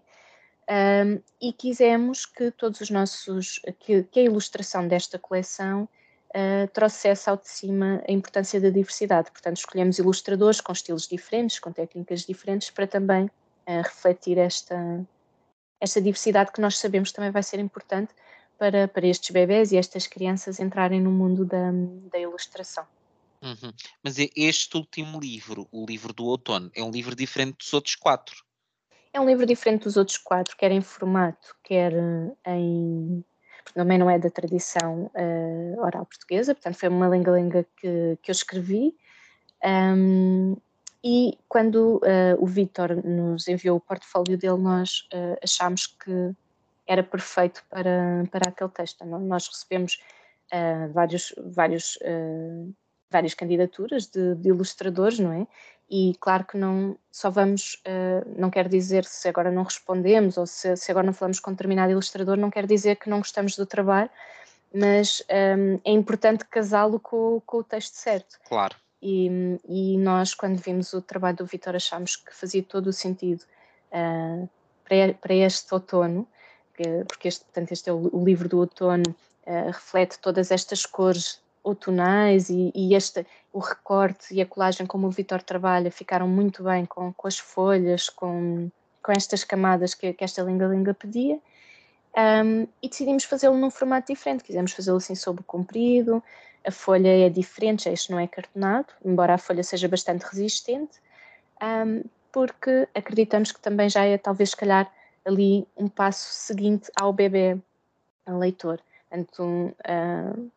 Um, 0.70 1.22
e 1.42 1.52
quisemos 1.52 2.26
que 2.26 2.52
todos 2.52 2.80
os 2.80 2.90
nossos, 2.90 3.60
que, 3.80 4.04
que 4.04 4.20
a 4.22 4.24
ilustração 4.24 4.88
desta 4.88 5.20
coleção 5.20 5.90
uh, 6.30 6.68
trouxesse 6.72 7.30
ao 7.30 7.36
de 7.36 7.50
cima 7.50 8.02
a 8.08 8.12
importância 8.12 8.62
da 8.62 8.70
diversidade. 8.70 9.32
Portanto, 9.32 9.58
escolhemos 9.58 10.00
ilustradores 10.00 10.62
com 10.62 10.72
estilos 10.72 11.08
diferentes, 11.08 11.60
com 11.60 11.72
técnicas 11.72 12.22
diferentes, 12.22 12.70
para 12.70 12.88
também 12.88 13.26
uh, 13.26 13.82
refletir 13.84 14.38
esta, 14.38 15.06
esta 15.80 16.02
diversidade 16.02 16.52
que 16.52 16.62
nós 16.62 16.78
sabemos 16.78 17.12
também 17.12 17.32
vai 17.32 17.44
ser 17.44 17.60
importante 17.60 18.14
para, 18.58 18.88
para 18.88 19.08
estes 19.08 19.32
bebés 19.32 19.72
e 19.72 19.78
estas 19.78 20.08
crianças 20.08 20.60
entrarem 20.60 21.02
no 21.02 21.12
mundo 21.12 21.44
da, 21.44 21.72
da 22.12 22.20
ilustração. 22.20 22.86
Uhum. 23.42 23.74
Mas 24.04 24.18
este 24.36 24.78
último 24.78 25.20
livro, 25.20 25.68
o 25.72 25.86
livro 25.86 26.14
do 26.14 26.26
outono, 26.26 26.70
é 26.76 26.84
um 26.84 26.92
livro 26.92 27.16
diferente 27.16 27.58
dos 27.58 27.74
outros 27.74 27.96
quatro. 27.96 28.44
É 29.14 29.20
um 29.20 29.26
livro 29.26 29.46
diferente 29.46 29.84
dos 29.84 29.98
outros 29.98 30.18
quatro, 30.18 30.56
quer 30.56 30.72
em 30.72 30.82
formato, 30.82 31.56
quer 31.64 31.92
em 32.46 33.24
também 33.74 33.98
não 33.98 34.10
é 34.10 34.18
da 34.20 34.30
tradição 34.30 35.12
uh, 35.16 35.80
oral 35.80 36.06
portuguesa, 36.06 36.54
portanto 36.54 36.76
foi 36.76 36.90
uma 36.90 37.08
lenga-lenga 37.08 37.66
que, 37.78 38.18
que 38.22 38.32
eu 38.32 38.34
escrevi. 38.34 38.96
Um, 39.64 40.58
e 41.04 41.38
quando 41.48 41.98
uh, 41.98 42.38
o 42.40 42.46
Vítor 42.46 42.96
nos 43.04 43.48
enviou 43.48 43.78
o 43.78 43.82
portfólio 43.82 44.38
dele, 44.38 44.58
nós 44.58 45.08
uh, 45.14 45.38
achámos 45.44 45.88
que 45.88 46.36
era 46.88 47.04
perfeito 47.04 47.64
para, 47.70 48.24
para 48.32 48.50
aquele 48.50 48.70
texto. 48.72 49.06
Nós 49.06 49.48
recebemos 49.48 49.98
vários, 50.94 51.34
vários, 51.38 51.98
várias 53.12 53.34
candidaturas 53.34 54.08
de, 54.08 54.36
de, 54.36 54.50
ilustradores, 54.50 55.20
não 55.20 55.34
é? 55.34 55.48
E 55.90 56.16
claro 56.22 56.46
que 56.46 56.58
não 56.58 56.98
só 57.12 57.30
vamos, 57.30 57.82
uh, 57.86 58.40
não 58.40 58.50
quer 58.50 58.70
dizer 58.70 59.04
se 59.04 59.28
agora 59.28 59.52
não 59.52 59.64
respondemos 59.64 60.38
ou 60.38 60.48
se, 60.48 60.78
se, 60.78 60.90
agora 60.90 61.06
não 61.06 61.14
falamos 61.14 61.40
com 61.42 61.52
determinado 61.52 61.92
ilustrador, 61.92 62.38
não 62.38 62.50
quer 62.50 62.66
dizer 62.66 62.96
que 62.96 63.10
não 63.10 63.18
gostamos 63.18 63.58
do 63.58 63.66
trabalho, 63.66 64.10
mas 64.74 65.22
um, 65.30 65.36
ehm, 65.36 65.80
é 65.84 65.92
importante 65.92 66.46
casá-lo 66.46 66.98
com, 66.98 67.42
com, 67.46 67.58
o 67.58 67.64
texto 67.64 67.96
certo. 67.96 68.40
Claro. 68.48 68.74
E, 69.02 69.60
e, 69.68 69.98
nós, 69.98 70.34
quando 70.34 70.58
vimos 70.62 70.94
o 70.94 71.02
trabalho 71.02 71.36
do 71.36 71.46
Vitor, 71.46 71.76
achámos 71.76 72.16
que 72.16 72.34
fazia 72.34 72.64
todo 72.64 72.88
o 72.88 72.94
sentido 72.94 73.42
uh, 73.92 74.48
para, 74.88 75.14
para, 75.16 75.34
este 75.34 75.74
outono, 75.74 76.26
que, 76.74 77.04
porque 77.06 77.28
este, 77.28 77.44
portanto, 77.44 77.74
este 77.74 77.90
é 77.90 77.94
o, 77.94 78.10
o 78.16 78.24
livro 78.24 78.48
do 78.48 78.60
outono, 78.60 79.14
uh, 79.46 79.68
reflete 79.68 80.20
todas 80.20 80.52
estas 80.52 80.86
cores 80.86 81.42
outonais 81.64 82.50
e, 82.50 82.72
e 82.74 82.96
este, 82.96 83.26
o 83.54 83.60
recorte 83.60 84.34
e 84.34 84.42
a 84.42 84.46
colagem 84.46 84.86
como 84.86 85.08
o 85.08 85.12
Vitor 85.12 85.42
trabalha 85.42 85.92
ficaram 85.92 86.28
muito 86.28 86.64
bem 86.64 86.86
com, 86.86 87.14
com 87.14 87.28
as 87.28 87.38
folhas, 87.38 88.10
com, 88.10 88.70
com 89.02 89.12
estas 89.12 89.44
camadas 89.44 89.94
que, 89.94 90.14
que 90.14 90.24
esta 90.24 90.42
linga-linga 90.42 90.94
pedia. 90.94 91.40
Um, 92.18 92.68
e 92.82 92.90
decidimos 92.90 93.24
fazê-lo 93.24 93.58
num 93.58 93.70
formato 93.70 94.12
diferente, 94.12 94.44
quisemos 94.44 94.74
fazê-lo 94.74 94.98
assim 94.98 95.16
sob 95.16 95.40
o 95.40 95.44
comprido, 95.44 96.22
a 96.66 96.72
folha 96.72 97.08
é 97.08 97.30
diferente, 97.30 97.88
este 97.88 98.12
não 98.12 98.20
é 98.20 98.28
cartonado, 98.28 98.94
embora 99.04 99.36
a 99.36 99.38
folha 99.38 99.64
seja 99.64 99.88
bastante 99.88 100.24
resistente, 100.24 101.00
um, 101.62 102.04
porque 102.32 102.88
acreditamos 102.94 103.52
que 103.52 103.60
também 103.60 103.90
já 103.90 104.04
é 104.04 104.18
talvez 104.18 104.52
se 104.52 104.58
calhar 104.58 104.92
ali 105.24 105.66
um 105.78 105.88
passo 105.88 106.34
seguinte 106.34 106.92
ao 107.00 107.14
bebê 107.14 107.58
leitor. 108.28 108.80
Portanto, 109.10 109.44
um, 109.44 110.50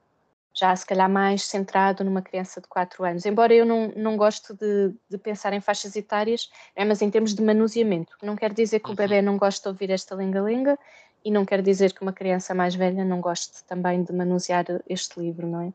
já 0.54 0.74
se 0.74 0.86
calhar 0.86 1.10
mais 1.10 1.42
centrado 1.42 2.04
numa 2.04 2.22
criança 2.22 2.60
de 2.60 2.68
4 2.68 3.04
anos. 3.04 3.26
Embora 3.26 3.52
eu 3.52 3.66
não, 3.66 3.92
não 3.96 4.16
gosto 4.16 4.54
de, 4.54 4.94
de 5.10 5.18
pensar 5.18 5.52
em 5.52 5.60
faixas 5.60 5.96
etárias, 5.96 6.48
é, 6.76 6.84
mas 6.84 7.02
em 7.02 7.10
termos 7.10 7.34
de 7.34 7.42
manuseamento. 7.42 8.16
Não 8.22 8.36
quer 8.36 8.52
dizer 8.52 8.78
que 8.78 8.86
uhum. 8.86 8.92
o 8.92 8.96
bebê 8.96 9.20
não 9.20 9.36
goste 9.36 9.62
de 9.62 9.68
ouvir 9.68 9.90
esta 9.90 10.14
lenga-lenga 10.14 10.78
e 11.24 11.30
não 11.30 11.44
quer 11.44 11.60
dizer 11.60 11.92
que 11.92 12.02
uma 12.02 12.12
criança 12.12 12.54
mais 12.54 12.74
velha 12.74 13.04
não 13.04 13.20
goste 13.20 13.64
também 13.64 14.04
de 14.04 14.12
manusear 14.12 14.64
este 14.88 15.18
livro, 15.18 15.46
não 15.46 15.62
é? 15.62 15.72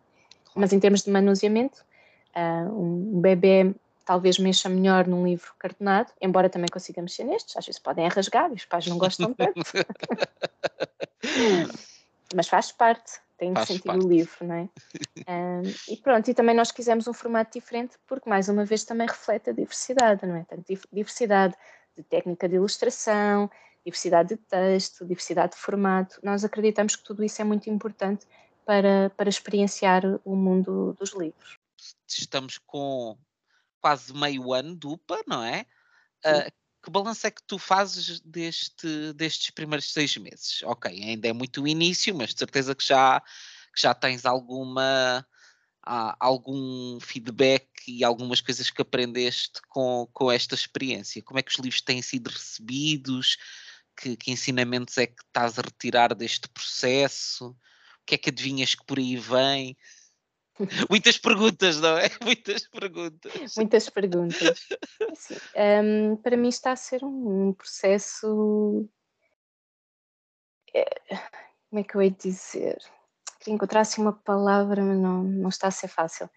Mas 0.55 0.71
em 0.71 0.79
termos 0.79 1.03
de 1.03 1.11
manuseamento, 1.11 1.83
uh, 2.35 2.71
um 2.71 3.19
bebê 3.19 3.73
talvez 4.05 4.39
mexa 4.39 4.69
melhor 4.69 5.05
num 5.05 5.25
livro 5.25 5.53
cartonado, 5.59 6.11
embora 6.21 6.49
também 6.49 6.69
consiga 6.71 7.01
mexer 7.01 7.25
nestes, 7.25 7.55
às 7.55 7.65
vezes 7.65 7.79
podem 7.79 8.07
rasgar 8.07 8.49
e 8.51 8.55
os 8.55 8.65
pais 8.65 8.87
não 8.87 8.97
gostam 8.97 9.33
tanto. 9.33 9.61
mas 12.33 12.47
faz 12.47 12.71
parte 12.71 13.19
tem 13.39 13.53
de 13.53 13.65
sentir 13.65 13.83
parte. 13.83 14.05
o 14.05 14.07
livro, 14.07 14.45
não 14.45 14.55
é? 14.55 14.69
um, 15.63 15.93
e 15.93 15.97
pronto, 15.97 16.29
e 16.29 16.33
também 16.33 16.55
nós 16.55 16.71
quisemos 16.71 17.07
um 17.07 17.13
formato 17.13 17.57
diferente 17.57 17.97
porque, 18.05 18.29
mais 18.29 18.49
uma 18.49 18.65
vez, 18.65 18.83
também 18.83 19.07
reflete 19.07 19.49
a 19.49 19.53
diversidade, 19.53 20.25
não 20.27 20.35
é? 20.35 20.43
Tanto 20.43 20.65
diversidade 20.91 21.55
de 21.97 22.03
técnica 22.03 22.47
de 22.47 22.55
ilustração, 22.55 23.49
diversidade 23.85 24.29
de 24.29 24.37
texto, 24.37 25.05
diversidade 25.05 25.53
de 25.53 25.59
formato. 25.59 26.19
Nós 26.21 26.43
acreditamos 26.43 26.95
que 26.95 27.03
tudo 27.03 27.23
isso 27.23 27.41
é 27.41 27.45
muito 27.45 27.69
importante 27.69 28.27
para, 28.65 29.09
para 29.15 29.29
experienciar 29.29 30.03
o 30.25 30.35
mundo 30.35 30.93
dos 30.99 31.13
livros. 31.13 31.57
Estamos 32.07 32.57
com 32.57 33.17
quase 33.81 34.13
meio 34.13 34.53
ano 34.53 34.75
de 34.75 34.85
UPA, 34.85 35.21
não 35.25 35.43
é? 35.43 35.65
Uh, 36.25 36.51
que 36.81 36.89
balanço 36.89 37.27
é 37.27 37.31
que 37.31 37.43
tu 37.43 37.57
fazes 37.57 38.19
deste, 38.21 39.13
destes 39.13 39.49
primeiros 39.51 39.91
seis 39.91 40.15
meses? 40.17 40.61
Ok, 40.63 40.91
ainda 40.91 41.27
é 41.27 41.33
muito 41.33 41.61
o 41.61 41.67
início, 41.67 42.15
mas 42.15 42.33
de 42.33 42.39
certeza 42.39 42.73
que 42.73 42.85
já, 42.85 43.21
que 43.75 43.81
já 43.81 43.93
tens 43.93 44.25
alguma, 44.25 45.25
ah, 45.85 46.15
algum 46.19 46.99
feedback 47.01 47.67
e 47.87 48.03
algumas 48.03 48.41
coisas 48.41 48.69
que 48.69 48.81
aprendeste 48.81 49.59
com, 49.67 50.07
com 50.13 50.31
esta 50.31 50.55
experiência. 50.55 51.21
Como 51.23 51.39
é 51.39 51.43
que 51.43 51.51
os 51.51 51.57
livros 51.57 51.81
têm 51.81 52.01
sido 52.01 52.29
recebidos? 52.29 53.37
Que, 53.97 54.15
que 54.15 54.31
ensinamentos 54.31 54.97
é 54.97 55.07
que 55.07 55.21
estás 55.23 55.59
a 55.59 55.61
retirar 55.61 56.15
deste 56.15 56.47
processo? 56.47 57.49
O 57.49 58.05
que 58.05 58.15
é 58.15 58.17
que 58.17 58.29
adivinhas 58.29 58.73
que 58.73 58.85
por 58.85 58.97
aí 58.97 59.17
vem? 59.17 59.77
Muitas 60.89 61.17
perguntas, 61.17 61.79
não 61.79 61.97
é? 61.97 62.09
Muitas 62.23 62.67
perguntas. 62.67 63.55
Muitas 63.55 63.89
perguntas. 63.89 64.67
Assim, 65.11 65.35
um, 65.83 66.15
para 66.17 66.37
mim 66.37 66.49
está 66.49 66.71
a 66.71 66.75
ser 66.75 67.03
um, 67.03 67.53
processo. 67.53 68.87
É, 70.73 70.85
como 71.69 71.79
é 71.79 71.83
que 71.83 71.95
eu 71.95 72.01
hei 72.01 72.09
de 72.09 72.29
dizer? 72.29 72.77
Queria 73.39 73.55
encontrar 73.55 73.81
assim 73.81 74.01
uma 74.01 74.13
palavra, 74.13 74.83
mas 74.83 74.97
não, 74.97 75.23
não 75.23 75.49
está 75.49 75.67
a 75.67 75.71
ser 75.71 75.87
fácil. 75.87 76.29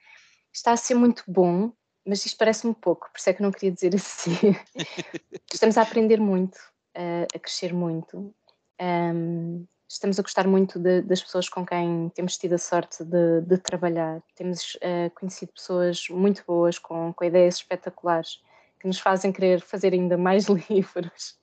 Está 0.53 0.73
a 0.73 0.77
ser 0.77 0.95
muito 0.95 1.25
bom, 1.27 1.73
mas 2.07 2.25
isto 2.25 2.37
parece-me 2.37 2.75
pouco, 2.75 3.11
por 3.11 3.19
isso 3.19 3.31
é 3.31 3.33
que 3.33 3.43
não 3.43 3.51
queria 3.51 3.73
dizer 3.73 3.95
assim. 3.95 4.33
Estamos 5.53 5.77
a 5.77 5.83
aprender 5.83 6.21
muito, 6.21 6.59
a, 6.95 7.25
a 7.35 7.39
crescer 7.39 7.73
muito. 7.73 8.35
Um, 8.81 9.67
estamos 9.93 10.19
a 10.19 10.23
gostar 10.23 10.47
muito 10.47 10.79
de, 10.79 11.03
das 11.03 11.23
pessoas 11.23 11.49
com 11.49 11.67
quem 11.67 12.09
temos 12.15 12.39
tido 12.39 12.55
a 12.55 12.59
sorte 12.59 13.05
de, 13.05 13.43
de 13.43 13.59
trabalhar. 13.59 14.23
Temos 14.35 14.75
uh, 14.77 15.11
conhecido 15.15 15.53
pessoas 15.53 16.09
muito 16.09 16.43
boas, 16.47 16.79
com, 16.79 17.13
com, 17.13 17.25
ideias 17.25 17.57
espetaculares, 17.57 18.43
que 18.81 18.87
nos 18.87 18.99
fazem 18.99 19.31
querer 19.31 19.61
fazer 19.61 19.93
ainda 19.93 20.17
mais 20.17 20.47
livros, 20.71 21.39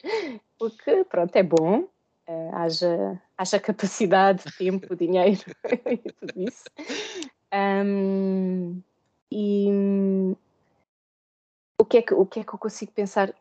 o 0.60 0.70
que, 0.70 1.04
pronto, 1.06 1.36
é 1.36 1.44
bom, 1.44 1.82
uh, 2.28 2.56
haja, 2.56 3.22
haja 3.38 3.60
capacidade, 3.60 4.44
tempo, 4.58 4.96
dinheiro 4.96 5.42
e 5.86 5.98
tudo 5.98 6.34
isso. 6.36 6.64
Um, 7.54 8.82
e 9.32 10.36
o 11.80 11.86
que, 11.86 11.98
é 12.00 12.02
que, 12.02 12.14
o 12.16 12.26
que 12.26 12.40
é 12.40 12.44
que 12.44 12.54
eu 12.54 12.60
consigo 12.60 12.92
pensar? 12.92 13.32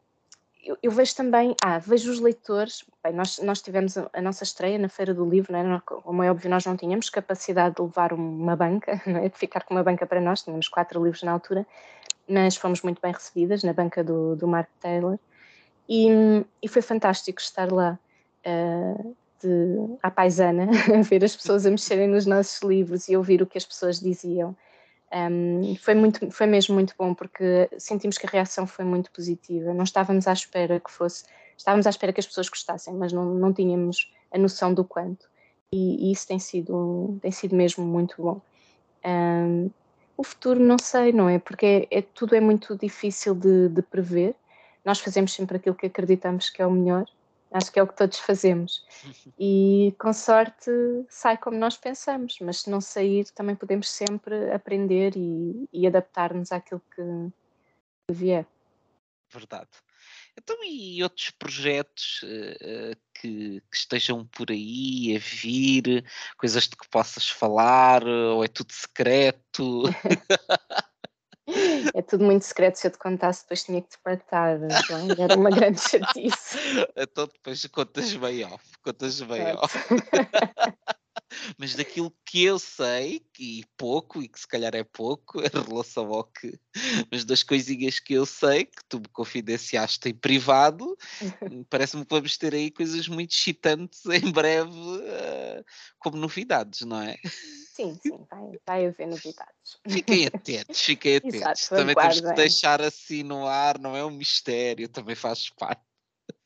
Eu, 0.68 0.76
eu, 0.82 0.90
vejo 0.90 1.16
também, 1.16 1.56
ah, 1.64 1.78
vejo 1.78 2.12
os 2.12 2.20
leitores, 2.20 2.84
bem, 3.02 3.14
nós, 3.14 3.38
nós 3.38 3.62
tivemos 3.62 3.96
a, 3.96 4.10
a, 4.12 4.20
nossa 4.20 4.44
estreia 4.44 4.78
na 4.78 4.90
Feira 4.90 5.14
do 5.14 5.24
Livro, 5.24 5.50
não 5.50 5.76
é? 5.76 5.80
como 5.80 6.22
é 6.22 6.30
óbvio, 6.30 6.50
nós 6.50 6.66
não 6.66 6.76
tínhamos 6.76 7.08
capacidade 7.08 7.76
de 7.76 7.80
levar 7.80 8.12
uma 8.12 8.54
banca, 8.54 9.00
não 9.08 9.16
é? 9.16 9.30
de 9.30 9.38
ficar 9.38 9.64
com 9.64 9.72
uma 9.72 9.82
banca 9.82 10.06
para 10.06 10.20
nós, 10.20 10.42
tínhamos 10.42 10.68
quatro 10.68 11.02
livros 11.02 11.22
na 11.22 11.32
altura, 11.32 11.66
mas 12.28 12.54
fomos 12.54 12.82
muito 12.82 13.00
bem 13.00 13.12
recebidas 13.12 13.62
na 13.62 13.72
banca 13.72 14.04
do, 14.04 14.36
do 14.36 14.46
Mark 14.46 14.68
Taylor 14.78 15.18
e, 15.88 16.08
e 16.62 16.68
foi 16.68 16.82
fantástico 16.82 17.40
estar 17.40 17.72
lá. 17.72 17.98
Uh, 18.46 19.16
de, 19.40 19.96
à 20.02 20.10
paisana, 20.10 20.66
ver 21.08 21.24
as 21.24 21.36
pessoas 21.36 21.64
a 21.64 21.70
mexerem 21.70 22.08
nos 22.08 22.26
nossos 22.26 22.60
livros 22.62 23.08
e 23.08 23.16
ouvir 23.16 23.40
o 23.40 23.46
que 23.46 23.56
as 23.56 23.64
pessoas 23.64 24.00
diziam. 24.00 24.56
Um, 25.12 25.74
foi, 25.76 25.94
muito, 25.94 26.30
foi 26.30 26.46
mesmo 26.46 26.74
muito 26.74 26.94
bom 26.98 27.14
porque 27.14 27.68
sentimos 27.78 28.18
que 28.18 28.26
a 28.26 28.30
reação 28.30 28.66
foi 28.66 28.84
muito 28.84 29.10
positiva. 29.10 29.72
Não 29.72 29.84
estávamos 29.84 30.26
à 30.26 30.32
espera 30.32 30.80
que 30.80 30.90
fosse, 30.90 31.24
estávamos 31.56 31.86
à 31.86 31.90
espera 31.90 32.12
que 32.12 32.20
as 32.20 32.26
pessoas 32.26 32.48
gostassem, 32.48 32.94
mas 32.94 33.12
não, 33.12 33.24
não 33.34 33.52
tínhamos 33.52 34.12
a 34.32 34.38
noção 34.38 34.74
do 34.74 34.84
quanto. 34.84 35.28
E, 35.72 36.08
e 36.08 36.12
isso 36.12 36.26
tem 36.26 36.38
sido, 36.38 37.18
tem 37.20 37.30
sido 37.30 37.56
mesmo 37.56 37.84
muito 37.84 38.20
bom. 38.20 38.40
Um, 39.04 39.70
o 40.16 40.24
futuro 40.24 40.60
não 40.60 40.78
sei, 40.78 41.12
não 41.12 41.28
é? 41.28 41.38
Porque 41.38 41.88
é, 41.90 41.98
é 41.98 42.02
tudo 42.02 42.34
é 42.34 42.40
muito 42.40 42.76
difícil 42.76 43.34
de, 43.34 43.68
de 43.68 43.82
prever. 43.82 44.34
Nós 44.84 45.00
fazemos 45.00 45.32
sempre 45.32 45.56
aquilo 45.56 45.74
que 45.74 45.86
acreditamos 45.86 46.50
que 46.50 46.60
é 46.60 46.66
o 46.66 46.70
melhor 46.70 47.06
Acho 47.50 47.72
que 47.72 47.78
é 47.78 47.82
o 47.82 47.86
que 47.86 47.96
todos 47.96 48.18
fazemos. 48.18 48.84
E 49.40 49.94
com 50.00 50.12
sorte 50.12 50.70
sai 51.08 51.36
como 51.38 51.56
nós 51.56 51.76
pensamos, 51.76 52.38
mas 52.40 52.62
se 52.62 52.70
não 52.70 52.80
sair, 52.80 53.30
também 53.30 53.54
podemos 53.54 53.88
sempre 53.88 54.50
aprender 54.52 55.16
e, 55.16 55.68
e 55.72 55.86
adaptar-nos 55.86 56.50
àquilo 56.50 56.82
que, 56.94 57.02
que 58.06 58.14
vier. 58.14 58.44
Verdade. 59.30 59.68
Então, 60.36 60.56
e 60.64 61.02
outros 61.02 61.30
projetos 61.30 62.20
uh, 62.22 62.96
que, 63.14 63.60
que, 63.60 63.76
estejam 63.76 64.24
por 64.26 64.50
aí 64.50 65.16
a 65.16 65.18
vir, 65.18 66.04
coisas 66.36 66.64
de 66.64 66.76
que 66.76 66.88
possas 66.88 67.28
falar, 67.28 68.06
ou 68.06 68.44
é 68.44 68.48
tudo 68.48 68.72
secreto? 68.72 69.82
É 71.94 72.02
tudo 72.02 72.24
muito 72.24 72.44
secreto. 72.44 72.76
Se 72.76 72.86
eu 72.86 72.90
te 72.90 72.98
contasse, 72.98 73.42
depois 73.42 73.64
tinha 73.64 73.82
que 73.82 73.90
te 73.90 73.98
partar. 74.02 74.58
João. 74.86 75.08
Era 75.18 75.36
uma 75.36 75.50
grande 75.50 75.80
chatice. 75.80 76.58
Então 76.96 77.26
depois 77.26 77.64
contas 77.66 78.14
bem 78.14 78.44
off. 78.44 78.64
Contas 78.82 79.20
bem 79.20 79.40
é. 79.40 79.54
off. 79.54 79.76
Mas 81.58 81.74
daquilo 81.74 82.12
que 82.24 82.44
eu 82.44 82.58
sei, 82.58 83.22
e 83.38 83.64
pouco, 83.76 84.22
e 84.22 84.28
que 84.28 84.38
se 84.38 84.46
calhar 84.46 84.74
é 84.74 84.84
pouco, 84.84 85.40
em 85.40 85.68
relação 85.68 86.12
ao 86.12 86.24
que. 86.24 86.58
Mas 87.10 87.24
das 87.24 87.42
coisinhas 87.42 87.98
que 87.98 88.14
eu 88.14 88.24
sei, 88.24 88.64
que 88.64 88.84
tu 88.88 88.98
me 88.98 89.08
confidenciaste 89.08 90.08
em 90.08 90.14
privado, 90.14 90.96
parece-me 91.70 92.04
que 92.04 92.14
vamos 92.14 92.36
ter 92.36 92.54
aí 92.54 92.70
coisas 92.70 93.08
muito 93.08 93.32
excitantes 93.32 94.04
em 94.06 94.30
breve, 94.30 94.70
uh, 94.70 95.64
como 95.98 96.16
novidades, 96.16 96.82
não 96.82 97.00
é? 97.00 97.16
Sim, 97.78 97.96
sim, 98.02 98.26
vai, 98.28 98.58
vai 98.66 98.86
haver 98.86 99.06
novidades. 99.06 99.78
Fiquem 99.88 100.26
atentos, 100.34 100.80
fiquem 100.80 101.16
atentos. 101.16 101.36
Exato, 101.36 101.68
também 101.76 101.94
temos 101.94 102.20
que 102.20 102.32
deixar 102.32 102.82
assim 102.82 103.22
no 103.22 103.46
ar, 103.46 103.78
não 103.78 103.96
é 103.96 104.04
um 104.04 104.10
mistério, 104.10 104.88
também 104.88 105.14
faz 105.14 105.48
parte. 105.50 105.80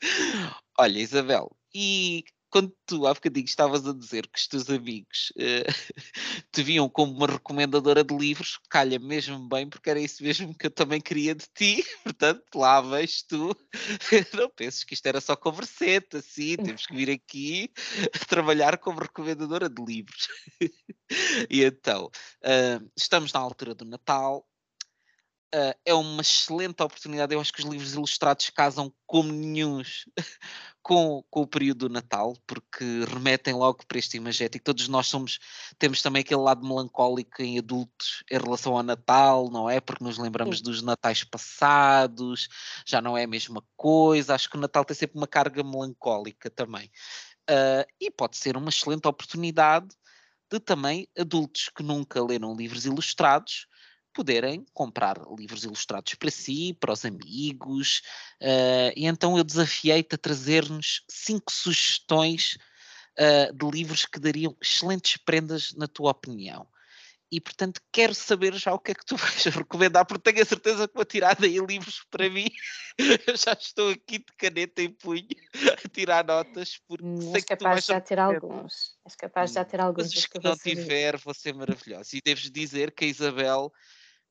Olha, 0.79 0.99
Isabel, 0.99 1.51
e 1.75 2.23
quando 2.53 2.71
tu 2.85 3.07
há 3.07 3.15
bocadinho 3.15 3.47
estavas 3.47 3.87
a 3.87 3.95
dizer 3.95 4.29
que 4.29 4.39
os 4.39 4.47
teus 4.47 4.69
amigos 4.69 5.33
uh, 5.37 5.65
te 6.53 6.63
viam 6.63 6.87
como 6.87 7.11
uma 7.13 7.27
recomendadora 7.27 8.05
de 8.05 8.15
livros, 8.15 8.61
calha 8.69 8.99
mesmo 8.99 9.49
bem, 9.49 9.69
porque 9.69 9.89
era 9.89 9.99
isso 9.99 10.23
mesmo 10.23 10.55
que 10.55 10.67
eu 10.67 10.71
também 10.71 11.01
queria 11.01 11.35
de 11.35 11.47
ti. 11.55 11.83
Portanto, 12.05 12.45
lá 12.55 12.83
vês 12.83 13.23
tu. 13.23 13.57
Não 14.37 14.51
penses 14.51 14.85
que 14.85 14.93
isto 14.93 15.07
era 15.07 15.21
só 15.21 15.35
converseta, 15.35 16.19
assim, 16.19 16.57
temos 16.57 16.87
que 16.87 16.95
vir 16.95 17.11
aqui 17.11 17.73
trabalhar 18.29 18.77
como 18.77 19.01
recomendadora 19.01 19.71
de 19.71 19.83
livros. 19.83 20.29
e 21.49 21.65
então, 21.65 22.11
uh, 22.45 22.91
estamos 22.95 23.33
na 23.33 23.41
altura 23.41 23.75
do 23.75 23.87
Natal, 23.87 24.47
Uh, 25.55 25.75
é 25.85 25.93
uma 25.93 26.23
excelente 26.23 26.83
oportunidade. 26.83 27.35
Eu 27.35 27.41
acho 27.41 27.53
que 27.53 27.61
os 27.61 27.69
livros 27.69 27.93
ilustrados 27.93 28.49
casam 28.49 28.91
como 29.07 29.31
nenhums 29.31 30.07
com, 30.83 31.23
com 31.31 31.43
o 31.43 31.47
período 31.47 31.89
do 31.89 31.93
Natal, 31.93 32.35
porque 32.47 33.05
remetem 33.07 33.53
logo 33.53 33.85
para 33.87 33.99
este 33.99 34.17
imagético. 34.17 34.65
Todos 34.65 34.89
nós 34.89 35.09
somos, 35.09 35.39
temos 35.79 36.01
também 36.01 36.21
aquele 36.21 36.41
lado 36.41 36.67
melancólico 36.67 37.43
em 37.43 37.59
adultos 37.59 38.25
em 38.31 38.39
relação 38.39 38.77
ao 38.77 38.83
Natal, 38.83 39.51
não 39.51 39.69
é? 39.69 39.79
Porque 39.79 40.03
nos 40.03 40.17
lembramos 40.17 40.59
Sim. 40.59 40.65
dos 40.65 40.81
Natais 40.81 41.23
passados, 41.23 42.49
já 42.87 43.03
não 43.03 43.17
é 43.17 43.25
a 43.25 43.29
mesma 43.29 43.63
coisa. 43.77 44.35
Acho 44.35 44.49
que 44.49 44.57
o 44.57 44.61
Natal 44.61 44.87
tem 44.87 44.97
sempre 44.97 45.19
uma 45.19 45.29
carga 45.29 45.63
melancólica 45.63 46.49
também. 46.49 46.91
Uh, 47.51 47.85
e 48.01 48.11
pode 48.11 48.39
ser 48.39 48.57
uma 48.57 48.71
excelente 48.71 49.07
oportunidade 49.07 49.89
de 50.51 50.61
também 50.61 51.09
adultos 51.19 51.69
que 51.75 51.83
nunca 51.83 52.23
leram 52.23 52.55
livros 52.55 52.87
ilustrados 52.87 53.67
poderem 54.13 54.65
comprar 54.73 55.19
livros 55.37 55.65
ilustrados 55.65 56.15
para 56.15 56.31
si, 56.31 56.77
para 56.79 56.93
os 56.93 57.05
amigos, 57.05 58.03
uh, 58.41 58.93
e 58.97 59.07
então 59.07 59.37
eu 59.37 59.45
desafiei-te 59.45 60.15
a 60.15 60.19
trazer-nos 60.19 61.05
cinco 61.09 61.51
sugestões 61.51 62.59
uh, 63.19 63.53
de 63.53 63.71
livros 63.71 64.05
que 64.05 64.21
dariam 64.21 64.57
excelentes 64.61 65.17
prendas, 65.17 65.73
na 65.75 65.87
tua 65.87 66.11
opinião. 66.11 66.67
E 67.33 67.41
portanto 67.41 67.81
quero 67.91 68.15
saber 68.15 68.53
já 68.57 68.75
o 68.75 68.79
que 68.79 68.91
é 68.91 68.95
que 68.95 69.07
tu 69.07 69.17
vais 69.17 69.43
recomendar, 69.47 70.05
porque 70.05 70.31
tenho 70.31 70.43
a 70.43 70.47
certeza 70.47 70.87
que 70.87 70.95
vou 70.95 71.05
tirar 71.05 71.35
daí 71.35 71.59
livros 71.59 72.05
para 72.11 72.29
mim. 72.29 72.49
Eu 73.27 73.37
já 73.37 73.55
estou 73.55 73.89
aqui 73.89 74.19
de 74.19 74.33
caneta 74.37 74.83
em 74.83 74.91
punho 74.91 75.27
a 75.73 75.89
tirar 75.89 76.27
notas, 76.27 76.79
porque 76.87 77.03
hum, 77.03 77.19
sei 77.19 77.37
és 77.37 77.45
que 77.45 77.57
capaz 77.57 77.81
de 77.81 77.89
já 77.89 78.01
ter 78.03 78.19
alguns. 78.19 78.99
És 79.07 79.17
capaz 79.17 79.51
de 79.51 79.55
já 79.55 79.65
ter 79.65 79.81
alguns. 79.81 80.15
Mas 80.15 80.27
que 80.27 80.45
não 80.45 80.57
tiver, 80.59 81.17
vou 81.17 81.33
ser 81.33 81.55
maravilhoso. 81.55 82.15
E 82.15 82.21
deves 82.21 82.51
dizer 82.51 82.93
que 82.93 83.07
a 83.07 83.09
Isabel 83.09 83.73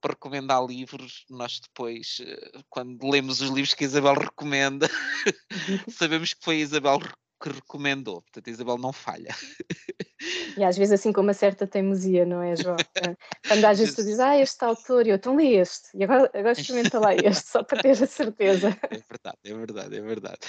para 0.01 0.13
recomendar 0.13 0.65
livros, 0.65 1.25
nós 1.29 1.59
depois, 1.59 2.17
eh, 2.25 2.51
quando 2.69 3.07
lemos 3.07 3.39
os 3.41 3.49
livros 3.49 3.73
que 3.73 3.83
a 3.83 3.87
Isabel 3.87 4.15
recomenda, 4.15 4.89
sabemos 5.87 6.33
que 6.33 6.43
foi 6.43 6.55
a 6.55 6.59
Isabel 6.59 6.99
que 7.41 7.49
recomendou. 7.49 8.21
Portanto, 8.21 8.47
a 8.47 8.51
Isabel 8.51 8.77
não 8.77 8.91
falha. 8.91 9.29
E 10.55 10.63
às 10.63 10.77
vezes 10.77 10.91
assim 10.91 11.11
com 11.11 11.21
uma 11.21 11.33
certa 11.33 11.65
teimosia, 11.65 12.25
não 12.27 12.43
é, 12.43 12.55
João? 12.55 12.75
Quando 13.47 13.65
às 13.65 13.79
vezes 13.79 13.95
tu 13.95 14.03
dizes, 14.03 14.19
ah, 14.19 14.37
este 14.37 14.63
autor, 14.63 15.07
eu 15.07 15.15
então 15.15 15.35
li 15.35 15.55
este, 15.55 15.89
e 15.95 16.03
agora, 16.03 16.29
agora 16.31 16.51
experimenta 16.51 16.99
lá 16.99 17.15
este, 17.15 17.49
só 17.49 17.63
para 17.63 17.81
ter 17.81 17.91
a 17.91 18.05
certeza. 18.05 18.69
É 18.83 18.97
verdade, 18.97 19.37
é 19.43 19.53
verdade, 19.53 19.97
é 19.97 20.01
verdade. 20.01 20.39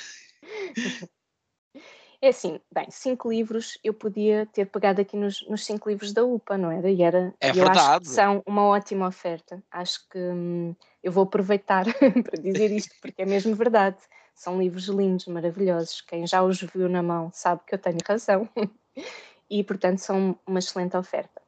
É 2.23 2.29
assim, 2.29 2.61
bem, 2.73 2.87
cinco 2.89 3.33
livros 3.33 3.77
eu 3.83 3.93
podia 3.93 4.47
ter 4.47 4.67
pegado 4.67 5.01
aqui 5.01 5.17
nos, 5.17 5.45
nos 5.49 5.65
cinco 5.65 5.91
livros 5.91 6.13
da 6.13 6.23
UPA, 6.25 6.57
não 6.57 6.71
era? 6.71 6.89
E 6.89 7.03
era, 7.03 7.35
é 7.41 7.51
eu 7.51 7.55
verdade. 7.55 7.81
acho 7.81 8.01
que 8.01 8.09
são 8.11 8.43
uma 8.47 8.65
ótima 8.65 9.09
oferta. 9.09 9.61
Acho 9.69 10.09
que 10.09 10.19
hum, 10.19 10.73
eu 11.03 11.11
vou 11.11 11.25
aproveitar 11.25 11.85
para 12.23 12.41
dizer 12.41 12.71
isto, 12.71 12.95
porque 13.03 13.23
é 13.23 13.27
mesmo 13.27 13.57
verdade. 13.57 13.97
São 14.37 14.63
livros 14.63 14.85
lindos, 14.85 15.27
maravilhosos. 15.27 16.01
Quem 16.03 16.25
já 16.25 16.45
os 16.45 16.63
viu 16.63 16.89
na 16.89 17.03
mão 17.03 17.29
sabe 17.35 17.63
que 17.67 17.75
eu 17.75 17.79
tenho 17.79 17.99
razão. 18.07 18.49
e, 19.51 19.65
portanto, 19.65 19.99
são 19.99 20.39
uma 20.47 20.61
excelente 20.61 20.97
oferta. 20.97 21.42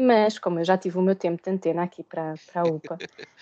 Mas, 0.00 0.38
como 0.38 0.60
eu 0.60 0.64
já 0.64 0.78
tive 0.78 0.98
o 0.98 1.02
meu 1.02 1.16
tempo 1.16 1.42
de 1.42 1.50
antena 1.50 1.82
aqui 1.82 2.04
para, 2.04 2.34
para 2.52 2.62
a 2.62 2.64
UPA, 2.64 2.98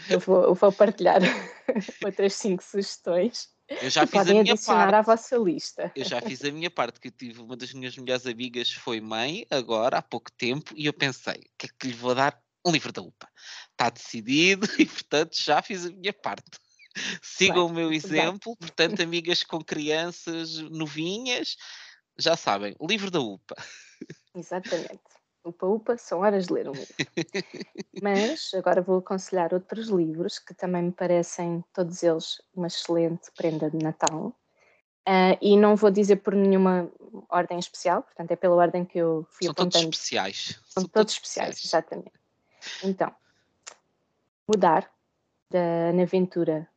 eu 0.08 0.18
vou, 0.18 0.42
eu 0.44 0.54
vou 0.54 0.72
partilhar 0.72 1.20
outras 2.02 2.32
cinco 2.34 2.62
sugestões 2.62 3.54
eu 3.68 3.90
já 3.90 4.06
fiz 4.06 4.20
a 4.20 4.24
minha 4.24 4.40
adicionar 4.40 4.90
parte. 4.90 4.94
à 4.94 5.02
vossa 5.02 5.36
lista. 5.36 5.92
Eu 5.94 6.04
já 6.04 6.20
fiz 6.20 6.44
a 6.44 6.52
minha 6.52 6.70
parte, 6.70 7.00
que 7.00 7.08
eu 7.08 7.12
tive 7.12 7.40
uma 7.40 7.56
das 7.56 7.72
minhas 7.72 7.96
melhores 7.96 8.26
amigas 8.26 8.72
foi 8.72 9.00
mãe, 9.00 9.44
agora, 9.50 9.98
há 9.98 10.02
pouco 10.02 10.30
tempo, 10.32 10.72
e 10.76 10.86
eu 10.86 10.92
pensei, 10.92 11.34
o 11.34 11.58
que 11.58 11.66
é 11.66 11.68
que 11.78 11.86
lhe 11.88 11.92
vou 11.92 12.14
dar? 12.14 12.40
Um 12.64 12.70
livro 12.70 12.92
da 12.92 13.02
UPA. 13.02 13.28
Está 13.72 13.90
decidido 13.90 14.66
e, 14.78 14.86
portanto, 14.86 15.36
já 15.36 15.60
fiz 15.62 15.86
a 15.86 15.90
minha 15.90 16.12
parte. 16.12 16.58
Sigam 17.22 17.66
o 17.66 17.72
meu 17.72 17.92
exemplo, 17.92 18.56
portanto, 18.56 19.00
amigas 19.02 19.42
com 19.42 19.62
crianças 19.62 20.58
novinhas, 20.58 21.56
já 22.18 22.36
sabem, 22.36 22.74
livro 22.80 23.10
da 23.10 23.20
UPA. 23.20 23.56
Exatamente. 24.34 25.15
Upa 25.46 25.66
Upa, 25.66 25.96
são 25.96 26.20
horas 26.20 26.46
de 26.46 26.52
ler 26.52 26.68
um 26.68 26.72
livro. 26.72 26.94
Mas 28.02 28.50
agora 28.54 28.82
vou 28.82 28.98
aconselhar 28.98 29.54
outros 29.54 29.88
livros 29.88 30.38
que 30.38 30.52
também 30.54 30.82
me 30.82 30.92
parecem, 30.92 31.64
todos 31.72 32.02
eles, 32.02 32.42
uma 32.54 32.66
excelente 32.66 33.30
prenda 33.36 33.70
de 33.70 33.78
Natal. 33.78 34.36
Uh, 35.08 35.38
e 35.40 35.56
não 35.56 35.76
vou 35.76 35.90
dizer 35.90 36.16
por 36.16 36.34
nenhuma 36.34 36.90
ordem 37.28 37.58
especial, 37.60 38.02
portanto 38.02 38.32
é 38.32 38.36
pela 38.36 38.56
ordem 38.56 38.84
que 38.84 38.98
eu 38.98 39.24
fui 39.30 39.44
São 39.46 39.52
apontando. 39.52 39.70
todos 39.84 39.94
especiais. 39.96 40.60
São, 40.66 40.82
São 40.82 40.88
todos, 40.88 41.12
especiais, 41.12 41.54
especiais, 41.56 41.84
exatamente. 41.84 42.12
Então, 42.82 43.14
Mudar, 44.48 44.90
da 45.50 45.58
Ana 45.90 46.04
Ventura, 46.06 46.68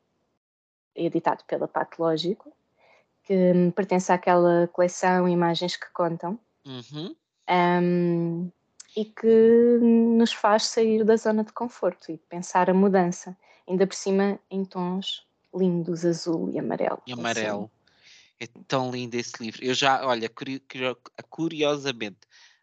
editado 0.95 1.43
pela 1.45 1.67
Patológico, 1.67 2.51
que 3.23 3.71
pertence 3.75 4.11
àquela 4.11 4.67
coleção 4.67 5.27
Imagens 5.27 5.75
que 5.75 5.89
Contam, 5.91 6.39
Uhum. 6.65 7.15
um, 7.49 8.51
e 8.99 9.05
que 9.05 9.79
nos 9.81 10.33
faz 10.33 10.65
sair 10.65 11.05
da 11.05 11.15
zona 11.15 11.45
de 11.45 11.53
conforto 11.53 12.11
e 12.11 12.17
pensar 12.17 12.69
a 12.69 12.73
mudança, 12.73 13.37
ainda 13.65 13.87
por 13.87 13.95
cima 13.95 14.37
em 14.51 14.65
tons 14.65 15.25
lindos, 15.55 16.03
azul 16.03 16.49
e 16.49 16.59
amarelo. 16.59 17.01
E 17.07 17.13
assim. 17.13 17.21
amarelo. 17.21 17.71
É 18.41 18.47
tão 18.67 18.91
lindo 18.91 19.15
esse 19.15 19.41
livro. 19.41 19.63
Eu 19.63 19.73
já, 19.73 20.05
olha, 20.05 20.27
curi- 20.27 20.59
curio- 20.59 20.97
curiosamente, 21.29 22.19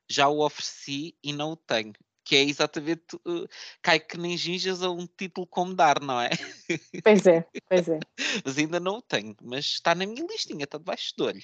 já 0.06 0.28
o 0.28 0.44
ofereci 0.44 1.16
e 1.24 1.32
não 1.32 1.52
o 1.52 1.56
tenho. 1.56 1.94
Que 2.22 2.36
é 2.36 2.42
exatamente 2.42 3.16
uh, 3.16 3.48
cai 3.80 3.98
que 3.98 4.18
nem 4.18 4.36
ginjas 4.36 4.82
a 4.82 4.90
um 4.90 5.06
título 5.06 5.46
como 5.46 5.74
dar, 5.74 6.02
não 6.02 6.20
é? 6.20 6.28
Pois 7.02 7.26
é, 7.26 7.46
pois 7.66 7.88
é. 7.88 7.98
Mas 8.44 8.58
ainda 8.58 8.78
não 8.78 8.96
o 8.98 9.02
tenho. 9.02 9.34
Mas 9.40 9.64
está 9.64 9.94
na 9.94 10.04
minha 10.04 10.26
listinha, 10.26 10.64
está 10.64 10.76
debaixo 10.76 11.14
do 11.16 11.24
olho. 11.24 11.42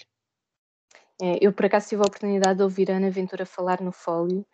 É, 1.23 1.39
Eu, 1.41 1.51
por 1.53 1.65
acaso, 1.65 1.89
tive 1.89 2.03
a 2.03 2.07
oportunidade 2.07 2.59
de 2.59 2.63
ouvir 2.63 2.91
a 2.91 2.97
Ana 2.97 3.11
Ventura 3.11 3.47
falar 3.47 3.81
no 3.81 3.93
Fólio 3.93 4.45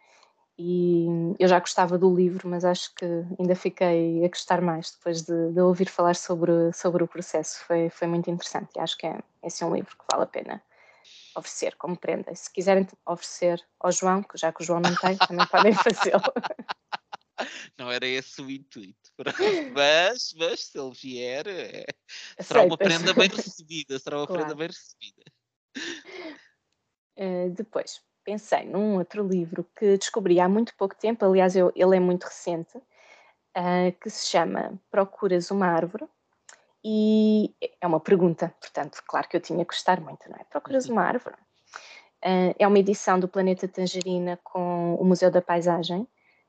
e 0.59 1.07
eu 1.39 1.47
já 1.47 1.61
gostava 1.61 1.97
do 1.97 2.13
livro, 2.13 2.49
mas 2.49 2.65
acho 2.65 2.93
que 2.95 3.05
ainda 3.39 3.55
fiquei 3.55 4.25
a 4.25 4.29
gostar 4.29 4.61
mais 4.61 4.91
depois 4.91 5.23
de, 5.23 5.53
de 5.53 5.61
ouvir 5.61 5.89
falar 5.89 6.17
sobre, 6.17 6.73
sobre 6.73 7.05
o 7.05 7.07
processo. 7.09 7.65
Foi, 7.65 7.89
foi 7.91 8.09
muito 8.09 8.29
interessante 8.29 8.71
e 8.77 8.81
acho 8.81 8.99
que 8.99 9.07
é, 9.07 9.21
é 9.43 9.65
um 9.65 9.75
livro 9.75 9.97
que 9.97 10.05
vale 10.11 10.25
a 10.25 10.27
pena 10.27 10.63
oferecer 11.37 11.77
como 11.77 11.97
prenda. 11.97 12.35
Se 12.35 12.53
quiserem 12.53 12.89
oferecer 13.07 13.65
ao 13.79 13.93
João, 13.93 14.21
que 14.21 14.37
já 14.37 14.53
que 14.53 14.61
o 14.63 14.67
João 14.67 14.81
não 14.81 14.97
tem, 14.97 15.17
também 15.19 15.47
podem 15.47 15.73
fazê-lo. 15.73 16.33
Não 17.79 17.89
era 17.89 18.07
esse 18.07 18.43
o 18.43 18.51
intuito. 18.51 19.13
Mas, 19.73 20.33
mas 20.37 20.65
se 20.67 20.79
ele 20.79 20.93
vier, 20.93 21.47
é- 21.47 21.87
será 22.41 22.63
uma 22.63 22.77
prenda 22.77 23.15
bem 23.15 23.29
recebida. 23.29 23.99
Será 23.99 24.19
uma 24.19 24.27
prenda 24.27 24.55
Claro. 24.55 24.59
bem 24.59 24.67
recebida. 24.69 25.23
Uh, 27.17 27.51
depois, 27.51 28.01
pensei 28.29 28.66
num 28.66 28.99
outro 28.99 29.26
livro 29.26 29.64
que 29.74 29.97
descobri 29.97 30.39
há 30.39 30.47
muito 30.47 30.74
pouco 30.76 30.95
tempo, 30.95 31.24
aliás, 31.24 31.57
eu- 31.57 31.72
ele 31.74 31.97
é 31.97 32.01
muito 32.01 32.24
recente, 32.24 32.76
uh, 32.76 33.91
que 33.99 34.11
se 34.11 34.26
chama 34.26 34.79
Procuras 34.91 35.51
uma 35.51 35.66
Árvore. 35.66 36.05
E 36.85 37.55
é 37.81 37.87
uma 37.87 37.99
pergunta, 37.99 38.55
portanto, 38.61 39.03
claro 39.07 39.26
que 39.26 39.37
eu 39.39 39.41
tinha 39.41 39.64
que 39.64 39.74
gostar 39.74 39.99
muito, 39.99 40.29
não 40.29 40.37
é? 40.37 40.45
Procuras 40.45 40.91
uma 40.91 41.03
árvore? 41.03 41.37
Uh, 42.22 42.55
é 42.59 42.66
uma 42.68 42.79
edição 42.79 43.18
do 43.18 43.26
Planeta 43.26 43.66
Tangerina 43.66 44.39
com 44.45 44.95
o 44.97 45.05
Museu 45.05 45.31
da 45.31 45.41
Paisagem. 45.41 46.07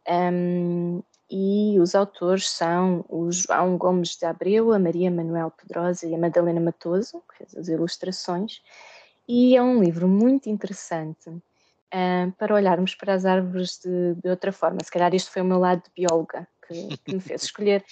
Um, 0.07 1.01
e 1.31 1.79
os 1.79 1.95
autores 1.95 2.49
são 2.49 3.05
o 3.07 3.31
João 3.31 3.77
Gomes 3.77 4.17
de 4.17 4.25
Abreu, 4.25 4.73
a 4.73 4.79
Maria 4.79 5.09
Manuel 5.09 5.51
Pedrosa 5.51 6.05
e 6.07 6.13
a 6.13 6.17
Madalena 6.17 6.59
Matoso, 6.59 7.23
que 7.29 7.37
fez 7.37 7.55
as 7.55 7.67
ilustrações. 7.69 8.61
E 9.27 9.55
é 9.55 9.61
um 9.61 9.81
livro 9.81 10.07
muito 10.07 10.49
interessante 10.49 11.31
ah, 11.91 12.31
para 12.37 12.55
olharmos 12.55 12.95
para 12.95 13.13
as 13.13 13.25
árvores 13.25 13.79
de, 13.83 14.15
de 14.15 14.29
outra 14.29 14.51
forma. 14.51 14.79
Se 14.83 14.91
calhar 14.91 15.13
este 15.13 15.29
foi 15.31 15.41
o 15.41 15.45
meu 15.45 15.59
lado 15.59 15.83
de 15.83 15.91
bióloga 15.95 16.47
que, 16.67 16.97
que 17.05 17.13
me 17.15 17.21
fez 17.21 17.43
escolher, 17.43 17.83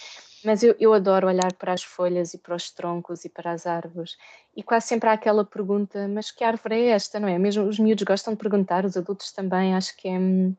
mas 0.45 0.63
eu, 0.63 0.75
eu 0.79 0.93
adoro 0.93 1.27
olhar 1.27 1.53
para 1.53 1.73
as 1.73 1.83
folhas 1.83 2.33
e 2.33 2.37
para 2.37 2.55
os 2.55 2.71
troncos 2.71 3.25
e 3.25 3.29
para 3.29 3.51
as 3.51 3.65
árvores. 3.65 4.15
E 4.55 4.63
quase 4.63 4.87
sempre 4.87 5.09
há 5.09 5.13
aquela 5.13 5.43
pergunta: 5.45 6.07
mas 6.07 6.31
que 6.31 6.43
árvore 6.43 6.75
é 6.75 6.89
esta? 6.89 7.19
Não 7.19 7.27
é? 7.27 7.37
Mesmo 7.39 7.65
os 7.65 7.79
miúdos 7.79 8.03
gostam 8.03 8.33
de 8.33 8.39
perguntar, 8.39 8.85
os 8.85 8.97
adultos 8.97 9.31
também, 9.31 9.75
acho 9.75 9.95
que 9.97 10.07
é. 10.07 10.19
hum, 10.19 10.55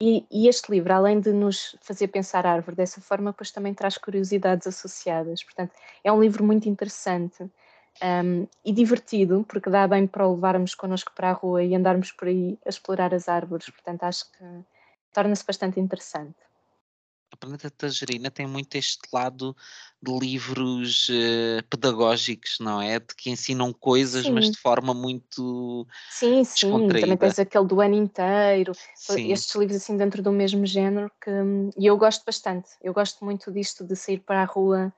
E, 0.00 0.26
e 0.30 0.46
este 0.46 0.70
livro, 0.70 0.92
além 0.92 1.20
de 1.20 1.32
nos 1.32 1.74
fazer 1.80 2.08
pensar 2.08 2.44
a 2.46 2.52
árvore 2.52 2.76
dessa 2.76 3.00
forma, 3.00 3.30
depois 3.30 3.50
também 3.50 3.72
traz 3.74 3.96
curiosidades 3.96 4.66
associadas. 4.66 5.42
Portanto, 5.42 5.72
é 6.04 6.12
um 6.12 6.20
livro 6.20 6.44
muito 6.44 6.68
interessante 6.68 7.50
um, 8.02 8.46
e 8.64 8.72
divertido, 8.72 9.44
porque 9.48 9.70
dá 9.70 9.86
bem 9.86 10.06
para 10.06 10.26
o 10.26 10.34
levarmos 10.34 10.74
connosco 10.74 11.12
para 11.14 11.30
a 11.30 11.32
rua 11.32 11.62
e 11.62 11.74
andarmos 11.74 12.12
por 12.12 12.28
aí 12.28 12.58
a 12.64 12.68
explorar 12.68 13.14
as 13.14 13.28
árvores. 13.28 13.68
Portanto, 13.70 14.02
acho 14.04 14.30
que 14.32 14.44
torna-se 15.12 15.44
bastante 15.44 15.80
interessante. 15.80 16.36
A 17.32 17.36
Planeta 17.36 17.70
Tangerina 17.70 18.30
tem 18.30 18.46
muito 18.46 18.76
este 18.76 19.08
lado 19.12 19.54
de 20.00 20.16
livros 20.16 21.08
eh, 21.10 21.60
pedagógicos, 21.68 22.58
não 22.60 22.80
é? 22.80 23.00
De 23.00 23.14
que 23.14 23.30
ensinam 23.30 23.72
coisas, 23.72 24.28
mas 24.28 24.46
Sim. 24.46 24.52
de 24.52 24.58
forma 24.58 24.94
muito. 24.94 25.86
Sim, 26.08 26.44
sim, 26.44 26.86
também 26.86 27.16
tens 27.16 27.38
aquele 27.38 27.66
do 27.66 27.80
ano 27.80 27.94
inteiro, 27.94 28.72
Sim, 28.94 29.32
estes 29.32 29.54
livros 29.56 29.76
assim 29.76 29.96
dentro 29.96 30.22
do 30.22 30.32
mesmo 30.32 30.64
género 30.64 31.10
que 31.20 31.30
e 31.76 31.86
eu 31.86 31.96
gosto 31.98 32.24
bastante. 32.24 32.70
Eu 32.80 32.94
gosto 32.94 33.24
muito 33.24 33.50
disto 33.52 33.84
de 33.84 33.96
sair 33.96 34.20
para 34.20 34.42
a 34.42 34.46
rua 34.46 34.92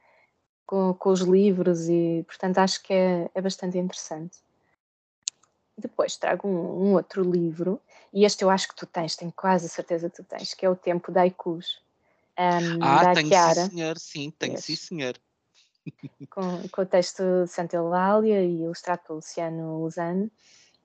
com, 0.69 0.93
com 0.93 1.09
os 1.09 1.21
livros 1.21 1.89
e 1.89 2.23
portanto 2.27 2.59
acho 2.59 2.83
que 2.83 2.93
é, 2.93 3.31
é 3.35 3.41
bastante 3.41 3.79
interessante. 3.79 4.37
Depois 5.77 6.19
trago 6.19 6.47
um, 6.47 6.89
um 6.89 6.93
outro 6.93 7.23
livro 7.23 7.81
e 8.13 8.27
este 8.27 8.45
eu 8.45 8.51
acho 8.51 8.69
que 8.69 8.77
tu 8.77 8.85
tens, 8.85 9.17
tenho 9.17 9.33
quase 9.33 9.65
a 9.65 9.69
certeza 9.71 10.11
que 10.11 10.17
tu 10.17 10.25
tens, 10.25 10.53
que 10.53 10.67
é 10.67 10.69
o 10.69 10.77
Tempo 10.77 11.11
da 11.11 11.23
Haikus, 11.23 11.81
um, 12.39 12.83
Ah, 12.83 13.03
da 13.03 13.15
tenho 13.15 13.29
Chiara, 13.29 13.55
sim, 13.55 13.71
senhor. 13.71 13.99
Sim, 13.99 14.31
tenho 14.39 14.59
sim, 14.59 14.67
Vês? 14.67 14.81
senhor. 14.81 15.15
com, 16.31 16.69
com 16.69 16.83
o 16.83 16.87
texto 16.87 17.23
de 17.45 17.51
Santa 17.51 17.77
Eulália 17.77 18.45
e 18.45 18.63
ilustrado 18.65 19.01
pelo 19.07 19.17
Luciano 19.17 19.81
Luzano. 19.81 20.31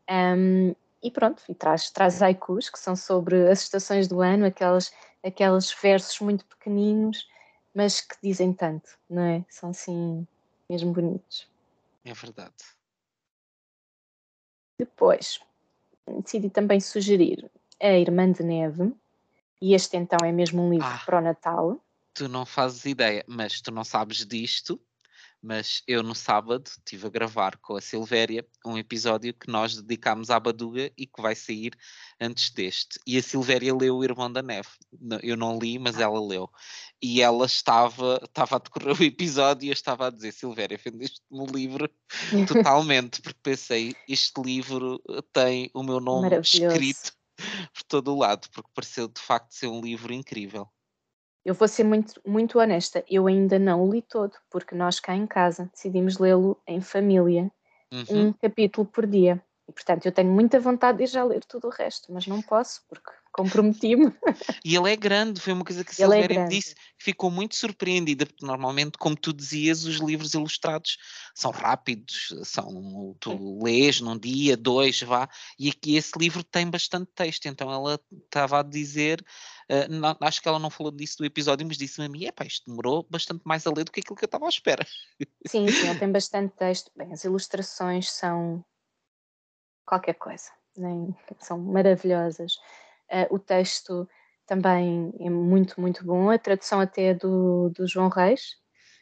Um, 0.10 0.74
e 1.04 1.12
pronto, 1.12 1.44
e 1.50 1.54
traz, 1.54 1.90
traz 1.90 2.22
haikus, 2.22 2.70
que 2.70 2.80
são 2.80 2.96
sobre 2.96 3.50
as 3.50 3.64
estações 3.64 4.08
do 4.08 4.22
ano, 4.22 4.46
aquelas, 4.46 4.94
aqueles 5.22 5.74
versos 5.74 6.22
muito 6.22 6.46
pequeninos, 6.46 7.28
mas 7.74 8.02
que 8.02 8.16
dizem 8.22 8.54
tanto, 8.54 8.98
não 9.10 9.22
é? 9.24 9.46
São 9.50 9.70
assim, 9.72 10.28
mesmo 10.70 10.94
bonitos. 10.94 11.48
É 12.06 12.14
verdade. 12.14 12.54
Depois, 14.78 15.40
decidi 16.24 16.50
também 16.50 16.80
sugerir 16.80 17.50
A 17.82 17.94
Irmã 17.98 18.32
de 18.32 18.44
Neve, 18.44 18.94
e 19.62 19.74
este 19.74 19.98
então 19.98 20.18
é 20.26 20.32
mesmo 20.32 20.62
um 20.62 20.70
livro 20.70 20.88
Ah. 20.88 21.02
para 21.06 21.18
o 21.20 21.22
Natal. 21.22 21.80
Tu 22.14 22.28
não 22.28 22.46
fazes 22.46 22.86
ideia, 22.86 23.24
mas 23.28 23.62
tu 23.62 23.72
não 23.72 23.84
sabes 23.84 24.26
disto. 24.26 24.80
Mas 25.46 25.84
eu 25.86 26.02
no 26.02 26.16
sábado 26.16 26.64
estive 26.66 27.08
a 27.08 27.10
gravar 27.10 27.58
com 27.58 27.76
a 27.76 27.82
Silvéria 27.82 28.48
um 28.66 28.78
episódio 28.78 29.34
que 29.34 29.52
nós 29.52 29.76
dedicámos 29.76 30.30
à 30.30 30.40
Baduga 30.40 30.90
e 30.98 31.06
que 31.06 31.22
vai 31.22 31.36
sair 31.36 31.74
antes 32.20 32.50
deste. 32.50 32.98
E 33.06 33.18
a 33.18 33.22
Silvéria 33.22 33.76
leu 33.76 33.98
O 33.98 34.04
Irmão 34.06 34.32
da 34.32 34.42
Neve. 34.42 34.70
Eu 35.22 35.36
não 35.36 35.60
li, 35.60 35.78
mas 35.78 36.00
ela 36.00 36.26
leu. 36.26 36.50
E 37.02 37.22
ela 37.22 37.46
estava, 37.46 38.22
estava 38.24 38.56
a 38.56 38.60
decorrer 38.60 38.96
o 39.02 39.04
episódio 39.04 39.66
e 39.66 39.70
eu 39.70 39.74
estava 39.74 40.08
a 40.08 40.10
dizer: 40.10 40.32
Silvéria, 40.32 40.80
vendeste-me 40.82 41.42
o 41.42 41.46
livro 41.46 41.90
totalmente, 42.48 43.22
porque 43.22 43.40
pensei: 43.44 43.94
este 44.08 44.42
livro 44.42 45.02
tem 45.34 45.70
o 45.74 45.84
meu 45.84 46.00
nome 46.00 46.40
escrito 46.40 47.12
por 47.74 47.84
todo 47.88 48.14
o 48.14 48.20
lado, 48.20 48.48
porque 48.52 48.70
pareceu 48.74 49.10
de 49.10 49.20
facto 49.20 49.52
ser 49.52 49.68
um 49.68 49.82
livro 49.82 50.14
incrível. 50.14 50.70
Eu 51.46 51.54
vou 51.54 51.68
ser 51.68 51.84
muito, 51.84 52.22
muito 52.26 52.60
honesta, 52.60 53.04
eu 53.10 53.28
ainda 53.28 53.60
não 53.60 53.82
o 53.84 53.92
li 53.94 54.02
todo, 54.02 54.34
porque 54.50 54.76
nós 54.76 55.00
cá 55.00 55.16
em 55.16 55.28
casa 55.28 55.70
decidimos 55.74 56.18
lê-lo 56.18 56.62
em 56.68 56.82
família, 56.82 57.52
Uhum. 57.92 58.28
um 58.28 58.34
capítulo 58.34 58.88
por 58.88 59.08
dia. 59.08 59.44
E 59.68 59.72
portanto 59.72 60.06
eu 60.06 60.12
tenho 60.12 60.32
muita 60.32 60.60
vontade 60.60 60.98
de 60.98 61.06
ir 61.06 61.08
já 61.08 61.24
ler 61.24 61.44
tudo 61.46 61.68
o 61.68 61.72
resto, 61.72 62.12
mas 62.12 62.28
não 62.28 62.42
posso, 62.42 62.82
porque 62.88 63.10
comprometi-me. 63.32 64.14
E 64.64 64.76
ele 64.76 64.92
é 64.92 64.96
grande, 64.96 65.40
foi 65.40 65.54
uma 65.54 65.64
coisa 65.64 65.84
que 65.84 65.92
a 65.92 65.94
é 65.94 65.96
Silvéria 65.96 66.28
me 66.28 66.34
grande. 66.36 66.56
disse, 66.58 66.76
ficou 66.98 67.32
muito 67.32 67.56
surpreendida, 67.56 68.26
porque 68.26 68.46
normalmente, 68.46 68.98
como 68.98 69.16
tu 69.16 69.34
dizias, 69.34 69.86
os 69.86 69.96
livros 69.98 70.34
ilustrados 70.34 70.98
são 71.34 71.50
rápidos, 71.52 72.34
são 72.44 73.16
tu 73.20 73.64
lês 73.64 74.00
num 74.02 74.18
dia, 74.18 74.56
dois, 74.56 75.02
vá, 75.02 75.28
e 75.58 75.70
aqui 75.70 75.96
esse 75.96 76.12
livro 76.20 76.44
tem 76.44 76.70
bastante 76.70 77.10
texto, 77.16 77.46
então 77.48 77.72
ela 77.72 78.00
estava 78.26 78.60
a 78.60 78.64
dizer, 78.64 79.26
eh, 79.70 79.88
não- 79.88 80.16
acho 80.22 80.42
que 80.42 80.48
ela 80.48 80.60
não 80.60 80.70
falou 80.70 80.92
disso 80.92 81.18
do 81.20 81.26
episódio, 81.26 81.66
mas 81.66 81.78
disse-me 81.78 82.06
a 82.06 82.10
mim, 82.10 82.26
epá, 82.26 82.46
isto 82.46 82.66
demorou 82.70 83.08
bastante 83.10 83.42
mais 83.46 83.66
a 83.66 83.72
ler 83.72 83.86
do 83.86 83.92
que 83.92 84.02
aquilo 84.02 84.16
que 84.16 84.24
eu 84.24 84.28
estava 84.28 84.46
à 84.46 84.50
espera. 84.50 84.86
Sim, 85.48 85.72
sim, 85.72 85.88
ele 85.90 85.98
tem 86.00 86.12
bastante 86.12 86.54
texto. 86.56 86.92
Bem, 86.96 87.12
as 87.12 87.24
ilustrações 87.24 88.12
são 88.12 88.64
qualquer 89.86 90.14
coisa, 90.16 90.52
nem, 90.78 91.16
são 91.40 91.58
maravilhosas. 91.58 92.58
Ah, 93.10 93.28
o 93.30 93.40
texto 93.40 94.08
também 94.46 95.14
é 95.20 95.30
muito, 95.30 95.80
muito 95.80 96.04
bom. 96.06 96.30
A 96.30 96.38
tradução 96.38 96.80
até 96.80 97.06
é 97.08 97.14
do, 97.14 97.70
do 97.70 97.88
João 97.88 98.10
Reis. 98.10 98.58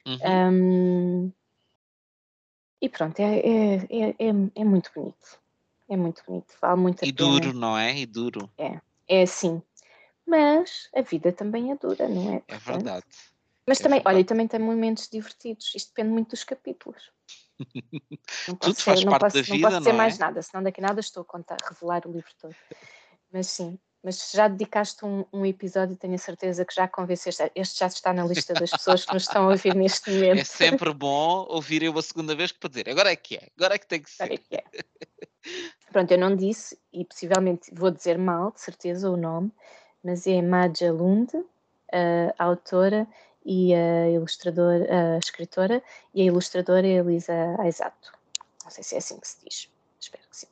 Uhum. 0.05 0.19
Ahm, 0.23 1.32
e 2.82 2.89
pronto, 2.89 3.19
é, 3.19 3.39
é, 3.39 3.75
é, 3.75 4.09
é, 4.09 4.29
é 4.55 4.63
muito 4.63 4.91
bonito. 4.95 5.39
É 5.88 5.95
muito 5.97 6.23
bonito, 6.25 6.55
vale 6.61 6.79
muito 6.79 7.03
a 7.03 7.07
E 7.07 7.11
pena. 7.11 7.29
duro, 7.29 7.53
não 7.53 7.77
é? 7.77 7.97
E 7.97 8.05
duro, 8.05 8.49
É 9.07 9.23
assim. 9.23 9.61
Mas 10.25 10.89
a 10.95 11.01
vida 11.01 11.34
também 11.34 11.71
é 11.71 11.75
dura, 11.75 12.07
não 12.07 12.32
é? 12.32 12.36
é 12.36 12.39
Portanto, 12.39 12.65
verdade. 12.65 13.05
Mas 13.67 13.79
é 13.79 13.84
também, 13.84 13.99
olha, 13.99 14.03
verdade. 14.05 14.21
e 14.21 14.23
também 14.23 14.47
tem 14.47 14.59
momentos 14.59 15.09
divertidos. 15.09 15.73
Isto 15.75 15.89
depende 15.89 16.13
muito 16.13 16.29
dos 16.29 16.43
capítulos. 16.45 17.11
Não 18.47 18.55
Tudo 18.55 18.76
faz 18.76 18.99
ser, 18.99 19.05
não 19.05 19.12
parte 19.12 19.24
posso, 19.24 19.36
da 19.36 19.41
não 19.41 19.55
vida, 19.55 19.68
posso 19.68 19.78
dizer 19.80 19.89
não 19.89 19.95
é? 19.95 19.97
mais 19.97 20.18
nada, 20.18 20.41
senão 20.41 20.64
daqui 20.64 20.82
a 20.82 20.88
nada 20.88 20.99
estou 20.99 21.22
a 21.22 21.26
contar, 21.26 21.57
revelar 21.68 22.05
o 22.05 22.12
livro 22.12 22.32
todo. 22.39 22.55
Mas 23.32 23.47
sim, 23.47 23.80
mas 24.03 24.32
já 24.34 24.47
dedicaste 24.47 25.05
um, 25.05 25.26
um, 25.32 25.45
episódio, 25.45 25.95
tenho 25.95 26.16
a 26.16 26.18
certeza 26.18 26.66
que 26.66 26.74
já 26.74 26.88
convenceste. 26.88 27.51
Este 27.55 27.80
já 27.80 27.88
está 27.88 28.12
na 28.12 28.26
lista 28.26 28.53
das 28.53 28.72
pessoas 28.72 29.05
que 29.05 29.14
nos 29.14 29.24
estão 29.24 29.45
a 29.45 29.51
ouvir 29.51 29.76
neste 29.76 30.09
momento. 30.12 30.39
É 30.39 30.43
sempre 30.43 30.91
bom 30.91 31.45
ouvirem 31.49 31.89
uma 31.89 32.01
segunda 32.01 32.36
vez 32.36 32.51
para 32.51 32.70
dizer 32.70 32.89
agora 32.89 33.12
é 33.12 33.16
que 33.16 33.38
é, 33.38 33.47
agora 33.55 33.76
é 33.76 33.78
que 33.78 33.88
tem 33.88 34.01
que 34.01 34.09
ser. 34.09 34.24
Agora 34.24 34.36
é 34.36 34.38
que 34.38 34.55
é. 34.55 34.64
Pronto, 35.91 36.12
eu 36.12 36.18
não 36.18 36.36
disse, 36.36 36.78
e 36.91 37.05
possivelmente 37.05 37.70
vou 37.74 37.91
dizer 37.91 38.18
mal, 38.18 38.51
de 38.51 38.62
certeza, 38.62 39.09
o 39.09 39.18
nome, 39.18 39.51
mas 40.03 40.26
é 40.26 40.41
Maja 40.41 40.91
Lund, 40.91 41.30
a 42.38 42.43
autora 42.43 43.07
e 43.46 43.74
a 43.74 44.10
ilustradora, 44.10 45.16
a 45.16 45.18
escritora, 45.18 45.84
e 46.14 46.22
a 46.22 46.26
ilustradora 46.26 46.86
é 46.86 46.92
Elisa 46.92 47.34
Aisato. 47.60 48.12
Não 48.64 48.72
sei 48.72 48.84
se 48.84 48.96
é 48.96 48.98
assim 49.00 49.20
que 49.20 49.28
se 49.28 49.38
diz, 49.44 49.70
espero 50.00 50.24
que 50.30 50.38
sim. 50.38 50.48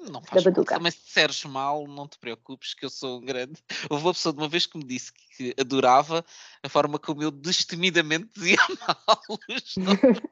Não 0.00 0.22
faz 0.22 0.44
mal. 0.44 0.64
Também 0.64 0.92
se 0.92 0.98
disseres 1.04 1.44
mal, 1.44 1.86
não 1.86 2.06
te 2.06 2.18
preocupes, 2.18 2.72
que 2.72 2.84
eu 2.84 2.90
sou 2.90 3.18
um 3.18 3.24
grande. 3.24 3.62
Houve 3.90 4.04
uma 4.04 4.14
pessoa 4.14 4.32
de 4.32 4.38
uma 4.38 4.48
vez 4.48 4.64
que 4.64 4.78
me 4.78 4.84
disse 4.84 5.12
que 5.12 5.54
adorava 5.58 6.24
a 6.62 6.68
forma 6.68 6.98
como 6.98 7.22
eu 7.22 7.30
destemidamente 7.30 8.28
dizia 8.34 8.58
mal 8.86 9.22
os 9.48 9.76
nomes 9.76 10.22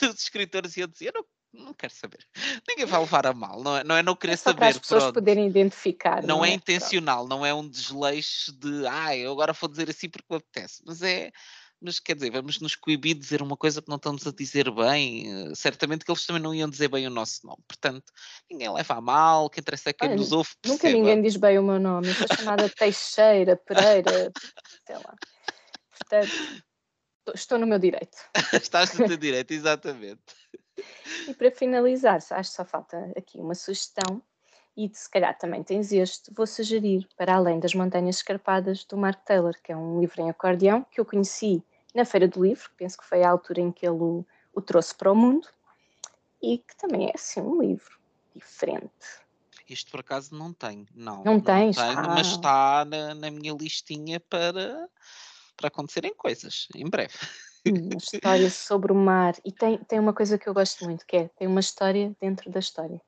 dos 0.00 0.22
escritores 0.22 0.76
e 0.76 0.80
eu 0.80 0.86
dizia, 0.86 1.12
não 1.14 1.24
não 1.52 1.74
quero 1.74 1.92
saber. 1.92 2.26
Ninguém 2.68 2.86
vai 2.86 3.00
levar 3.00 3.26
a 3.26 3.32
mal, 3.32 3.62
não 3.62 3.76
é, 3.76 3.84
não 3.84 3.96
é 3.96 4.02
não 4.02 4.16
querer 4.16 4.34
é 4.34 4.36
saber. 4.36 4.58
Para 4.58 4.68
as 4.68 4.78
pessoas 4.78 5.02
pronto. 5.04 5.14
poderem 5.14 5.46
identificar. 5.46 6.22
Não, 6.22 6.38
não 6.38 6.44
é, 6.44 6.50
é, 6.50 6.54
intencional, 6.54 7.26
não 7.26 7.44
é 7.44 7.52
um 7.52 7.68
desleixo 7.68 8.52
de 8.52 8.86
ah, 8.86 9.16
eu 9.16 9.32
agora 9.32 9.52
vou 9.52 9.68
dizer 9.68 9.90
assim 9.90 10.08
porque 10.08 10.26
me 10.30 10.36
apetece. 10.36 10.82
Mas 10.84 11.02
é, 11.02 11.30
mas 11.82 11.98
quer 11.98 12.14
dizer, 12.14 12.30
vamos 12.30 12.60
nos 12.60 12.76
coibir 12.76 13.14
de 13.14 13.20
dizer 13.20 13.42
uma 13.42 13.56
coisa 13.56 13.82
que 13.82 13.88
não 13.88 13.96
estamos 13.96 14.26
a 14.26 14.32
dizer 14.32 14.70
bem. 14.70 15.50
Eh, 15.50 15.54
certamente 15.54 16.04
que 16.04 16.10
eles 16.10 16.24
também 16.24 16.40
não 16.40 16.54
iam 16.54 16.70
dizer 16.70 16.88
bem 16.88 17.06
o 17.06 17.10
nosso 17.10 17.44
nome. 17.44 17.62
Portanto, 17.66 18.12
ninguém 18.48 18.72
leva 18.72 18.94
a 18.94 19.00
mal, 19.00 19.50
que 19.50 19.60
interessa 19.60 19.90
é 19.90 19.92
quem 19.92 20.08
Olha, 20.08 20.16
nos 20.16 20.30
ouve. 20.30 20.50
Perceba. 20.62 20.84
Nunca 20.84 20.96
ninguém 20.96 21.22
diz 21.22 21.36
bem 21.36 21.58
o 21.58 21.62
meu 21.62 21.80
nome. 21.80 22.08
Eu 22.08 22.14
sou 22.14 22.26
chamada 22.36 22.68
Teixeira, 22.68 23.56
Pereira, 23.56 24.30
sei 24.86 24.96
lá. 24.96 25.14
Portanto, 25.98 26.64
estou 27.34 27.58
no 27.58 27.66
meu 27.66 27.78
direito. 27.78 28.16
Estás 28.52 28.96
no 28.96 29.08
teu 29.08 29.16
direito, 29.16 29.50
exatamente. 29.50 30.22
E 31.28 31.34
para 31.34 31.50
finalizar, 31.50 32.16
acho 32.16 32.50
que 32.50 32.56
só 32.56 32.64
falta 32.64 33.12
aqui 33.16 33.38
uma 33.38 33.54
sugestão, 33.54 34.22
e 34.76 34.90
se 34.92 35.08
calhar 35.08 35.36
também 35.36 35.62
tens 35.62 35.92
este, 35.92 36.32
vou 36.32 36.46
sugerir 36.46 37.06
Para 37.16 37.36
Além 37.36 37.60
das 37.60 37.74
Montanhas 37.74 38.16
Escarpadas, 38.16 38.84
do 38.84 38.96
Mark 38.96 39.22
Taylor, 39.24 39.54
que 39.62 39.70
é 39.70 39.76
um 39.76 40.00
livro 40.00 40.22
em 40.22 40.30
acordeão 40.30 40.84
que 40.90 41.00
eu 41.00 41.04
conheci 41.04 41.62
na 41.94 42.04
Feira 42.04 42.26
do 42.26 42.42
Livro, 42.42 42.70
penso 42.76 42.96
que 42.96 43.04
foi 43.04 43.22
a 43.22 43.30
altura 43.30 43.60
em 43.60 43.70
que 43.70 43.86
ele 43.86 43.98
o, 43.98 44.24
o 44.54 44.62
trouxe 44.62 44.94
para 44.94 45.12
o 45.12 45.14
mundo, 45.14 45.46
e 46.42 46.58
que 46.58 46.74
também 46.76 47.08
é 47.08 47.12
assim 47.14 47.40
um 47.40 47.60
livro 47.60 47.98
diferente. 48.34 49.22
Isto 49.68 49.90
por 49.90 50.00
acaso 50.00 50.34
não 50.34 50.52
tenho, 50.52 50.86
não. 50.94 51.22
Não 51.22 51.38
tens? 51.38 51.76
Não 51.76 51.84
tenho, 51.84 51.98
ah. 51.98 52.08
mas 52.08 52.26
está 52.28 52.84
na, 52.84 53.14
na 53.14 53.30
minha 53.30 53.54
listinha 53.54 54.18
para, 54.20 54.88
para 55.56 55.68
acontecerem 55.68 56.14
coisas, 56.14 56.66
em 56.74 56.88
breve 56.88 57.14
uma 57.66 57.96
história 57.96 58.50
sobre 58.50 58.92
o 58.92 58.94
mar. 58.94 59.34
E 59.44 59.52
tem, 59.52 59.78
tem 59.84 59.98
uma 59.98 60.12
coisa 60.12 60.38
que 60.38 60.48
eu 60.48 60.54
gosto 60.54 60.84
muito, 60.84 61.06
que 61.06 61.16
é 61.16 61.28
tem 61.28 61.46
uma 61.46 61.60
história 61.60 62.14
dentro 62.20 62.50
da 62.50 62.58
história. 62.58 63.00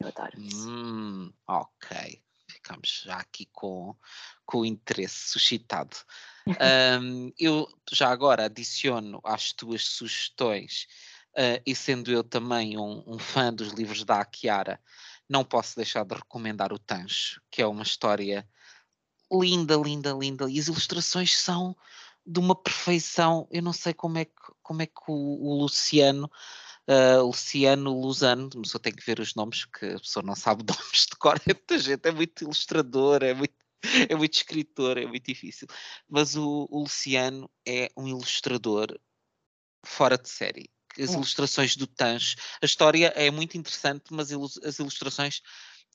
Eu 0.00 0.08
adoro 0.08 0.40
isso. 0.40 0.68
Hum, 0.68 1.32
ok. 1.46 2.22
Ficamos 2.48 3.02
já 3.04 3.16
aqui 3.16 3.46
com, 3.52 3.94
com 4.44 4.60
o 4.60 4.66
interesse 4.66 5.30
suscitado. 5.30 5.96
um, 7.02 7.32
eu 7.38 7.68
já 7.92 8.10
agora 8.10 8.46
adiciono 8.46 9.20
às 9.22 9.52
tuas 9.52 9.86
sugestões, 9.86 10.86
uh, 11.36 11.62
e 11.64 11.74
sendo 11.74 12.10
eu 12.10 12.24
também 12.24 12.78
um, 12.78 13.04
um, 13.06 13.18
fã 13.18 13.52
dos 13.52 13.72
livros 13.72 14.04
da 14.04 14.20
Akiara, 14.20 14.80
não 15.28 15.44
posso 15.44 15.76
deixar 15.76 16.04
de 16.04 16.14
recomendar 16.14 16.72
o 16.72 16.78
Tancho, 16.78 17.40
que 17.50 17.62
é 17.62 17.66
uma 17.66 17.84
história 17.84 18.48
linda, 19.32 19.76
linda, 19.76 20.12
linda, 20.12 20.50
e 20.50 20.58
as 20.58 20.66
ilustrações 20.66 21.38
são 21.38 21.76
de 22.26 22.38
uma 22.40 22.54
perfeição. 22.54 23.48
Eu 23.50 23.62
não 23.62 23.72
sei 23.72 23.94
como 23.94 24.18
é 24.18 24.24
que, 24.24 24.32
como 24.62 24.82
é 24.82 24.86
que 24.86 25.02
o, 25.08 25.12
o 25.12 25.60
Luciano, 25.62 26.30
uh, 26.88 27.24
Luciano 27.24 27.98
Luzano, 27.98 28.50
só 28.64 28.78
tem 28.78 28.92
que 28.92 29.04
ver 29.04 29.20
os 29.20 29.34
nomes, 29.34 29.64
porque 29.64 29.86
a 29.86 30.00
pessoa 30.00 30.24
não 30.24 30.36
sabe 30.36 30.64
nomes 30.68 31.06
de 31.10 31.16
cor, 31.18 31.40
é 31.46 31.54
muita 31.54 31.78
gente, 31.78 32.06
é 32.06 32.12
muito 32.12 32.44
ilustrador, 32.44 33.22
é 33.22 33.34
muito, 33.34 33.54
é 34.08 34.14
muito 34.14 34.34
escritor, 34.34 34.98
é 34.98 35.06
muito 35.06 35.24
difícil. 35.24 35.66
Mas 36.08 36.36
o, 36.36 36.68
o 36.70 36.80
Luciano 36.80 37.50
é 37.66 37.90
um 37.96 38.06
ilustrador 38.06 38.98
fora 39.84 40.18
de 40.18 40.28
série. 40.28 40.70
As 40.98 41.10
é. 41.10 41.14
ilustrações 41.14 41.76
do 41.76 41.86
Tancho, 41.86 42.36
a 42.60 42.66
história 42.66 43.12
é 43.14 43.30
muito 43.30 43.56
interessante, 43.56 44.06
mas 44.10 44.30
as 44.32 44.78
ilustrações 44.78 45.40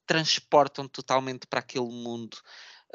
transportam 0.06 0.88
totalmente 0.88 1.48
para 1.48 1.60
aquele 1.60 1.88
mundo 1.88 2.38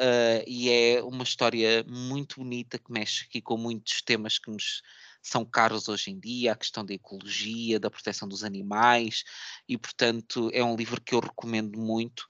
Uh, 0.01 0.41
e 0.47 0.71
é 0.71 1.03
uma 1.03 1.25
história 1.25 1.85
muito 1.87 2.37
bonita 2.37 2.79
que 2.79 2.91
mexe 2.91 3.27
aqui 3.27 3.43
com 3.43 3.59
muitos 3.59 4.01
temas 4.01 4.39
que 4.39 4.51
nos 4.51 4.81
são 5.23 5.45
caros 5.45 5.89
hoje 5.89 6.11
em 6.11 6.19
dia, 6.19 6.53
a 6.53 6.57
questão 6.57 6.83
da 6.83 6.95
ecologia, 6.95 7.79
da 7.79 7.91
proteção 7.91 8.27
dos 8.27 8.43
animais, 8.43 9.25
e 9.69 9.77
portanto 9.77 10.49
é 10.55 10.65
um 10.65 10.75
livro 10.75 11.03
que 11.03 11.15
eu 11.15 11.21
recomendo 11.21 11.79
muito. 11.79 12.27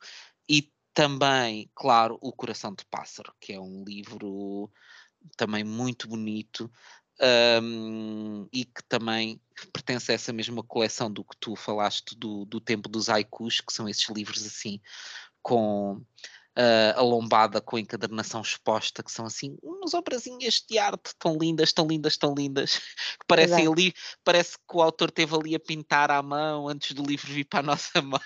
E 0.48 0.68
também, 0.92 1.70
claro, 1.72 2.18
O 2.20 2.32
Coração 2.32 2.74
de 2.74 2.84
Pássaro, 2.86 3.32
que 3.40 3.52
é 3.52 3.60
um 3.60 3.84
livro 3.84 4.68
também 5.36 5.62
muito 5.62 6.08
bonito. 6.08 6.68
Um, 7.62 8.48
e 8.50 8.64
que 8.64 8.82
também 8.88 9.38
pertence 9.74 10.10
a 10.10 10.14
essa 10.14 10.32
mesma 10.32 10.62
coleção 10.62 11.12
do 11.12 11.22
que 11.22 11.36
tu 11.38 11.54
falaste 11.54 12.16
do, 12.16 12.46
do 12.46 12.58
tempo 12.58 12.88
dos 12.88 13.10
haikus, 13.10 13.60
que 13.60 13.74
são 13.74 13.86
esses 13.86 14.08
livros 14.08 14.46
assim 14.46 14.80
com 15.42 16.02
uh, 16.60 16.98
a 16.98 17.02
lombada 17.02 17.60
com 17.60 17.76
a 17.76 17.80
encadernação 17.80 18.42
exposta, 18.42 19.02
que 19.02 19.10
são 19.10 19.24
assim 19.24 19.56
umas 19.62 19.94
obrazinhas 19.94 20.62
de 20.68 20.78
arte 20.78 21.14
tão 21.18 21.36
lindas, 21.36 21.72
tão 21.72 21.86
lindas, 21.86 22.16
tão 22.16 22.34
lindas, 22.34 22.76
que 23.18 23.26
parecem 23.26 23.60
Exato. 23.60 23.72
ali, 23.72 23.94
parece 24.22 24.58
que 24.58 24.76
o 24.76 24.82
autor 24.82 25.10
teve 25.10 25.34
ali 25.34 25.54
a 25.54 25.60
pintar 25.60 26.10
à 26.10 26.22
mão 26.22 26.68
antes 26.68 26.92
do 26.92 27.02
livro 27.02 27.32
vir 27.32 27.44
para 27.44 27.60
a 27.60 27.62
nossa 27.74 28.02
mão. 28.02 28.20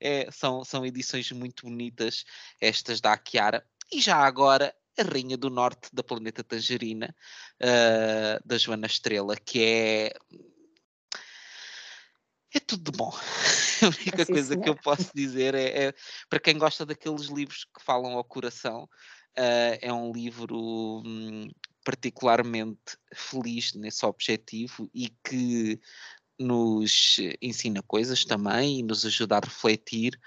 É, 0.00 0.30
são, 0.30 0.64
são 0.64 0.86
edições 0.86 1.30
muito 1.32 1.66
bonitas, 1.66 2.24
estas 2.60 3.00
da 3.00 3.12
Akiara. 3.12 3.64
E 3.92 4.00
já 4.00 4.16
agora, 4.18 4.72
a 4.96 5.02
Rainha 5.02 5.36
do 5.36 5.50
Norte 5.50 5.88
da 5.92 6.04
Planeta 6.04 6.44
Tangerina, 6.44 7.14
uh, 7.60 8.46
da 8.46 8.56
Joana 8.56 8.86
Estrela, 8.86 9.34
que 9.36 9.62
é 9.62 10.12
é 12.54 12.60
tudo 12.60 12.90
de 12.90 12.96
bom. 12.96 13.12
A 13.82 13.86
única 13.86 14.22
assim, 14.22 14.32
coisa 14.32 14.56
que 14.56 14.68
eu 14.68 14.76
posso 14.76 15.10
dizer 15.14 15.54
é, 15.54 15.86
é, 15.86 15.94
para 16.28 16.40
quem 16.40 16.58
gosta 16.58 16.84
daqueles 16.84 17.26
livros 17.26 17.64
que 17.64 17.82
falam 17.82 18.12
ao 18.12 18.24
coração, 18.24 18.84
uh, 18.84 19.78
é 19.80 19.92
um 19.92 20.12
livro 20.12 21.02
hum, 21.04 21.48
particularmente 21.84 22.98
feliz 23.14 23.72
nesse 23.74 24.04
objetivo 24.04 24.90
e 24.94 25.08
que 25.24 25.80
nos 26.38 27.16
ensina 27.40 27.82
coisas 27.82 28.24
também 28.24 28.80
e 28.80 28.82
nos 28.82 29.04
ajuda 29.04 29.36
a 29.36 29.40
refletir, 29.40 30.18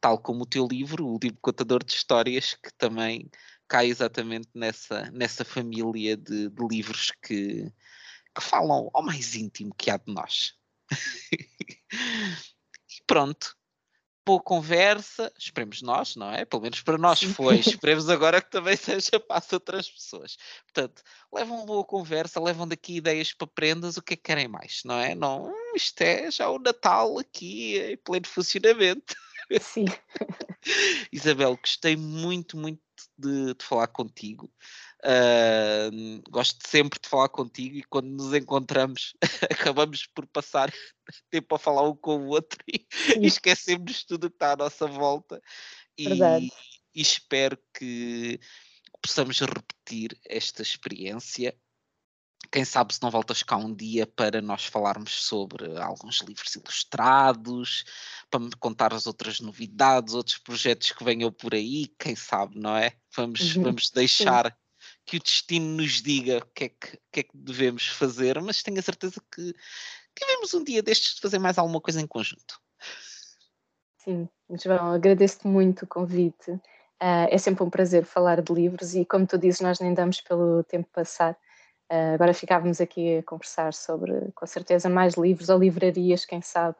tal 0.00 0.18
como 0.18 0.42
o 0.42 0.46
teu 0.46 0.66
livro, 0.66 1.06
o 1.06 1.18
livro 1.22 1.38
Contador 1.40 1.82
de 1.84 1.92
Histórias, 1.92 2.54
que 2.54 2.72
também 2.76 3.30
cai 3.66 3.86
exatamente 3.86 4.48
nessa, 4.54 5.10
nessa 5.10 5.44
família 5.44 6.16
de, 6.16 6.50
de 6.50 6.66
livros 6.70 7.10
que, 7.22 7.72
que 8.34 8.40
falam 8.40 8.90
ao 8.92 9.02
mais 9.02 9.34
íntimo 9.34 9.74
que 9.76 9.90
há 9.90 9.96
de 9.96 10.12
nós 10.12 10.54
e 11.32 13.02
pronto. 13.06 13.56
Boa 14.24 14.40
conversa, 14.40 15.32
esperemos 15.36 15.82
nós, 15.82 16.14
não 16.14 16.30
é? 16.30 16.44
Pelo 16.44 16.62
menos 16.62 16.80
para 16.80 16.96
nós 16.96 17.20
foi. 17.20 17.58
Esperemos 17.76 18.08
agora 18.08 18.40
que 18.40 18.52
também 18.52 18.76
seja 18.76 19.18
para 19.18 19.44
outras 19.50 19.90
pessoas. 19.90 20.36
Portanto, 20.64 21.02
levam 21.34 21.66
boa 21.66 21.84
conversa, 21.84 22.40
levam 22.40 22.68
daqui 22.68 22.96
ideias 22.96 23.32
para 23.32 23.48
prendas, 23.48 23.96
o 23.96 24.02
que 24.02 24.14
é 24.14 24.16
que 24.16 24.22
querem 24.22 24.46
mais, 24.46 24.82
não 24.84 24.94
é? 24.94 25.16
Não, 25.16 25.48
hum, 25.48 25.72
isto 25.74 26.00
é 26.02 26.30
já 26.30 26.48
o 26.48 26.60
Natal 26.60 27.18
aqui 27.18 27.78
em 27.78 27.96
pleno 27.96 28.28
funcionamento. 28.28 29.16
Sim. 29.60 29.86
Isabel, 31.12 31.56
gostei 31.56 31.96
muito, 31.96 32.56
muito 32.56 32.80
de, 33.18 33.54
de 33.54 33.64
falar 33.64 33.88
contigo. 33.88 34.50
Uh, 35.04 36.22
gosto 36.30 36.64
sempre 36.68 36.96
de 37.02 37.08
falar 37.08 37.28
contigo 37.28 37.76
e 37.76 37.82
quando 37.82 38.06
nos 38.06 38.32
encontramos 38.32 39.14
acabamos 39.50 40.06
por 40.06 40.24
passar 40.28 40.72
tempo 41.28 41.56
a 41.56 41.58
falar 41.58 41.88
um 41.88 41.96
com 41.96 42.18
o 42.20 42.28
outro 42.28 42.62
e, 42.72 42.86
e 43.20 43.26
esquecemos 43.26 44.04
tudo 44.04 44.30
que 44.30 44.36
está 44.36 44.52
à 44.52 44.56
nossa 44.56 44.86
volta. 44.86 45.42
E, 45.98 46.06
e, 46.06 46.50
espero 46.94 47.58
que 47.76 48.38
possamos 49.02 49.40
repetir 49.40 50.16
esta 50.24 50.62
experiência. 50.62 51.56
Quem 52.52 52.64
sabe 52.64 52.94
se 52.94 53.02
não 53.02 53.10
voltas 53.10 53.42
cá 53.42 53.56
um 53.56 53.74
dia 53.74 54.06
para 54.06 54.40
nós 54.40 54.66
falarmos 54.66 55.24
sobre 55.24 55.78
alguns 55.80 56.20
livros 56.20 56.54
ilustrados, 56.54 57.84
para 58.30 58.40
me 58.40 58.50
contar 58.52 58.94
as 58.94 59.06
outras 59.06 59.40
novidades, 59.40 60.14
outros 60.14 60.38
projetos 60.38 60.92
que 60.92 61.04
venham 61.04 61.32
por 61.32 61.54
aí, 61.54 61.88
quem 61.98 62.14
sabe, 62.14 62.58
não 62.58 62.76
é? 62.76 62.92
Vamos, 63.16 63.56
uhum. 63.56 63.64
vamos 63.64 63.90
deixar 63.90 64.56
que 65.04 65.16
o 65.16 65.22
destino 65.22 65.76
nos 65.76 66.00
diga 66.00 66.38
o 66.38 66.46
que 66.54 66.64
é 66.64 66.68
que, 66.68 66.98
que, 67.10 67.20
é 67.20 67.22
que 67.22 67.36
devemos 67.36 67.88
fazer, 67.88 68.40
mas 68.40 68.62
tenho 68.62 68.78
a 68.78 68.82
certeza 68.82 69.20
que, 69.34 69.52
que 69.52 70.26
devemos 70.26 70.54
um 70.54 70.64
dia 70.64 70.82
destes 70.82 71.18
fazer 71.18 71.38
mais 71.38 71.58
alguma 71.58 71.80
coisa 71.80 72.00
em 72.00 72.06
conjunto. 72.06 72.60
Sim, 73.98 74.28
João, 74.50 74.92
agradeço-te 74.92 75.46
muito 75.46 75.84
o 75.84 75.88
convite. 75.88 76.50
Uh, 76.50 77.26
é 77.30 77.38
sempre 77.38 77.64
um 77.64 77.70
prazer 77.70 78.04
falar 78.04 78.40
de 78.40 78.52
livros 78.52 78.94
e, 78.94 79.04
como 79.04 79.26
tu 79.26 79.38
dizes, 79.38 79.60
nós 79.60 79.80
nem 79.80 79.94
damos 79.94 80.20
pelo 80.20 80.62
tempo 80.64 80.88
passar. 80.92 81.32
Uh, 81.90 82.14
agora 82.14 82.32
ficávamos 82.32 82.80
aqui 82.80 83.18
a 83.18 83.22
conversar 83.22 83.74
sobre, 83.74 84.32
com 84.34 84.46
certeza, 84.46 84.88
mais 84.88 85.14
livros 85.14 85.48
ou 85.48 85.58
livrarias, 85.58 86.24
quem 86.24 86.40
sabe, 86.40 86.76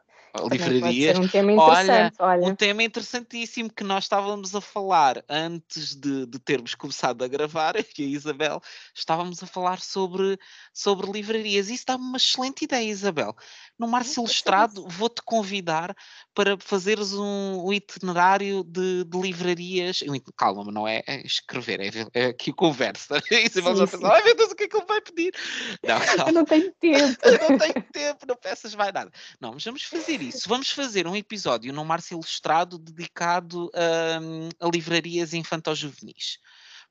livrarias. 0.51 1.19
Um 1.19 1.29
tema 1.29 1.53
interessante. 1.53 2.17
Olha, 2.19 2.33
olha, 2.33 2.49
um 2.49 2.55
tema 2.55 2.83
interessantíssimo 2.83 3.71
que 3.71 3.85
nós 3.85 4.05
estávamos 4.05 4.55
a 4.55 4.61
falar 4.61 5.23
antes 5.29 5.95
de, 5.95 6.27
de 6.27 6.39
termos 6.39 6.75
começado 6.75 7.23
a 7.23 7.29
gravar, 7.29 7.75
que 7.85 8.03
a 8.03 8.07
Isabel 8.07 8.61
estávamos 8.95 9.43
a 9.43 9.47
falar 9.47 9.81
sobre, 9.81 10.39
sobre 10.73 11.11
livrarias. 11.11 11.69
Isso 11.69 11.85
dá-me 11.87 12.05
uma 12.05 12.17
excelente 12.17 12.65
ideia, 12.65 12.89
Isabel. 12.89 13.37
No 13.79 13.87
Março 13.87 14.21
Ilustrado, 14.21 14.87
vou-te 14.89 15.23
convidar 15.23 15.95
para 16.35 16.57
fazeres 16.59 17.13
um, 17.13 17.67
um 17.67 17.73
itinerário 17.73 18.65
de, 18.65 19.05
de, 19.05 19.21
livrarias. 19.21 20.01
Calma, 20.37 20.65
não 20.73 20.89
é, 20.89 21.03
é 21.07 21.27
escrever, 21.27 21.81
é, 21.81 21.91
é 22.15 22.27
aqui 22.27 22.53
conversa. 22.53 23.21
E 23.33 23.47
Isabel 23.47 23.77
já 23.77 23.87
pensa, 23.87 24.13
ai 24.13 24.23
meu 24.23 24.37
Deus, 24.37 24.51
o 24.51 24.55
que 24.55 24.65
é 24.65 24.69
que 24.69 24.77
ele 24.77 24.87
vai 24.87 25.01
pedir? 25.01 25.35
Não, 25.83 25.99
calma. 26.17 26.29
Eu 26.29 26.33
não 26.33 26.45
tenho 26.45 26.73
tempo. 26.73 27.19
Eu 27.23 27.51
não 27.51 27.59
tenho 27.59 27.83
tempo, 27.93 28.27
não 28.27 28.37
peças 28.37 28.75
mais 28.75 28.93
nada. 28.93 29.11
Não, 29.41 29.53
mas 29.53 29.65
vamos 29.65 29.83
fazer 29.85 30.22
isso. 30.23 30.49
Vamos 30.49 30.71
fazer 30.71 31.07
um 31.07 31.17
episódio 31.17 31.73
no 31.73 31.85
Março 31.85 32.15
Ilustrado 32.15 32.79
dedicado 32.79 33.71
a, 33.75 34.67
a 34.67 34.71
livrarias 34.71 35.35
infantil-juvenis. 35.35 36.39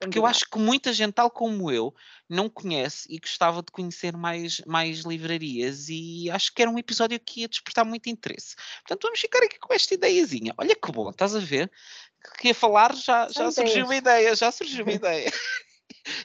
Porque 0.02 0.18
eu 0.18 0.26
acho 0.26 0.50
que 0.50 0.58
muita 0.58 0.92
gente, 0.92 1.14
tal 1.14 1.30
como 1.30 1.72
eu, 1.72 1.94
não 2.28 2.50
conhece 2.50 3.06
e 3.08 3.20
gostava 3.20 3.62
de 3.62 3.72
conhecer 3.72 4.18
mais, 4.18 4.60
mais 4.66 5.02
livrarias 5.02 5.90
e 5.90 6.28
acho 6.32 6.52
que 6.54 6.62
era 6.64 6.72
um 6.72 6.80
episódio 6.80 7.20
que 7.20 7.42
ia 7.42 7.48
despertar 7.48 7.86
muito 7.86 8.10
interesse. 8.10 8.56
Portanto, 8.80 9.04
vamos 9.04 9.20
ficar 9.20 9.44
aqui 9.44 9.60
com 9.60 9.72
esta 9.72 9.94
ideiazinha. 9.94 10.56
Olha 10.58 10.76
que 10.76 10.92
bom, 10.92 11.12
estás 11.12 11.36
a 11.36 11.40
ver? 11.40 11.72
Que 12.40 12.48
ia 12.48 12.56
falar, 12.56 12.96
já, 12.96 13.28
já 13.30 13.52
surgiu 13.52 13.86
uma 13.86 13.96
ideia, 13.96 14.36
já 14.36 14.52
surgiu 14.52 14.84
uma 14.84 14.94
ideia. 14.94 15.32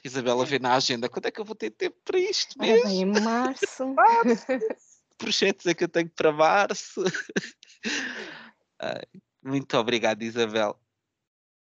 Isabela 0.03 0.43
vê 0.43 0.57
na 0.57 0.73
agenda, 0.73 1.07
quando 1.07 1.27
é 1.27 1.31
que 1.31 1.39
eu 1.39 1.45
vou 1.45 1.55
ter 1.55 1.69
tempo 1.69 1.97
para 2.03 2.19
isto 2.19 2.57
mesmo? 2.57 2.89
em 2.89 3.05
março. 3.05 3.95
projetos 5.17 5.65
é 5.65 5.73
que 5.73 5.83
eu 5.83 5.89
tenho 5.89 6.09
para 6.09 6.31
março? 6.31 7.03
Muito 9.43 9.77
obrigado, 9.77 10.21
Isabel. 10.21 10.79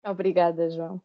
Obrigada, 0.05 0.71
João. 0.71 1.03